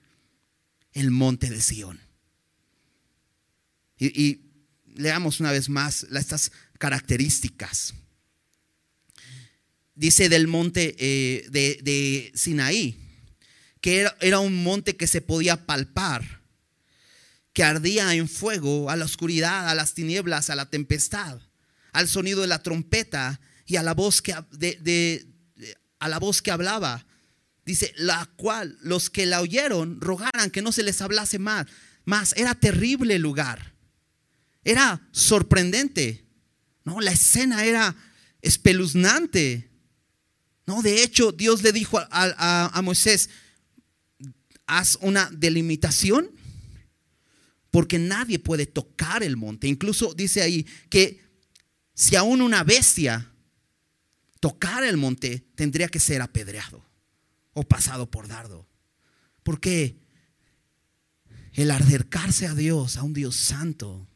el 0.92 1.10
monte 1.10 1.50
de 1.50 1.60
Sión. 1.60 2.00
Y, 3.98 4.40
leamos 4.94 5.40
una 5.40 5.52
vez 5.52 5.68
más 5.68 6.04
estas 6.04 6.52
características. 6.78 7.94
Dice 9.96 10.28
del 10.28 10.46
monte 10.46 10.94
eh, 10.98 11.46
de, 11.50 12.32
Sinaí, 12.34 12.96
que 13.80 13.98
era, 13.98 14.16
era 14.20 14.38
un 14.38 14.62
monte 14.62 14.96
que 14.96 15.08
se 15.08 15.20
podía 15.20 15.66
palpar, 15.66 16.37
que 17.58 17.64
ardía 17.64 18.14
en 18.14 18.28
fuego 18.28 18.88
a 18.88 18.94
la 18.94 19.04
oscuridad, 19.04 19.68
a 19.68 19.74
las 19.74 19.92
tinieblas, 19.92 20.48
a 20.48 20.54
la 20.54 20.70
tempestad, 20.70 21.40
al 21.90 22.06
sonido 22.06 22.42
de 22.42 22.46
la 22.46 22.62
trompeta 22.62 23.40
y 23.66 23.74
a 23.74 23.82
la 23.82 23.94
voz 23.94 24.22
que, 24.22 24.32
a 24.32 26.08
la 26.08 26.18
voz 26.20 26.40
que 26.40 26.52
hablaba. 26.52 27.04
Dice, 27.64 27.92
la 27.96 28.30
cual 28.36 28.78
los 28.80 29.10
que 29.10 29.26
la 29.26 29.40
oyeron 29.40 30.00
rogaran 30.00 30.52
que 30.52 30.62
no 30.62 30.70
se 30.70 30.84
les 30.84 31.02
hablase 31.02 31.40
más. 31.40 31.66
Más, 32.04 32.32
era 32.36 32.54
terrible 32.54 33.16
el 33.16 33.22
lugar. 33.22 33.74
Era 34.62 35.08
sorprendente. 35.10 36.28
No, 36.84 37.00
la 37.00 37.10
escena 37.10 37.64
era 37.64 37.96
espeluznante. 38.40 39.68
No, 40.64 40.80
de 40.80 41.02
hecho, 41.02 41.32
Dios 41.32 41.64
le 41.64 41.72
dijo 41.72 41.98
a 42.08 42.80
Moisés, 42.84 43.30
haz 44.64 44.96
una 45.00 45.28
delimitación 45.32 46.37
porque 47.78 48.00
nadie 48.00 48.40
puede 48.40 48.66
tocar 48.66 49.22
el 49.22 49.36
monte. 49.36 49.68
Incluso 49.68 50.12
dice 50.12 50.42
ahí 50.42 50.66
que 50.90 51.20
si 51.94 52.16
aún 52.16 52.42
una 52.42 52.64
bestia 52.64 53.32
tocar 54.40 54.82
el 54.82 54.96
monte, 54.96 55.46
tendría 55.54 55.86
que 55.86 56.00
ser 56.00 56.20
apedreado 56.20 56.84
o 57.52 57.62
pasado 57.62 58.10
por 58.10 58.26
dardo. 58.26 58.68
Porque 59.44 59.96
el 61.52 61.70
acercarse 61.70 62.48
a 62.48 62.56
Dios, 62.56 62.96
a 62.96 63.04
un 63.04 63.12
Dios 63.12 63.36
santo, 63.36 64.08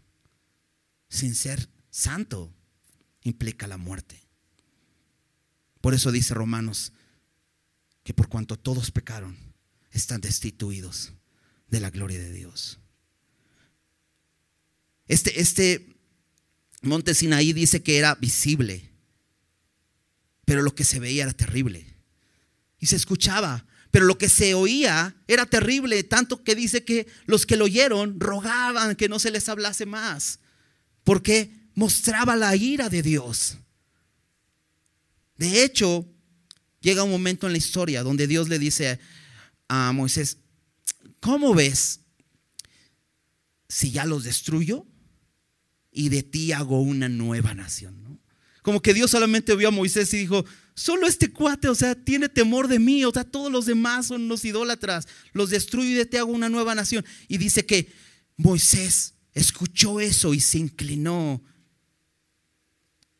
sin 1.08 1.36
ser 1.36 1.68
santo, 1.88 2.52
implica 3.22 3.68
la 3.68 3.76
muerte. 3.76 4.26
Por 5.80 5.94
eso 5.94 6.10
dice 6.10 6.34
Romanos 6.34 6.92
que 8.02 8.12
por 8.12 8.28
cuanto 8.28 8.58
todos 8.58 8.90
pecaron, 8.90 9.38
están 9.92 10.20
destituidos 10.20 11.12
de 11.68 11.78
la 11.78 11.90
gloria 11.90 12.18
de 12.18 12.32
Dios. 12.32 12.81
Este, 15.08 15.40
este 15.40 15.96
monte 16.82 17.14
Sinaí 17.14 17.52
dice 17.52 17.82
que 17.82 17.98
era 17.98 18.14
visible, 18.14 18.90
pero 20.44 20.62
lo 20.62 20.74
que 20.74 20.84
se 20.84 20.98
veía 20.98 21.24
era 21.24 21.32
terrible. 21.32 21.86
Y 22.78 22.86
se 22.86 22.96
escuchaba, 22.96 23.64
pero 23.90 24.06
lo 24.06 24.18
que 24.18 24.28
se 24.28 24.54
oía 24.54 25.14
era 25.28 25.46
terrible, 25.46 26.02
tanto 26.02 26.42
que 26.42 26.54
dice 26.54 26.84
que 26.84 27.06
los 27.26 27.46
que 27.46 27.56
lo 27.56 27.66
oyeron 27.66 28.18
rogaban 28.18 28.96
que 28.96 29.08
no 29.08 29.18
se 29.18 29.30
les 29.30 29.48
hablase 29.48 29.86
más, 29.86 30.40
porque 31.04 31.50
mostraba 31.74 32.36
la 32.36 32.54
ira 32.56 32.88
de 32.88 33.02
Dios. 33.02 33.58
De 35.36 35.64
hecho, 35.64 36.06
llega 36.80 37.04
un 37.04 37.10
momento 37.10 37.46
en 37.46 37.52
la 37.52 37.58
historia 37.58 38.02
donde 38.02 38.26
Dios 38.26 38.48
le 38.48 38.58
dice 38.58 38.98
a 39.68 39.92
Moisés, 39.92 40.38
¿cómo 41.20 41.54
ves 41.54 42.00
si 43.68 43.90
ya 43.90 44.04
los 44.04 44.24
destruyo 44.24 44.86
y 45.92 46.08
de 46.08 46.22
ti 46.22 46.52
hago 46.52 46.80
una 46.80 47.08
nueva 47.08 47.54
nación? 47.54 48.20
Como 48.62 48.80
que 48.80 48.94
Dios 48.94 49.10
solamente 49.10 49.54
vio 49.54 49.68
a 49.68 49.72
Moisés 49.72 50.12
y 50.14 50.18
dijo, 50.18 50.44
solo 50.74 51.06
este 51.06 51.32
cuate, 51.32 51.68
o 51.68 51.74
sea, 51.74 51.94
tiene 51.94 52.28
temor 52.28 52.68
de 52.68 52.78
mí, 52.78 53.04
o 53.04 53.12
sea, 53.12 53.24
todos 53.24 53.52
los 53.52 53.66
demás 53.66 54.06
son 54.06 54.28
los 54.28 54.44
idólatras, 54.44 55.06
los 55.32 55.50
destruyo 55.50 55.90
y 55.90 55.94
de 55.94 56.06
ti 56.06 56.16
hago 56.16 56.32
una 56.32 56.48
nueva 56.48 56.74
nación. 56.74 57.04
Y 57.28 57.38
dice 57.38 57.66
que 57.66 57.92
Moisés 58.36 59.14
escuchó 59.34 60.00
eso 60.00 60.34
y 60.34 60.40
se 60.40 60.58
inclinó 60.58 61.42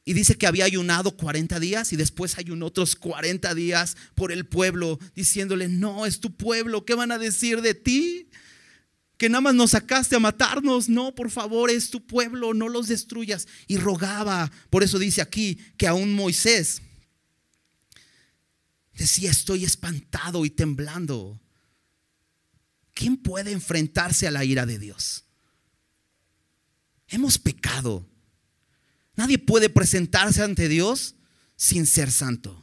y 0.04 0.14
dice 0.14 0.36
que 0.36 0.46
había 0.46 0.64
ayunado 0.64 1.16
40 1.16 1.60
días 1.60 1.92
y 1.92 1.96
después 1.96 2.36
ayunó 2.36 2.66
otros 2.66 2.96
40 2.96 3.54
días 3.54 3.96
por 4.14 4.32
el 4.32 4.46
pueblo, 4.46 4.98
diciéndole, 5.14 5.68
no, 5.68 6.06
es 6.06 6.20
tu 6.20 6.36
pueblo, 6.36 6.84
¿qué 6.84 6.94
van 6.94 7.12
a 7.12 7.18
decir 7.18 7.60
de 7.60 7.74
ti? 7.74 8.28
Que 9.22 9.28
nada 9.28 9.40
más 9.40 9.54
nos 9.54 9.70
sacaste 9.70 10.16
a 10.16 10.18
matarnos, 10.18 10.88
no, 10.88 11.14
por 11.14 11.30
favor, 11.30 11.70
es 11.70 11.90
tu 11.90 12.04
pueblo, 12.04 12.54
no 12.54 12.68
los 12.68 12.88
destruyas. 12.88 13.46
Y 13.68 13.76
rogaba, 13.76 14.50
por 14.68 14.82
eso 14.82 14.98
dice 14.98 15.22
aquí 15.22 15.60
que 15.76 15.86
aún 15.86 16.12
Moisés 16.12 16.82
decía, 18.94 19.30
estoy 19.30 19.62
espantado 19.62 20.44
y 20.44 20.50
temblando. 20.50 21.40
¿Quién 22.94 23.16
puede 23.16 23.52
enfrentarse 23.52 24.26
a 24.26 24.32
la 24.32 24.44
ira 24.44 24.66
de 24.66 24.80
Dios? 24.80 25.22
Hemos 27.06 27.38
pecado. 27.38 28.04
Nadie 29.14 29.38
puede 29.38 29.68
presentarse 29.68 30.42
ante 30.42 30.68
Dios 30.68 31.14
sin 31.54 31.86
ser 31.86 32.10
santo. 32.10 32.60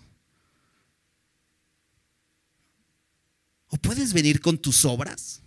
¿O 3.68 3.78
puedes 3.78 4.12
venir 4.12 4.42
con 4.42 4.58
tus 4.58 4.84
obras? 4.84 5.42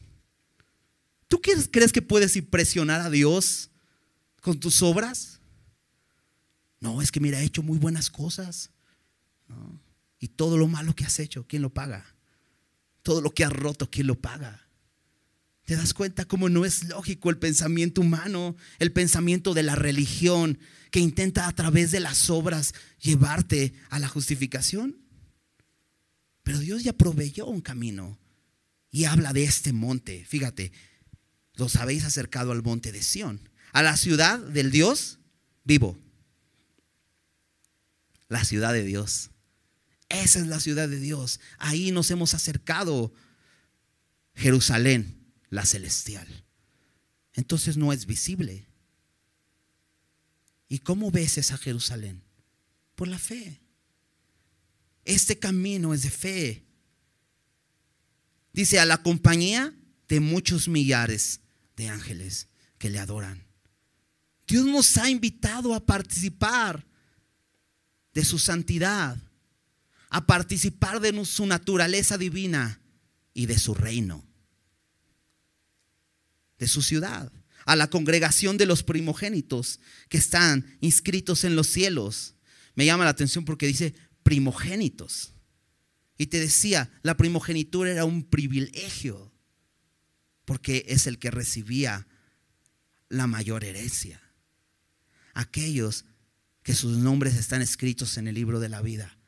¿Tú 1.32 1.40
crees 1.40 1.92
que 1.94 2.02
puedes 2.02 2.36
impresionar 2.36 3.00
a 3.00 3.08
Dios 3.08 3.70
con 4.42 4.60
tus 4.60 4.82
obras? 4.82 5.40
No, 6.78 7.00
es 7.00 7.10
que 7.10 7.20
mira, 7.20 7.40
he 7.40 7.44
hecho 7.46 7.62
muy 7.62 7.78
buenas 7.78 8.10
cosas. 8.10 8.68
Y 10.18 10.28
todo 10.28 10.58
lo 10.58 10.68
malo 10.68 10.94
que 10.94 11.04
has 11.04 11.18
hecho, 11.20 11.46
¿quién 11.48 11.62
lo 11.62 11.72
paga? 11.72 12.04
Todo 13.02 13.22
lo 13.22 13.30
que 13.30 13.46
has 13.46 13.50
roto, 13.50 13.88
¿quién 13.88 14.08
lo 14.08 14.20
paga? 14.20 14.68
¿Te 15.64 15.74
das 15.74 15.94
cuenta 15.94 16.26
cómo 16.26 16.50
no 16.50 16.66
es 16.66 16.84
lógico 16.84 17.30
el 17.30 17.38
pensamiento 17.38 18.02
humano, 18.02 18.54
el 18.78 18.92
pensamiento 18.92 19.54
de 19.54 19.62
la 19.62 19.74
religión 19.74 20.58
que 20.90 21.00
intenta 21.00 21.48
a 21.48 21.54
través 21.54 21.92
de 21.92 22.00
las 22.00 22.28
obras 22.28 22.74
llevarte 23.00 23.72
a 23.88 23.98
la 23.98 24.08
justificación? 24.08 24.98
Pero 26.42 26.58
Dios 26.58 26.84
ya 26.84 26.92
proveyó 26.92 27.46
un 27.46 27.62
camino 27.62 28.18
y 28.90 29.04
habla 29.04 29.32
de 29.32 29.44
este 29.44 29.72
monte. 29.72 30.26
Fíjate, 30.26 30.72
los 31.54 31.76
habéis 31.76 32.04
acercado 32.04 32.52
al 32.52 32.62
monte 32.62 32.92
de 32.92 33.02
Sión, 33.02 33.48
a 33.72 33.82
la 33.82 33.96
ciudad 33.96 34.38
del 34.38 34.70
Dios 34.70 35.18
vivo. 35.64 35.98
La 38.28 38.44
ciudad 38.44 38.72
de 38.72 38.84
Dios. 38.84 39.30
Esa 40.08 40.38
es 40.40 40.46
la 40.46 40.60
ciudad 40.60 40.88
de 40.88 40.98
Dios. 40.98 41.40
Ahí 41.58 41.90
nos 41.90 42.10
hemos 42.10 42.34
acercado. 42.34 43.12
Jerusalén 44.34 45.22
la 45.50 45.66
celestial. 45.66 46.26
Entonces 47.34 47.76
no 47.76 47.92
es 47.92 48.06
visible. 48.06 48.66
¿Y 50.68 50.78
cómo 50.78 51.10
ves 51.10 51.36
esa 51.36 51.58
Jerusalén? 51.58 52.22
Por 52.94 53.08
la 53.08 53.18
fe. 53.18 53.60
Este 55.04 55.38
camino 55.38 55.92
es 55.92 56.02
de 56.02 56.10
fe. 56.10 56.64
Dice 58.54 58.80
a 58.80 58.86
la 58.86 59.02
compañía 59.02 59.74
de 60.12 60.20
muchos 60.20 60.68
millares 60.68 61.40
de 61.74 61.88
ángeles 61.88 62.48
que 62.76 62.90
le 62.90 62.98
adoran. 62.98 63.46
Dios 64.46 64.66
nos 64.66 64.98
ha 64.98 65.08
invitado 65.08 65.74
a 65.74 65.86
participar 65.86 66.86
de 68.12 68.22
su 68.22 68.38
santidad, 68.38 69.16
a 70.10 70.26
participar 70.26 71.00
de 71.00 71.24
su 71.24 71.46
naturaleza 71.46 72.18
divina 72.18 72.82
y 73.32 73.46
de 73.46 73.58
su 73.58 73.72
reino 73.72 74.22
de 76.58 76.68
su 76.68 76.82
ciudad, 76.82 77.32
a 77.64 77.74
la 77.74 77.88
congregación 77.88 78.58
de 78.58 78.66
los 78.66 78.82
primogénitos 78.82 79.80
que 80.10 80.18
están 80.18 80.76
inscritos 80.80 81.42
en 81.44 81.56
los 81.56 81.68
cielos. 81.68 82.34
Me 82.74 82.84
llama 82.84 83.04
la 83.04 83.10
atención 83.10 83.46
porque 83.46 83.66
dice 83.66 83.94
primogénitos. 84.22 85.32
Y 86.18 86.26
te 86.26 86.38
decía, 86.38 86.92
la 87.02 87.16
primogenitura 87.16 87.90
era 87.90 88.04
un 88.04 88.22
privilegio, 88.22 89.31
porque 90.44 90.84
es 90.88 91.06
el 91.06 91.18
que 91.18 91.30
recibía 91.30 92.06
la 93.08 93.26
mayor 93.26 93.64
herencia. 93.64 94.22
Aquellos 95.34 96.04
que 96.62 96.74
sus 96.74 96.98
nombres 96.98 97.34
están 97.34 97.62
escritos 97.62 98.16
en 98.16 98.28
el 98.28 98.34
libro 98.34 98.60
de 98.60 98.68
la 98.68 98.82
vida, 98.82 99.18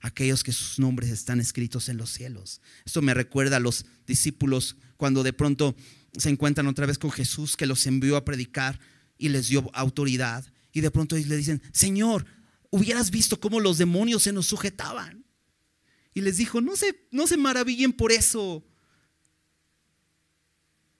aquellos 0.00 0.44
que 0.44 0.52
sus 0.52 0.78
nombres 0.78 1.10
están 1.10 1.40
escritos 1.40 1.88
en 1.88 1.96
los 1.96 2.10
cielos. 2.10 2.60
Esto 2.84 3.02
me 3.02 3.14
recuerda 3.14 3.56
a 3.56 3.60
los 3.60 3.86
discípulos 4.06 4.76
cuando 4.96 5.22
de 5.22 5.32
pronto 5.32 5.76
se 6.16 6.30
encuentran 6.30 6.66
otra 6.66 6.86
vez 6.86 6.98
con 6.98 7.10
Jesús 7.10 7.56
que 7.56 7.66
los 7.66 7.86
envió 7.86 8.16
a 8.16 8.24
predicar 8.24 8.78
y 9.18 9.28
les 9.28 9.48
dio 9.48 9.70
autoridad. 9.74 10.44
Y 10.72 10.80
de 10.80 10.90
pronto 10.90 11.16
le 11.16 11.36
dicen, 11.36 11.62
Señor, 11.72 12.26
hubieras 12.70 13.10
visto 13.10 13.40
cómo 13.40 13.60
los 13.60 13.78
demonios 13.78 14.22
se 14.22 14.32
nos 14.32 14.46
sujetaban. 14.46 15.24
Y 16.14 16.22
les 16.22 16.36
dijo, 16.38 16.60
no 16.60 16.76
se, 16.76 17.06
no 17.10 17.26
se 17.26 17.36
maravillen 17.36 17.92
por 17.92 18.12
eso. 18.12 18.64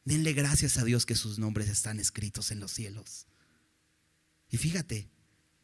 Denle 0.07 0.35
gracias 0.35 0.79
a 0.79 0.85
Dios 0.85 1.05
que 1.05 1.17
sus 1.17 1.41
nombres 1.41 1.69
están 1.69 1.99
escritos 1.99 2.53
en 2.53 2.61
los 2.61 2.71
cielos. 2.71 3.27
Y 4.49 4.57
fíjate, 4.57 5.11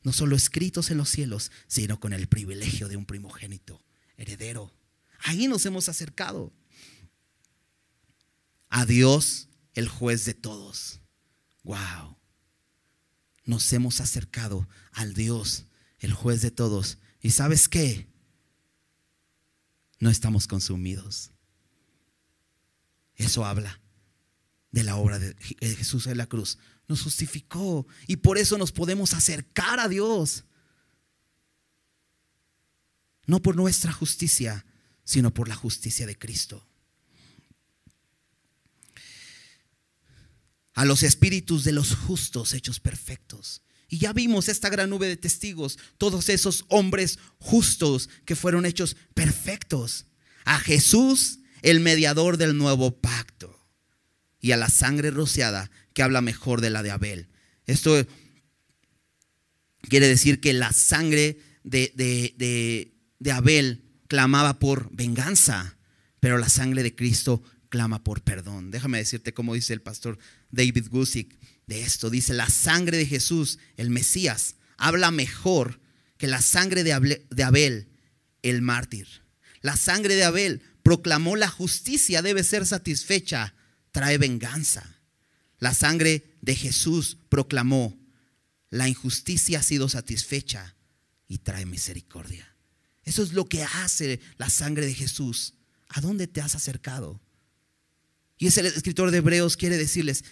no 0.02 0.12
solo 0.12 0.34
escritos 0.34 0.90
en 0.90 0.98
los 0.98 1.08
cielos, 1.10 1.52
sino 1.68 2.00
con 2.00 2.12
el 2.12 2.26
privilegio 2.26 2.88
de 2.88 2.96
un 2.96 3.06
primogénito, 3.06 3.80
heredero. 4.16 4.74
Ahí 5.20 5.46
nos 5.46 5.64
hemos 5.64 5.88
acercado 5.88 6.52
a 8.68 8.84
Dios, 8.84 9.48
el 9.74 9.86
juez 9.88 10.24
de 10.24 10.34
todos. 10.34 11.00
Wow. 11.62 12.18
Nos 13.44 13.72
hemos 13.72 14.00
acercado 14.00 14.68
al 14.90 15.14
Dios, 15.14 15.66
el 16.00 16.12
juez 16.12 16.42
de 16.42 16.50
todos. 16.50 16.98
¿Y 17.20 17.30
sabes 17.30 17.68
qué? 17.68 18.08
No 20.00 20.10
estamos 20.10 20.48
consumidos. 20.48 21.30
Eso 23.14 23.44
habla 23.44 23.81
de 24.72 24.82
la 24.82 24.96
obra 24.96 25.18
de 25.18 25.34
Jesús 25.76 26.06
en 26.08 26.18
la 26.18 26.26
cruz. 26.26 26.58
Nos 26.88 27.02
justificó 27.02 27.86
y 28.06 28.16
por 28.16 28.36
eso 28.36 28.58
nos 28.58 28.72
podemos 28.72 29.14
acercar 29.14 29.78
a 29.78 29.88
Dios. 29.88 30.44
No 33.26 33.40
por 33.40 33.54
nuestra 33.54 33.92
justicia, 33.92 34.66
sino 35.04 35.32
por 35.32 35.48
la 35.48 35.54
justicia 35.54 36.06
de 36.06 36.18
Cristo. 36.18 36.66
a 40.74 40.84
los 40.84 41.02
espíritus 41.02 41.64
de 41.64 41.72
los 41.72 41.94
justos 41.94 42.54
hechos 42.54 42.80
perfectos. 42.80 43.62
Y 43.88 43.98
ya 43.98 44.12
vimos 44.12 44.48
esta 44.48 44.70
gran 44.70 44.88
nube 44.90 45.06
de 45.06 45.16
testigos, 45.16 45.78
todos 45.98 46.28
esos 46.28 46.64
hombres 46.68 47.18
justos 47.38 48.08
que 48.24 48.36
fueron 48.36 48.64
hechos 48.64 48.96
perfectos. 49.14 50.06
A 50.44 50.58
Jesús, 50.58 51.40
el 51.60 51.80
mediador 51.80 52.38
del 52.38 52.56
nuevo 52.56 52.98
pacto. 53.00 53.51
Y 54.42 54.52
a 54.52 54.58
la 54.58 54.68
sangre 54.68 55.10
rociada 55.10 55.70
que 55.94 56.02
habla 56.02 56.20
mejor 56.20 56.60
de 56.60 56.68
la 56.68 56.82
de 56.82 56.90
Abel. 56.90 57.28
Esto 57.64 58.06
quiere 59.88 60.08
decir 60.08 60.40
que 60.40 60.52
la 60.52 60.72
sangre 60.72 61.38
de, 61.64 61.90
de, 61.96 62.92
de 63.18 63.32
Abel 63.32 63.84
clamaba 64.08 64.58
por 64.58 64.94
venganza, 64.94 65.78
pero 66.20 66.36
la 66.36 66.50
sangre 66.50 66.82
de 66.82 66.94
Cristo 66.94 67.42
clama 67.72 68.04
por 68.04 68.20
perdón. 68.20 68.70
Déjame 68.70 68.98
decirte 68.98 69.32
cómo 69.32 69.54
dice 69.54 69.72
el 69.72 69.80
pastor 69.80 70.18
David 70.50 70.88
Gusick 70.90 71.38
de 71.66 71.82
esto. 71.82 72.10
Dice, 72.10 72.34
la 72.34 72.50
sangre 72.50 72.98
de 72.98 73.06
Jesús, 73.06 73.58
el 73.78 73.88
Mesías, 73.88 74.56
habla 74.76 75.10
mejor 75.10 75.80
que 76.18 76.26
la 76.26 76.42
sangre 76.42 76.84
de 76.84 76.92
Abel, 76.92 77.88
el 78.42 78.62
mártir. 78.62 79.08
La 79.62 79.76
sangre 79.76 80.14
de 80.14 80.24
Abel 80.24 80.62
proclamó 80.82 81.36
la 81.36 81.48
justicia 81.48 82.20
debe 82.20 82.44
ser 82.44 82.66
satisfecha, 82.66 83.54
trae 83.92 84.18
venganza. 84.18 84.98
La 85.58 85.72
sangre 85.72 86.36
de 86.40 86.56
Jesús 86.56 87.16
proclamó 87.28 87.96
la 88.72 88.88
injusticia 88.88 89.58
ha 89.58 89.62
sido 89.62 89.86
satisfecha 89.90 90.74
y 91.28 91.38
trae 91.38 91.66
misericordia. 91.66 92.56
Eso 93.04 93.22
es 93.22 93.34
lo 93.34 93.44
que 93.44 93.62
hace 93.62 94.18
la 94.38 94.48
sangre 94.48 94.86
de 94.86 94.94
Jesús. 94.94 95.52
¿A 95.88 96.00
dónde 96.00 96.26
te 96.26 96.40
has 96.40 96.54
acercado? 96.54 97.20
Y 98.38 98.46
ese 98.46 98.66
escritor 98.66 99.10
de 99.10 99.18
Hebreos 99.18 99.58
quiere 99.58 99.76
decirles, 99.76 100.24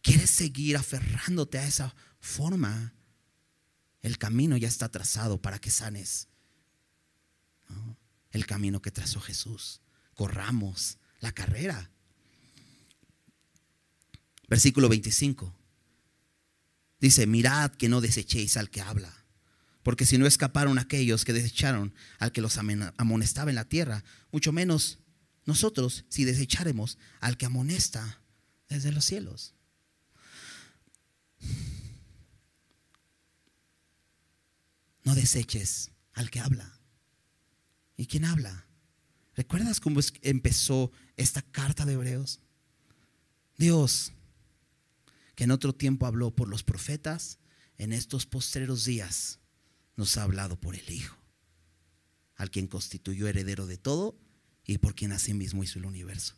¿quieres 0.00 0.30
seguir 0.30 0.78
aferrándote 0.78 1.58
a 1.58 1.66
esa 1.66 1.94
forma? 2.18 2.94
El 4.00 4.16
camino 4.16 4.56
ya 4.56 4.68
está 4.68 4.88
trazado 4.88 5.42
para 5.42 5.58
que 5.58 5.70
sanes. 5.70 6.28
El 8.30 8.46
camino 8.46 8.80
que 8.80 8.90
trazó 8.90 9.20
Jesús. 9.20 9.82
Corramos 10.14 10.96
la 11.20 11.32
carrera. 11.32 11.90
Versículo 14.52 14.90
25. 14.90 15.50
Dice, 17.00 17.26
mirad 17.26 17.72
que 17.72 17.88
no 17.88 18.02
desechéis 18.02 18.58
al 18.58 18.68
que 18.68 18.82
habla. 18.82 19.24
Porque 19.82 20.04
si 20.04 20.18
no 20.18 20.26
escaparon 20.26 20.78
aquellos 20.78 21.24
que 21.24 21.32
desecharon 21.32 21.94
al 22.18 22.32
que 22.32 22.42
los 22.42 22.58
amonestaba 22.58 23.50
en 23.50 23.54
la 23.54 23.64
tierra, 23.64 24.04
mucho 24.30 24.52
menos 24.52 24.98
nosotros 25.46 26.04
si 26.10 26.26
desecharemos 26.26 26.98
al 27.20 27.38
que 27.38 27.46
amonesta 27.46 28.20
desde 28.68 28.92
los 28.92 29.06
cielos. 29.06 29.54
No 35.02 35.14
deseches 35.14 35.92
al 36.12 36.28
que 36.28 36.40
habla. 36.40 36.78
¿Y 37.96 38.04
quién 38.04 38.26
habla? 38.26 38.66
¿Recuerdas 39.34 39.80
cómo 39.80 39.98
empezó 40.20 40.92
esta 41.16 41.40
carta 41.40 41.86
de 41.86 41.94
Hebreos? 41.94 42.40
Dios, 43.56 44.12
en 45.42 45.50
otro 45.50 45.74
tiempo 45.74 46.06
habló 46.06 46.34
por 46.34 46.48
los 46.48 46.62
profetas, 46.62 47.38
en 47.76 47.92
estos 47.92 48.26
postreros 48.26 48.84
días 48.84 49.40
nos 49.96 50.16
ha 50.16 50.22
hablado 50.22 50.60
por 50.60 50.76
el 50.76 50.88
Hijo, 50.90 51.16
al 52.36 52.50
quien 52.50 52.68
constituyó 52.68 53.26
heredero 53.26 53.66
de 53.66 53.76
todo 53.76 54.18
y 54.64 54.78
por 54.78 54.94
quien 54.94 55.10
asimismo 55.10 55.64
hizo 55.64 55.78
el 55.78 55.86
universo. 55.86 56.36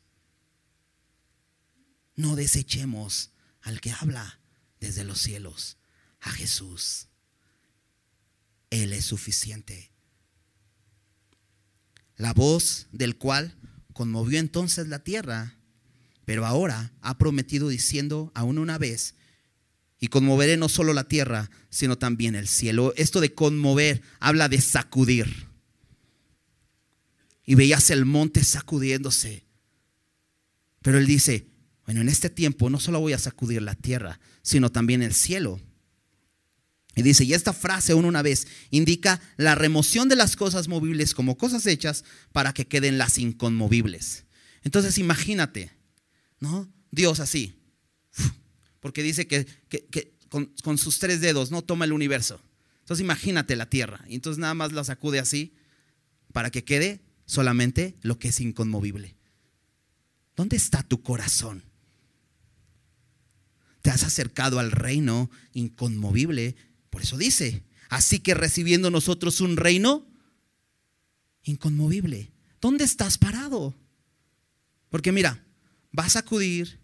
No 2.16 2.34
desechemos 2.34 3.32
al 3.60 3.80
que 3.80 3.92
habla 3.92 4.40
desde 4.80 5.04
los 5.04 5.20
cielos, 5.20 5.76
a 6.20 6.30
Jesús. 6.30 7.08
Él 8.70 8.92
es 8.92 9.04
suficiente. 9.04 9.92
La 12.16 12.32
voz 12.32 12.86
del 12.92 13.18
cual 13.18 13.54
conmovió 13.92 14.38
entonces 14.38 14.88
la 14.88 15.04
tierra, 15.04 15.58
pero 16.24 16.46
ahora 16.46 16.92
ha 17.00 17.18
prometido 17.18 17.68
diciendo 17.68 18.32
aún 18.34 18.58
una 18.58 18.78
vez, 18.78 19.14
y 20.04 20.08
conmoveré 20.08 20.58
no 20.58 20.68
solo 20.68 20.92
la 20.92 21.08
tierra, 21.08 21.50
sino 21.70 21.96
también 21.96 22.34
el 22.34 22.46
cielo. 22.46 22.92
Esto 22.96 23.22
de 23.22 23.32
conmover 23.32 24.02
habla 24.20 24.50
de 24.50 24.60
sacudir. 24.60 25.48
Y 27.46 27.54
veías 27.54 27.88
el 27.88 28.04
monte 28.04 28.44
sacudiéndose. 28.44 29.46
Pero 30.82 30.98
él 30.98 31.06
dice, 31.06 31.46
bueno, 31.86 32.02
en 32.02 32.10
este 32.10 32.28
tiempo 32.28 32.68
no 32.68 32.80
solo 32.80 33.00
voy 33.00 33.14
a 33.14 33.18
sacudir 33.18 33.62
la 33.62 33.74
tierra, 33.74 34.20
sino 34.42 34.70
también 34.70 35.02
el 35.02 35.14
cielo. 35.14 35.58
Y 36.96 37.02
dice, 37.02 37.24
y 37.24 37.32
esta 37.32 37.52
frase 37.52 37.92
aún 37.92 38.04
una 38.04 38.20
vez 38.20 38.46
indica 38.70 39.22
la 39.36 39.54
remoción 39.54 40.10
de 40.10 40.16
las 40.16 40.36
cosas 40.36 40.68
movibles 40.68 41.14
como 41.14 41.38
cosas 41.38 41.66
hechas 41.66 42.04
para 42.32 42.52
que 42.52 42.66
queden 42.66 42.98
las 42.98 43.16
inconmovibles. 43.16 44.26
Entonces 44.62 44.98
imagínate, 44.98 45.72
¿no? 46.44 46.70
Dios 46.90 47.20
así, 47.20 47.58
porque 48.80 49.02
dice 49.02 49.26
que, 49.26 49.46
con, 50.28 50.78
sus 50.78 50.98
tres 50.98 51.22
dedos 51.22 51.50
no 51.50 51.62
toma 51.62 51.86
el 51.86 51.92
universo. 51.92 52.38
Entonces 52.80 53.02
imagínate 53.02 53.56
la 53.56 53.70
tierra. 53.70 54.04
Y 54.08 54.14
entonces 54.14 54.38
nada 54.38 54.52
más 54.52 54.72
la 54.72 54.84
sacude 54.84 55.18
así 55.18 55.54
para 56.32 56.50
que 56.50 56.64
quede 56.64 57.00
solamente 57.24 57.96
lo 58.02 58.18
que 58.18 58.28
es 58.28 58.40
inconmovible. 58.40 59.16
¿Dónde 60.36 60.56
está 60.56 60.82
tu 60.82 61.02
corazón? 61.02 61.64
Te 63.80 63.90
has 63.90 64.02
acercado 64.02 64.58
al 64.58 64.70
reino 64.70 65.30
inconmovible. 65.54 66.56
Por 66.90 67.00
eso 67.00 67.16
dice, 67.16 67.64
así 67.88 68.18
que 68.18 68.34
recibiendo 68.34 68.90
nosotros 68.90 69.40
un 69.40 69.56
reino 69.56 70.06
inconmovible. 71.44 72.32
¿Dónde 72.60 72.84
estás 72.84 73.16
parado? 73.16 73.74
Porque 74.90 75.10
mira, 75.10 75.43
vas 75.94 76.16
a 76.16 76.20
acudir 76.20 76.80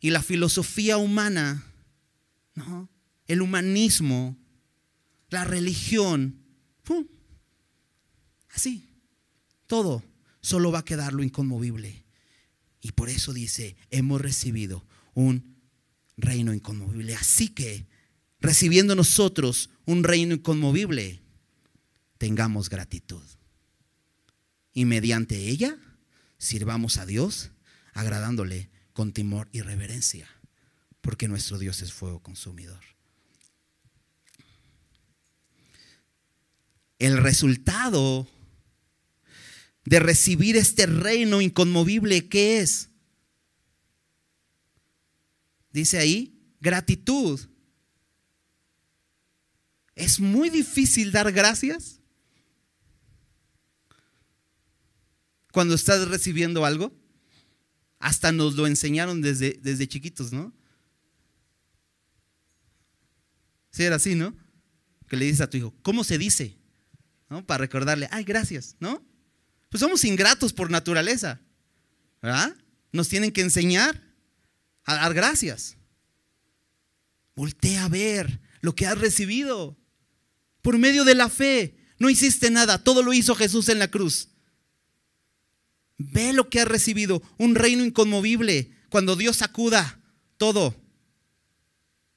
y 0.00 0.10
la 0.10 0.22
filosofía 0.22 0.98
humana, 0.98 1.64
¿no? 2.56 2.90
el 3.28 3.42
humanismo, 3.42 4.36
la 5.30 5.44
religión, 5.44 6.42
así, 8.50 8.88
todo 9.68 10.02
solo 10.40 10.72
va 10.72 10.80
a 10.80 10.84
quedar 10.84 11.12
lo 11.12 11.22
inconmovible. 11.22 12.04
Y 12.80 12.90
por 12.92 13.08
eso 13.08 13.32
dice, 13.32 13.76
hemos 13.90 14.20
recibido 14.20 14.84
un 15.14 15.56
reino 16.16 16.52
inconmovible. 16.52 17.14
Así 17.14 17.50
que, 17.50 17.86
recibiendo 18.40 18.96
nosotros 18.96 19.70
un 19.84 20.02
reino 20.02 20.34
inconmovible, 20.34 21.20
tengamos 22.18 22.68
gratitud. 22.68 23.22
Y 24.72 24.86
mediante 24.86 25.48
ella, 25.48 25.76
sirvamos 26.38 26.96
a 26.96 27.06
Dios, 27.06 27.52
agradándole 27.98 28.70
con 28.92 29.12
temor 29.12 29.48
y 29.50 29.60
reverencia, 29.60 30.28
porque 31.00 31.26
nuestro 31.26 31.58
Dios 31.58 31.82
es 31.82 31.92
fuego 31.92 32.22
consumidor. 32.22 32.80
El 37.00 37.18
resultado 37.18 38.28
de 39.84 39.98
recibir 39.98 40.56
este 40.56 40.86
reino 40.86 41.40
inconmovible, 41.40 42.28
¿qué 42.28 42.60
es? 42.60 42.88
Dice 45.72 45.98
ahí, 45.98 46.54
gratitud. 46.60 47.40
Es 49.96 50.20
muy 50.20 50.50
difícil 50.50 51.10
dar 51.10 51.32
gracias 51.32 52.00
cuando 55.50 55.74
estás 55.74 56.06
recibiendo 56.06 56.64
algo. 56.64 56.97
Hasta 57.98 58.32
nos 58.32 58.54
lo 58.54 58.66
enseñaron 58.66 59.20
desde, 59.20 59.58
desde 59.62 59.88
chiquitos, 59.88 60.32
¿no? 60.32 60.52
Sí, 63.70 63.84
era 63.84 63.96
así, 63.96 64.14
¿no? 64.14 64.34
Que 65.08 65.16
le 65.16 65.24
dices 65.24 65.40
a 65.40 65.50
tu 65.50 65.56
hijo, 65.56 65.74
¿cómo 65.82 66.04
se 66.04 66.18
dice? 66.18 66.56
¿No? 67.28 67.44
Para 67.44 67.58
recordarle, 67.58 68.08
ay, 68.10 68.24
gracias, 68.24 68.76
¿no? 68.80 69.04
Pues 69.68 69.80
somos 69.80 70.04
ingratos 70.04 70.52
por 70.52 70.70
naturaleza, 70.70 71.40
¿verdad? 72.22 72.56
Nos 72.92 73.08
tienen 73.08 73.32
que 73.32 73.42
enseñar 73.42 74.02
a 74.84 74.94
dar 74.94 75.14
gracias. 75.14 75.76
Voltea 77.34 77.84
a 77.84 77.88
ver 77.88 78.40
lo 78.60 78.74
que 78.74 78.86
has 78.86 78.98
recibido 78.98 79.78
por 80.62 80.78
medio 80.78 81.04
de 81.04 81.14
la 81.14 81.28
fe. 81.28 81.76
No 81.98 82.10
hiciste 82.10 82.50
nada, 82.50 82.82
todo 82.82 83.02
lo 83.02 83.12
hizo 83.12 83.34
Jesús 83.34 83.68
en 83.68 83.78
la 83.78 83.88
cruz. 83.88 84.30
Ve 85.98 86.32
lo 86.32 86.48
que 86.48 86.60
has 86.60 86.68
recibido, 86.68 87.22
un 87.36 87.54
reino 87.54 87.84
inconmovible. 87.84 88.72
Cuando 88.88 89.16
Dios 89.16 89.42
acuda 89.42 90.00
todo. 90.36 90.74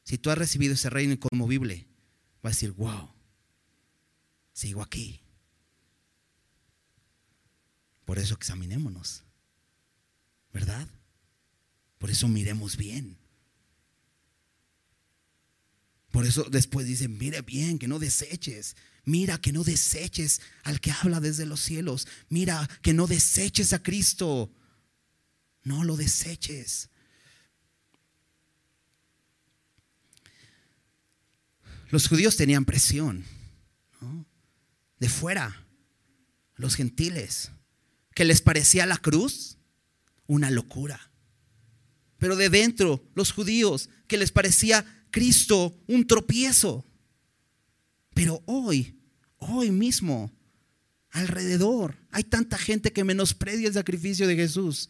Si 0.04 0.18
tú 0.18 0.30
has 0.30 0.38
recibido 0.38 0.74
ese 0.74 0.90
reino 0.90 1.14
inconmovible, 1.14 1.88
va 2.46 2.50
a 2.50 2.54
decir, 2.54 2.72
wow, 2.72 3.14
sigo 4.54 4.82
aquí. 4.82 5.22
Por 8.06 8.20
eso 8.20 8.34
examinémonos, 8.34 9.24
¿verdad? 10.52 10.88
Por 11.98 12.10
eso 12.10 12.28
miremos 12.28 12.78
bien. 12.78 13.21
Por 16.12 16.26
eso 16.26 16.44
después 16.50 16.86
dice, 16.86 17.08
mire 17.08 17.42
bien, 17.42 17.80
que 17.80 17.88
no 17.88 17.98
deseches. 17.98 18.76
Mira 19.06 19.40
que 19.40 19.54
no 19.54 19.64
deseches 19.64 20.42
al 20.64 20.80
que 20.80 20.92
habla 20.92 21.20
desde 21.20 21.46
los 21.46 21.62
cielos. 21.62 22.08
Mira 22.30 22.70
que 22.82 22.94
no 22.94 23.08
deseches 23.08 23.74
a 23.74 23.82
Cristo. 23.82 24.52
No 25.64 25.84
lo 25.84 25.96
deseches. 25.96 26.90
Los 31.90 32.08
judíos 32.08 32.38
tenían 32.38 32.66
presión 32.66 33.26
de 35.00 35.10
fuera, 35.10 35.66
los 36.56 36.76
gentiles, 36.76 37.52
que 38.14 38.24
les 38.24 38.42
parecía 38.42 38.86
la 38.86 38.98
cruz 38.98 39.58
una 40.28 40.52
locura. 40.52 41.12
Pero 42.18 42.36
de 42.36 42.50
dentro, 42.50 43.04
los 43.16 43.32
judíos, 43.32 43.90
que 44.08 44.18
les 44.18 44.32
parecía 44.32 45.01
Cristo 45.12 45.78
un 45.88 46.08
tropiezo. 46.08 46.86
Pero 48.14 48.42
hoy, 48.46 49.00
hoy 49.38 49.72
mismo, 49.72 50.32
alrededor, 51.12 51.98
hay 52.12 52.24
tanta 52.24 52.58
gente 52.58 52.92
que 52.92 53.04
menosprecia 53.04 53.68
el 53.68 53.74
sacrificio 53.74 54.28
de 54.28 54.36
Jesús. 54.36 54.90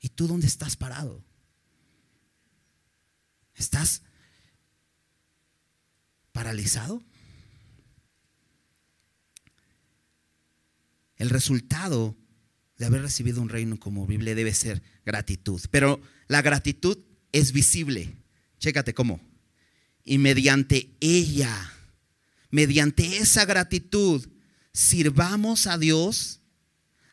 ¿Y 0.00 0.10
tú 0.10 0.26
dónde 0.26 0.46
estás 0.46 0.76
parado? 0.76 1.24
¿Estás 3.54 4.02
paralizado? 6.32 7.02
El 11.16 11.30
resultado 11.30 12.16
de 12.76 12.86
haber 12.86 13.02
recibido 13.02 13.40
un 13.40 13.48
reino 13.48 13.78
como 13.78 14.06
Biblia 14.06 14.34
debe 14.34 14.52
ser 14.52 14.82
gratitud. 15.06 15.60
Pero 15.70 16.00
la 16.26 16.42
gratitud 16.42 16.98
es 17.32 17.52
visible. 17.52 18.23
Chécate 18.64 18.94
cómo. 18.94 19.20
Y 20.04 20.16
mediante 20.16 20.96
ella, 20.98 21.70
mediante 22.48 23.18
esa 23.18 23.44
gratitud, 23.44 24.26
sirvamos 24.72 25.66
a 25.66 25.76
Dios 25.76 26.40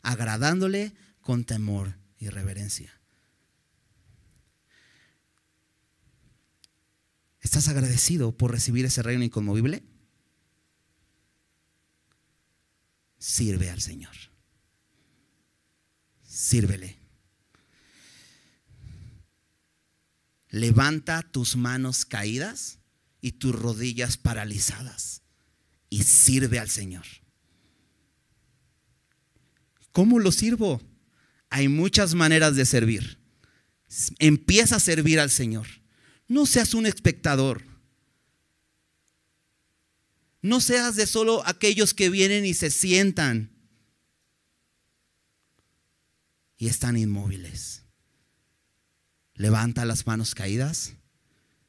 agradándole 0.02 0.94
con 1.20 1.44
temor 1.44 1.98
y 2.18 2.30
reverencia. 2.30 2.98
¿Estás 7.42 7.68
agradecido 7.68 8.32
por 8.32 8.52
recibir 8.52 8.86
ese 8.86 9.04
reino 9.04 9.26
inconmovible? 9.26 9.84
Sirve 13.18 13.70
al 13.70 13.82
Señor. 13.82 14.16
Sírvele. 16.24 17.01
Levanta 20.52 21.22
tus 21.24 21.56
manos 21.56 22.04
caídas 22.04 22.80
y 23.22 23.32
tus 23.32 23.56
rodillas 23.56 24.18
paralizadas 24.18 25.22
y 25.90 26.04
sirve 26.04 26.60
al 26.60 26.70
Señor. 26.70 27.06
¿Cómo 29.94 30.20
lo 30.20 30.32
sirvo? 30.34 30.82
Hay 31.50 31.70
muchas 31.70 32.16
maneras 32.16 32.58
de 32.58 32.66
servir. 32.66 33.18
Empieza 34.20 34.76
a 34.76 34.82
servir 34.82 35.22
al 35.22 35.32
Señor. 35.32 35.68
No 36.28 36.46
seas 36.46 36.74
un 36.74 36.86
espectador. 36.86 37.64
No 40.42 40.60
seas 40.60 40.98
de 40.98 41.08
solo 41.08 41.48
aquellos 41.48 41.94
que 41.94 42.10
vienen 42.10 42.46
y 42.46 42.54
se 42.54 42.72
sientan 42.72 43.52
y 46.58 46.68
están 46.68 46.98
inmóviles. 46.98 47.81
Levanta 49.36 49.86
las 49.86 50.06
manos 50.08 50.36
caídas 50.36 50.94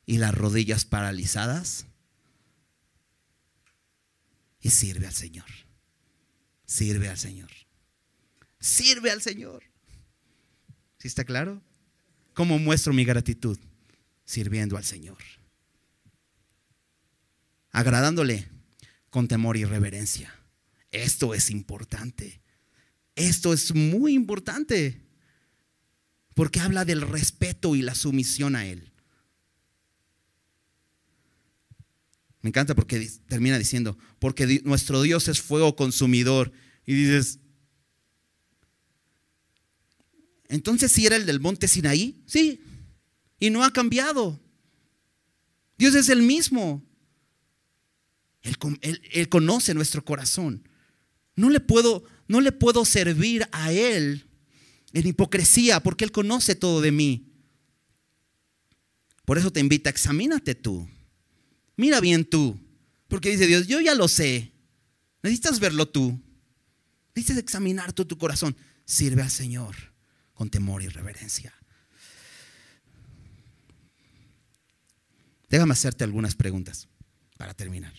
y 0.07 0.19
las 0.19 0.35
rodillas 0.35 0.85
paralizadas 0.85 1.87
y 4.61 4.71
sirve 4.71 5.07
al 5.07 5.15
Señor. 5.15 5.47
Sirve 6.65 7.09
al 7.09 7.19
Señor. 7.19 7.51
Sirve 8.61 9.11
al 9.11 9.21
Señor. 9.21 9.63
¿Sí 10.99 11.09
está 11.09 11.25
claro? 11.25 11.61
¿Cómo 12.33 12.59
muestro 12.59 12.93
mi 12.93 13.05
gratitud? 13.05 13.59
Sirviendo 14.25 14.77
al 14.77 14.85
Señor. 14.85 15.19
Agradándole 17.73 18.49
con 19.11 19.29
temor 19.29 19.57
y 19.57 19.65
reverencia. 19.65 20.33
Esto 20.93 21.35
es 21.35 21.51
importante. 21.51 22.41
Esto 23.17 23.53
es 23.53 23.75
muy 23.75 24.15
importante. 24.15 25.01
Porque 26.35 26.61
habla 26.61 26.85
del 26.85 27.03
respeto 27.03 27.75
y 27.75 27.83
la 27.83 27.95
sumisión 27.95 28.57
a 28.57 28.67
Él. 28.67 28.93
Me 32.41 32.49
encanta 32.49 32.75
porque 32.75 33.09
termina 33.29 33.59
diciendo, 33.59 33.97
porque 34.19 34.61
nuestro 34.65 35.01
Dios 35.03 35.29
es 35.29 35.41
fuego 35.41 35.77
consumidor. 35.77 36.53
Y 36.85 36.95
dices, 36.95 37.39
entonces 40.49 40.91
si 40.91 41.07
era 41.07 41.17
el 41.17 41.25
del 41.25 41.41
monte 41.41 41.69
Sinaí, 41.69 42.23
sí, 42.27 42.61
y 43.39 43.51
no 43.51 43.65
ha 43.65 43.73
cambiado. 43.73 44.41
Dios 45.79 45.95
es 45.95 46.09
el 46.09 46.23
mismo. 46.23 46.85
Él, 48.43 49.29
conoce 49.29 49.73
nuestro 49.73 50.05
corazón. 50.05 50.69
No 51.37 51.49
le, 51.49 51.61
puedo, 51.61 52.05
no 52.27 52.41
le 52.41 52.51
puedo 52.51 52.85
servir 52.85 53.49
a 53.53 53.73
Él 53.73 54.27
en 54.93 55.07
hipocresía 55.07 55.81
porque 55.81 56.05
Él 56.05 56.13
conoce 56.13 56.55
todo 56.55 56.81
de 56.81 56.93
mí. 56.93 57.33
Por 59.25 59.39
eso 59.39 59.53
te 59.53 59.61
invita, 59.61 59.91
examínate 59.91 60.55
tú. 60.55 60.89
Mira 61.77 62.01
bien 62.01 62.25
tú. 62.25 62.59
Porque 63.09 63.31
dice 63.31 63.47
Dios, 63.47 63.67
yo 63.67 63.81
ya 63.81 63.95
lo 63.95 64.09
sé. 64.09 64.53
Necesitas 65.23 65.61
verlo 65.61 65.89
tú. 65.89 66.21
Necesitas 67.15 67.43
examinar 67.43 67.93
tu 67.93 68.19
corazón. 68.19 68.57
Sirve 68.85 69.23
al 69.23 69.31
Señor 69.31 69.77
con 70.35 70.51
temor 70.51 70.83
y 70.83 70.89
reverencia. 70.89 71.55
Déjame 75.49 75.75
hacerte 75.75 76.05
algunas 76.05 76.35
preguntas 76.35 76.89
para 77.37 77.53
terminar. 77.53 77.93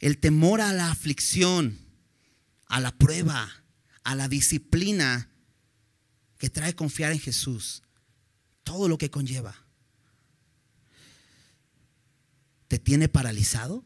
El 0.00 0.18
temor 0.18 0.60
a 0.60 0.72
la 0.72 0.90
aflicción, 0.90 1.78
a 2.66 2.80
la 2.80 2.90
prueba, 2.98 3.48
a 4.06 4.14
la 4.14 4.28
disciplina 4.28 5.28
que 6.38 6.48
trae 6.48 6.76
confiar 6.76 7.10
en 7.10 7.18
Jesús, 7.18 7.82
todo 8.62 8.86
lo 8.86 8.98
que 8.98 9.10
conlleva, 9.10 9.66
¿te 12.68 12.78
tiene 12.78 13.08
paralizado? 13.08 13.84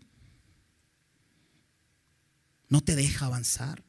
¿No 2.68 2.82
te 2.82 2.96
deja 2.96 3.24
avanzar? 3.24 3.82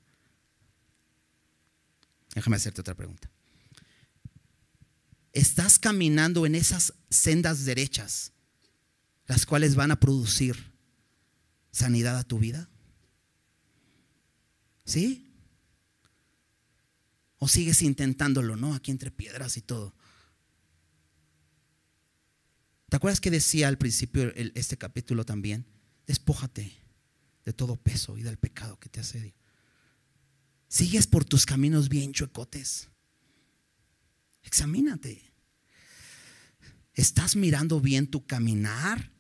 Déjame 2.34 2.56
hacerte 2.56 2.80
otra 2.80 2.96
pregunta. 2.96 3.30
¿Estás 5.34 5.80
caminando 5.80 6.46
en 6.46 6.56
esas 6.56 6.94
sendas 7.10 7.66
derechas, 7.66 8.32
las 9.28 9.46
cuales 9.46 9.76
van 9.76 9.92
a 9.92 10.00
producir 10.00 10.72
sanidad 11.72 12.18
a 12.18 12.24
tu 12.24 12.40
vida? 12.40 12.70
¿Sí? 14.86 15.28
¿O 17.44 17.48
sigues 17.48 17.82
intentándolo, 17.82 18.56
no? 18.56 18.76
Aquí 18.76 18.92
entre 18.92 19.10
piedras 19.10 19.58
y 19.58 19.62
todo. 19.62 19.96
¿Te 22.88 22.98
acuerdas 22.98 23.20
que 23.20 23.32
decía 23.32 23.68
al 23.68 23.80
principio 23.80 24.32
este 24.36 24.78
capítulo 24.78 25.26
también? 25.26 25.66
Despójate 26.06 26.72
de 27.44 27.54
todo 27.54 27.78
peso 27.78 28.16
y 28.16 28.22
del 28.22 28.38
pecado 28.38 28.80
que 28.80 28.90
te 28.90 29.00
asedia. 29.00 29.34
Sigues 30.68 31.08
por 31.08 31.26
tus 31.26 31.48
caminos 31.48 31.90
bien 31.90 32.14
chuecotes. 32.14 32.90
Examínate. 34.44 35.34
¿Estás 36.94 37.36
mirando 37.36 37.82
bien 37.82 38.06
tu 38.06 38.24
caminar? 38.24 39.12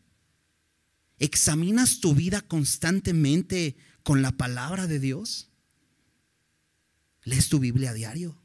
¿Examinas 1.17 2.01
tu 2.01 2.13
vida 2.13 2.41
constantemente 2.41 3.77
con 4.03 4.21
la 4.21 4.31
palabra 4.31 4.85
de 4.85 4.99
Dios? 4.99 5.50
¿Lees 7.23 7.49
tu 7.49 7.59
Biblia 7.59 7.91
a 7.91 7.93
diario? 7.93 8.41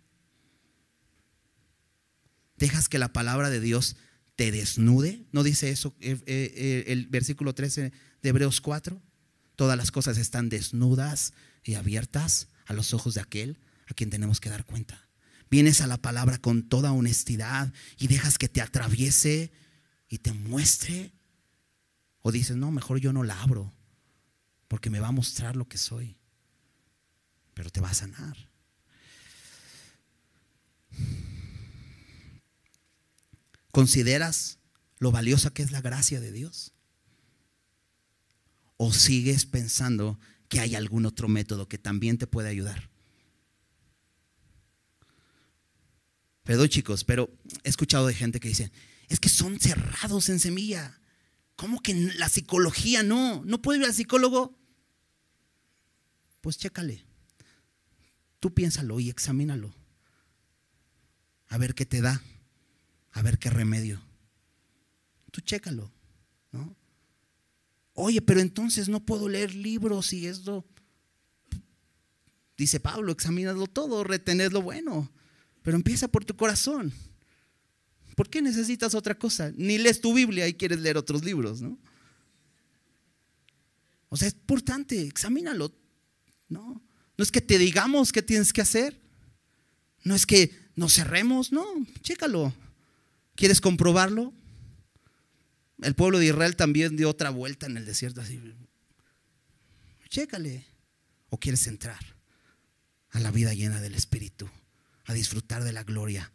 ¿Dejas 2.56 2.88
que 2.88 2.98
la 2.98 3.12
palabra 3.12 3.50
de 3.50 3.60
Dios 3.60 3.96
te 4.34 4.50
desnude? 4.50 5.26
¿No 5.32 5.42
dice 5.42 5.70
eso 5.70 5.94
eh, 6.00 6.18
eh, 6.26 6.52
eh, 6.54 6.84
el 6.88 7.06
versículo 7.06 7.54
13 7.54 7.92
de 8.22 8.28
Hebreos 8.28 8.60
4? 8.60 9.02
Todas 9.56 9.76
las 9.76 9.90
cosas 9.90 10.18
están 10.18 10.48
desnudas 10.48 11.32
y 11.64 11.74
abiertas 11.74 12.48
a 12.66 12.72
los 12.72 12.94
ojos 12.94 13.14
de 13.14 13.20
aquel 13.20 13.58
a 13.88 13.94
quien 13.94 14.10
tenemos 14.10 14.40
que 14.40 14.50
dar 14.50 14.64
cuenta. 14.64 15.08
Vienes 15.50 15.80
a 15.80 15.86
la 15.86 15.96
palabra 15.96 16.38
con 16.38 16.68
toda 16.68 16.92
honestidad 16.92 17.72
y 17.98 18.08
dejas 18.08 18.36
que 18.36 18.48
te 18.48 18.60
atraviese 18.60 19.52
y 20.08 20.18
te 20.18 20.32
muestre 20.32 21.12
o 22.20 22.32
dices, 22.32 22.56
no, 22.56 22.72
mejor 22.72 22.98
yo 22.98 23.12
no 23.12 23.22
la 23.22 23.40
abro, 23.40 23.72
porque 24.66 24.90
me 24.90 24.98
va 24.98 25.08
a 25.08 25.12
mostrar 25.12 25.54
lo 25.54 25.68
que 25.68 25.78
soy, 25.78 26.18
pero 27.54 27.70
te 27.70 27.80
va 27.80 27.90
a 27.90 27.94
sanar. 27.94 28.45
¿Consideras 33.70 34.58
lo 34.98 35.12
valiosa 35.12 35.50
que 35.50 35.62
es 35.62 35.70
la 35.70 35.82
gracia 35.82 36.20
de 36.20 36.32
Dios? 36.32 36.72
¿O 38.78 38.92
sigues 38.92 39.44
pensando 39.44 40.18
que 40.48 40.60
hay 40.60 40.74
algún 40.74 41.06
otro 41.06 41.28
método 41.28 41.68
que 41.68 41.78
también 41.78 42.18
te 42.18 42.26
puede 42.26 42.48
ayudar? 42.48 42.90
Perdón 46.44 46.68
chicos, 46.68 47.04
pero 47.04 47.28
he 47.64 47.68
escuchado 47.68 48.06
de 48.06 48.14
gente 48.14 48.40
que 48.40 48.48
dice, 48.48 48.70
es 49.08 49.20
que 49.20 49.28
son 49.28 49.58
cerrados 49.58 50.28
en 50.28 50.40
semilla. 50.40 51.00
¿Cómo 51.56 51.82
que 51.82 51.94
la 51.94 52.28
psicología 52.28 53.02
no? 53.02 53.42
¿No 53.44 53.60
puede 53.60 53.80
ir 53.80 53.84
al 53.84 53.94
psicólogo? 53.94 54.56
Pues 56.40 56.56
chécale. 56.56 57.04
Tú 58.40 58.54
piénsalo 58.54 59.00
y 59.00 59.10
examínalo. 59.10 59.74
A 61.48 61.58
ver 61.58 61.74
qué 61.74 61.86
te 61.86 62.00
da. 62.00 62.22
A 63.12 63.22
ver 63.22 63.38
qué 63.38 63.50
remedio. 63.50 64.00
Tú 65.30 65.40
chécalo. 65.40 65.90
¿no? 66.52 66.76
Oye, 67.94 68.20
pero 68.20 68.40
entonces 68.40 68.88
no 68.88 69.04
puedo 69.04 69.28
leer 69.28 69.54
libros 69.54 70.12
y 70.12 70.26
esto. 70.26 70.64
Dice 72.56 72.80
Pablo, 72.80 73.12
examínalo 73.12 73.66
todo, 73.66 74.04
retened 74.04 74.52
lo 74.52 74.62
bueno. 74.62 75.10
Pero 75.62 75.76
empieza 75.76 76.08
por 76.08 76.24
tu 76.24 76.36
corazón. 76.36 76.92
¿Por 78.14 78.30
qué 78.30 78.40
necesitas 78.40 78.94
otra 78.94 79.18
cosa? 79.18 79.52
Ni 79.56 79.78
lees 79.78 80.00
tu 80.00 80.14
Biblia 80.14 80.48
y 80.48 80.54
quieres 80.54 80.80
leer 80.80 80.96
otros 80.96 81.24
libros, 81.24 81.60
¿no? 81.60 81.78
O 84.08 84.16
sea, 84.16 84.28
es 84.28 84.34
importante, 84.34 85.02
examínalo. 85.02 85.74
No, 86.48 86.82
no 87.18 87.22
es 87.22 87.30
que 87.30 87.40
te 87.40 87.58
digamos 87.58 88.12
qué 88.12 88.22
tienes 88.22 88.52
que 88.52 88.62
hacer. 88.62 88.98
No 90.04 90.14
es 90.14 90.24
que 90.24 90.65
nos 90.76 90.92
cerremos, 90.92 91.52
no, 91.52 91.64
chécalo. 92.02 92.54
¿Quieres 93.34 93.60
comprobarlo? 93.60 94.32
El 95.82 95.94
pueblo 95.94 96.18
de 96.18 96.26
Israel 96.26 96.54
también 96.56 96.96
dio 96.96 97.10
otra 97.10 97.30
vuelta 97.30 97.66
en 97.66 97.76
el 97.76 97.84
desierto 97.84 98.20
así. 98.20 98.40
Chécale. 100.08 100.66
¿O 101.28 101.38
quieres 101.38 101.66
entrar 101.66 101.98
a 103.10 103.20
la 103.20 103.30
vida 103.30 103.52
llena 103.52 103.80
del 103.80 103.94
Espíritu? 103.94 104.48
A 105.06 105.12
disfrutar 105.12 105.64
de 105.64 105.72
la 105.72 105.82
gloria 105.82 106.30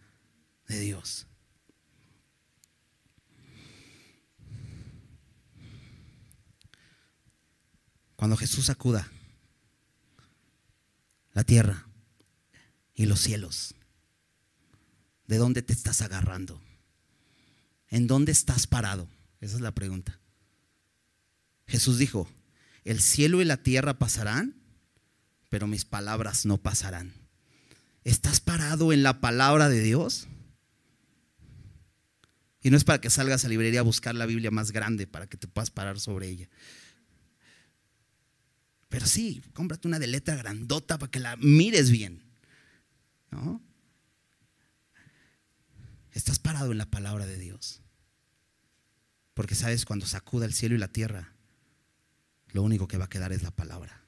de 0.67 0.79
Dios. 0.79 1.27
Cuando 8.15 8.37
Jesús 8.37 8.69
acuda 8.69 9.11
la 11.33 11.43
tierra 11.43 11.87
y 12.93 13.05
los 13.05 13.19
cielos, 13.19 13.73
¿de 15.32 15.38
dónde 15.38 15.61
te 15.61 15.71
estás 15.71 16.01
agarrando? 16.01 16.61
¿En 17.88 18.05
dónde 18.05 18.34
estás 18.34 18.67
parado? 18.67 19.07
Esa 19.39 19.55
es 19.55 19.61
la 19.61 19.71
pregunta. 19.71 20.19
Jesús 21.67 21.97
dijo, 21.97 22.27
el 22.84 22.99
cielo 22.99 23.41
y 23.41 23.45
la 23.45 23.55
tierra 23.55 23.97
pasarán, 23.97 24.61
pero 25.47 25.67
mis 25.67 25.86
palabras 25.86 26.45
no 26.45 26.57
pasarán. 26.57 27.13
¿Estás 28.03 28.41
parado 28.41 28.91
en 28.91 29.03
la 29.03 29.21
palabra 29.21 29.69
de 29.69 29.82
Dios? 29.82 30.27
Y 32.61 32.69
no 32.69 32.75
es 32.75 32.84
para 32.84 32.99
que 32.99 33.09
salgas 33.09 33.45
a 33.45 33.47
la 33.47 33.51
librería 33.51 33.79
a 33.79 33.84
buscar 33.84 34.13
la 34.13 34.25
Biblia 34.25 34.51
más 34.51 34.73
grande 34.73 35.07
para 35.07 35.27
que 35.27 35.38
te 35.38 35.47
puedas 35.47 35.71
parar 35.71 35.97
sobre 36.01 36.27
ella. 36.27 36.49
Pero 38.89 39.05
sí, 39.05 39.41
cómprate 39.53 39.88
una 39.88 39.97
de 39.97 40.07
letra 40.07 40.36
grandota 40.36 40.99
para 40.99 41.09
que 41.09 41.21
la 41.21 41.38
mires 41.38 41.89
bien. 41.89 42.21
¿No? 43.32 43.61
Estás 46.12 46.39
parado 46.39 46.72
en 46.72 46.78
la 46.78 46.89
palabra 46.89 47.26
de 47.26 47.38
Dios. 47.38 47.82
Porque 49.34 49.55
sabes, 49.55 49.86
cuando 49.86 50.05
sacuda 50.05 50.45
el 50.45 50.53
cielo 50.53 50.76
y 50.76 50.78
la 50.78 50.89
tierra, 50.89 51.34
lo 52.51 52.64
único 52.64 52.88
que 52.88 52.97
va 52.97 53.05
a 53.05 53.09
quedar 53.09 53.32
es 53.32 53.43
la 53.43 53.51
palabra, 53.51 54.03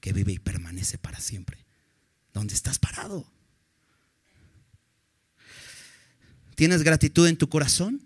que 0.00 0.12
vive 0.12 0.32
y 0.32 0.38
permanece 0.38 0.98
para 0.98 1.18
siempre. 1.18 1.64
¿Dónde 2.34 2.54
estás 2.54 2.78
parado? 2.78 3.26
¿Tienes 6.54 6.82
gratitud 6.82 7.26
en 7.26 7.38
tu 7.38 7.48
corazón 7.48 8.02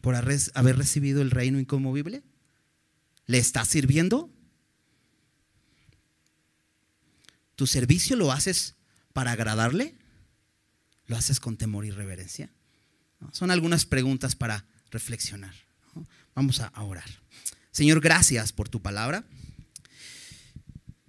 por 0.00 0.14
haber 0.14 0.76
recibido 0.76 1.22
el 1.22 1.30
reino 1.30 1.58
inconmovible? 1.58 2.22
¿Le 3.26 3.38
estás 3.38 3.68
sirviendo? 3.68 4.30
¿Tu 7.56 7.66
servicio 7.66 8.14
lo 8.14 8.30
haces 8.30 8.76
para 9.12 9.32
agradarle? 9.32 9.97
¿Lo 11.08 11.16
haces 11.16 11.40
con 11.40 11.56
temor 11.56 11.84
y 11.84 11.90
reverencia? 11.90 12.50
Son 13.32 13.50
algunas 13.50 13.84
preguntas 13.84 14.36
para 14.36 14.66
reflexionar. 14.90 15.54
Vamos 16.34 16.60
a 16.60 16.70
orar. 16.82 17.08
Señor, 17.72 18.00
gracias 18.00 18.52
por 18.52 18.68
tu 18.68 18.80
palabra, 18.80 19.24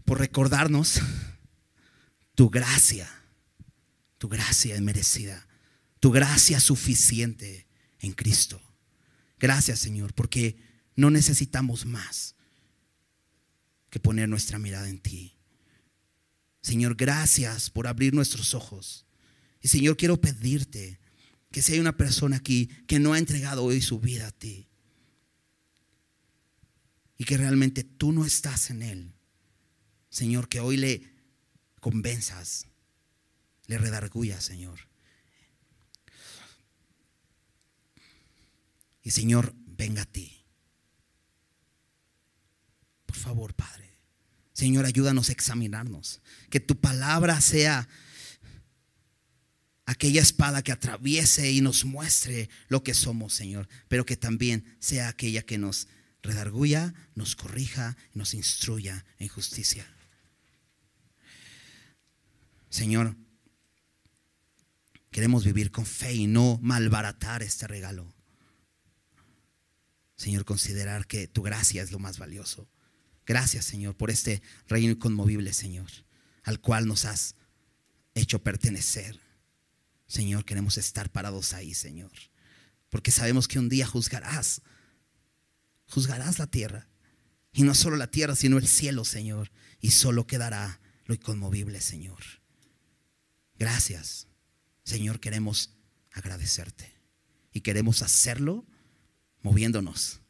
por 0.05 0.19
recordarnos 0.19 1.01
tu 2.33 2.49
gracia, 2.49 3.09
tu 4.17 4.29
gracia 4.29 4.79
merecida, 4.81 5.47
tu 5.99 6.11
gracia 6.11 6.59
suficiente 6.59 7.67
en 7.99 8.13
Cristo. 8.13 8.61
Gracias, 9.37 9.79
Señor, 9.79 10.13
porque 10.13 10.57
no 10.95 11.09
necesitamos 11.09 11.85
más 11.85 12.35
que 13.89 13.99
poner 13.99 14.29
nuestra 14.29 14.59
mirada 14.59 14.87
en 14.87 14.99
ti. 14.99 15.35
Señor, 16.61 16.95
gracias 16.95 17.69
por 17.69 17.87
abrir 17.87 18.13
nuestros 18.13 18.53
ojos. 18.53 19.05
Y 19.61 19.67
Señor, 19.67 19.97
quiero 19.97 20.19
pedirte 20.19 20.99
que 21.51 21.61
si 21.61 21.73
hay 21.73 21.79
una 21.79 21.97
persona 21.97 22.37
aquí 22.37 22.67
que 22.87 22.99
no 22.99 23.13
ha 23.13 23.17
entregado 23.17 23.63
hoy 23.63 23.81
su 23.81 23.99
vida 23.99 24.27
a 24.27 24.31
ti 24.31 24.67
y 27.17 27.25
que 27.25 27.37
realmente 27.37 27.83
tú 27.83 28.11
no 28.11 28.25
estás 28.25 28.69
en 28.69 28.81
él, 28.81 29.13
Señor, 30.09 30.47
que 30.47 30.59
hoy 30.59 30.77
le 30.77 31.03
convenzas, 31.79 32.67
le 33.67 33.77
redargullas, 33.77 34.43
Señor. 34.43 34.79
Y 39.03 39.11
Señor, 39.11 39.53
venga 39.65 40.03
a 40.03 40.05
ti. 40.05 40.45
Por 43.05 43.15
favor, 43.15 43.53
Padre. 43.53 43.89
Señor, 44.53 44.85
ayúdanos 44.85 45.29
a 45.29 45.31
examinarnos. 45.31 46.21
Que 46.49 46.59
tu 46.59 46.79
palabra 46.79 47.39
sea 47.41 47.87
aquella 49.89 50.21
espada 50.21 50.61
que 50.61 50.71
atraviese 50.71 51.51
y 51.51 51.61
nos 51.61 51.83
muestre 51.83 52.47
lo 52.67 52.83
que 52.83 52.93
somos, 52.93 53.33
Señor, 53.33 53.67
pero 53.87 54.05
que 54.05 54.15
también 54.15 54.63
sea 54.77 55.07
aquella 55.07 55.41
que 55.41 55.57
nos 55.57 55.87
redarguya, 56.21 56.93
nos 57.15 57.35
corrija, 57.35 57.97
nos 58.13 58.35
instruya 58.35 59.03
en 59.17 59.29
justicia. 59.29 59.91
Señor, 62.69 63.15
queremos 65.09 65.43
vivir 65.43 65.71
con 65.71 65.87
fe 65.87 66.13
y 66.13 66.27
no 66.27 66.59
malbaratar 66.61 67.41
este 67.41 67.65
regalo. 67.65 68.13
Señor, 70.17 70.45
considerar 70.45 71.07
que 71.07 71.27
tu 71.27 71.41
gracia 71.41 71.81
es 71.81 71.91
lo 71.91 71.97
más 71.97 72.19
valioso. 72.19 72.69
Gracias, 73.25 73.65
Señor, 73.65 73.97
por 73.97 74.11
este 74.11 74.43
reino 74.67 74.91
inconmovible, 74.91 75.51
Señor, 75.51 75.89
al 76.43 76.59
cual 76.59 76.85
nos 76.85 77.05
has 77.05 77.33
hecho 78.13 78.43
pertenecer. 78.43 79.28
Señor, 80.09 80.43
queremos 80.43 80.79
estar 80.79 81.11
parados 81.11 81.53
ahí, 81.53 81.75
Señor. 81.75 82.11
Porque 82.89 83.11
sabemos 83.11 83.47
que 83.47 83.59
un 83.59 83.69
día 83.69 83.85
juzgarás. 83.85 84.63
Juzgarás 85.85 86.39
la 86.39 86.47
tierra. 86.47 86.89
Y 87.53 87.61
no 87.61 87.75
solo 87.75 87.95
la 87.95 88.09
tierra, 88.09 88.35
sino 88.35 88.57
el 88.57 88.67
cielo, 88.67 89.05
Señor. 89.05 89.51
Y 89.79 89.91
solo 89.91 90.25
quedará 90.25 90.81
lo 91.05 91.13
inconmovible, 91.13 91.79
Señor. 91.79 92.17
Gracias. 93.59 94.27
Señor, 94.83 95.19
queremos 95.19 95.77
agradecerte. 96.11 96.91
Y 97.53 97.61
queremos 97.61 98.01
hacerlo 98.01 98.65
moviéndonos. 99.43 100.21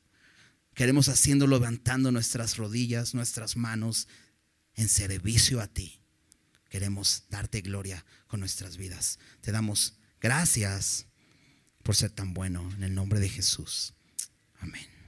Queremos 0.73 1.07
haciéndolo 1.07 1.57
levantando 1.57 2.11
nuestras 2.11 2.57
rodillas, 2.57 3.13
nuestras 3.13 3.55
manos 3.55 4.09
en 4.73 4.89
servicio 4.89 5.61
a 5.61 5.67
ti 5.67 5.98
queremos 6.69 7.23
darte 7.29 7.61
gloria 7.61 8.05
con 8.27 8.39
nuestras 8.39 8.77
vidas. 8.77 9.19
Te 9.41 9.51
damos 9.51 9.95
gracias 10.21 11.05
por 11.83 11.95
ser 11.95 12.11
tan 12.11 12.33
bueno 12.33 12.71
en 12.75 12.83
el 12.83 12.95
nombre 12.95 13.19
de 13.19 13.29
Jesús. 13.29 13.93
Amén. 14.59 14.98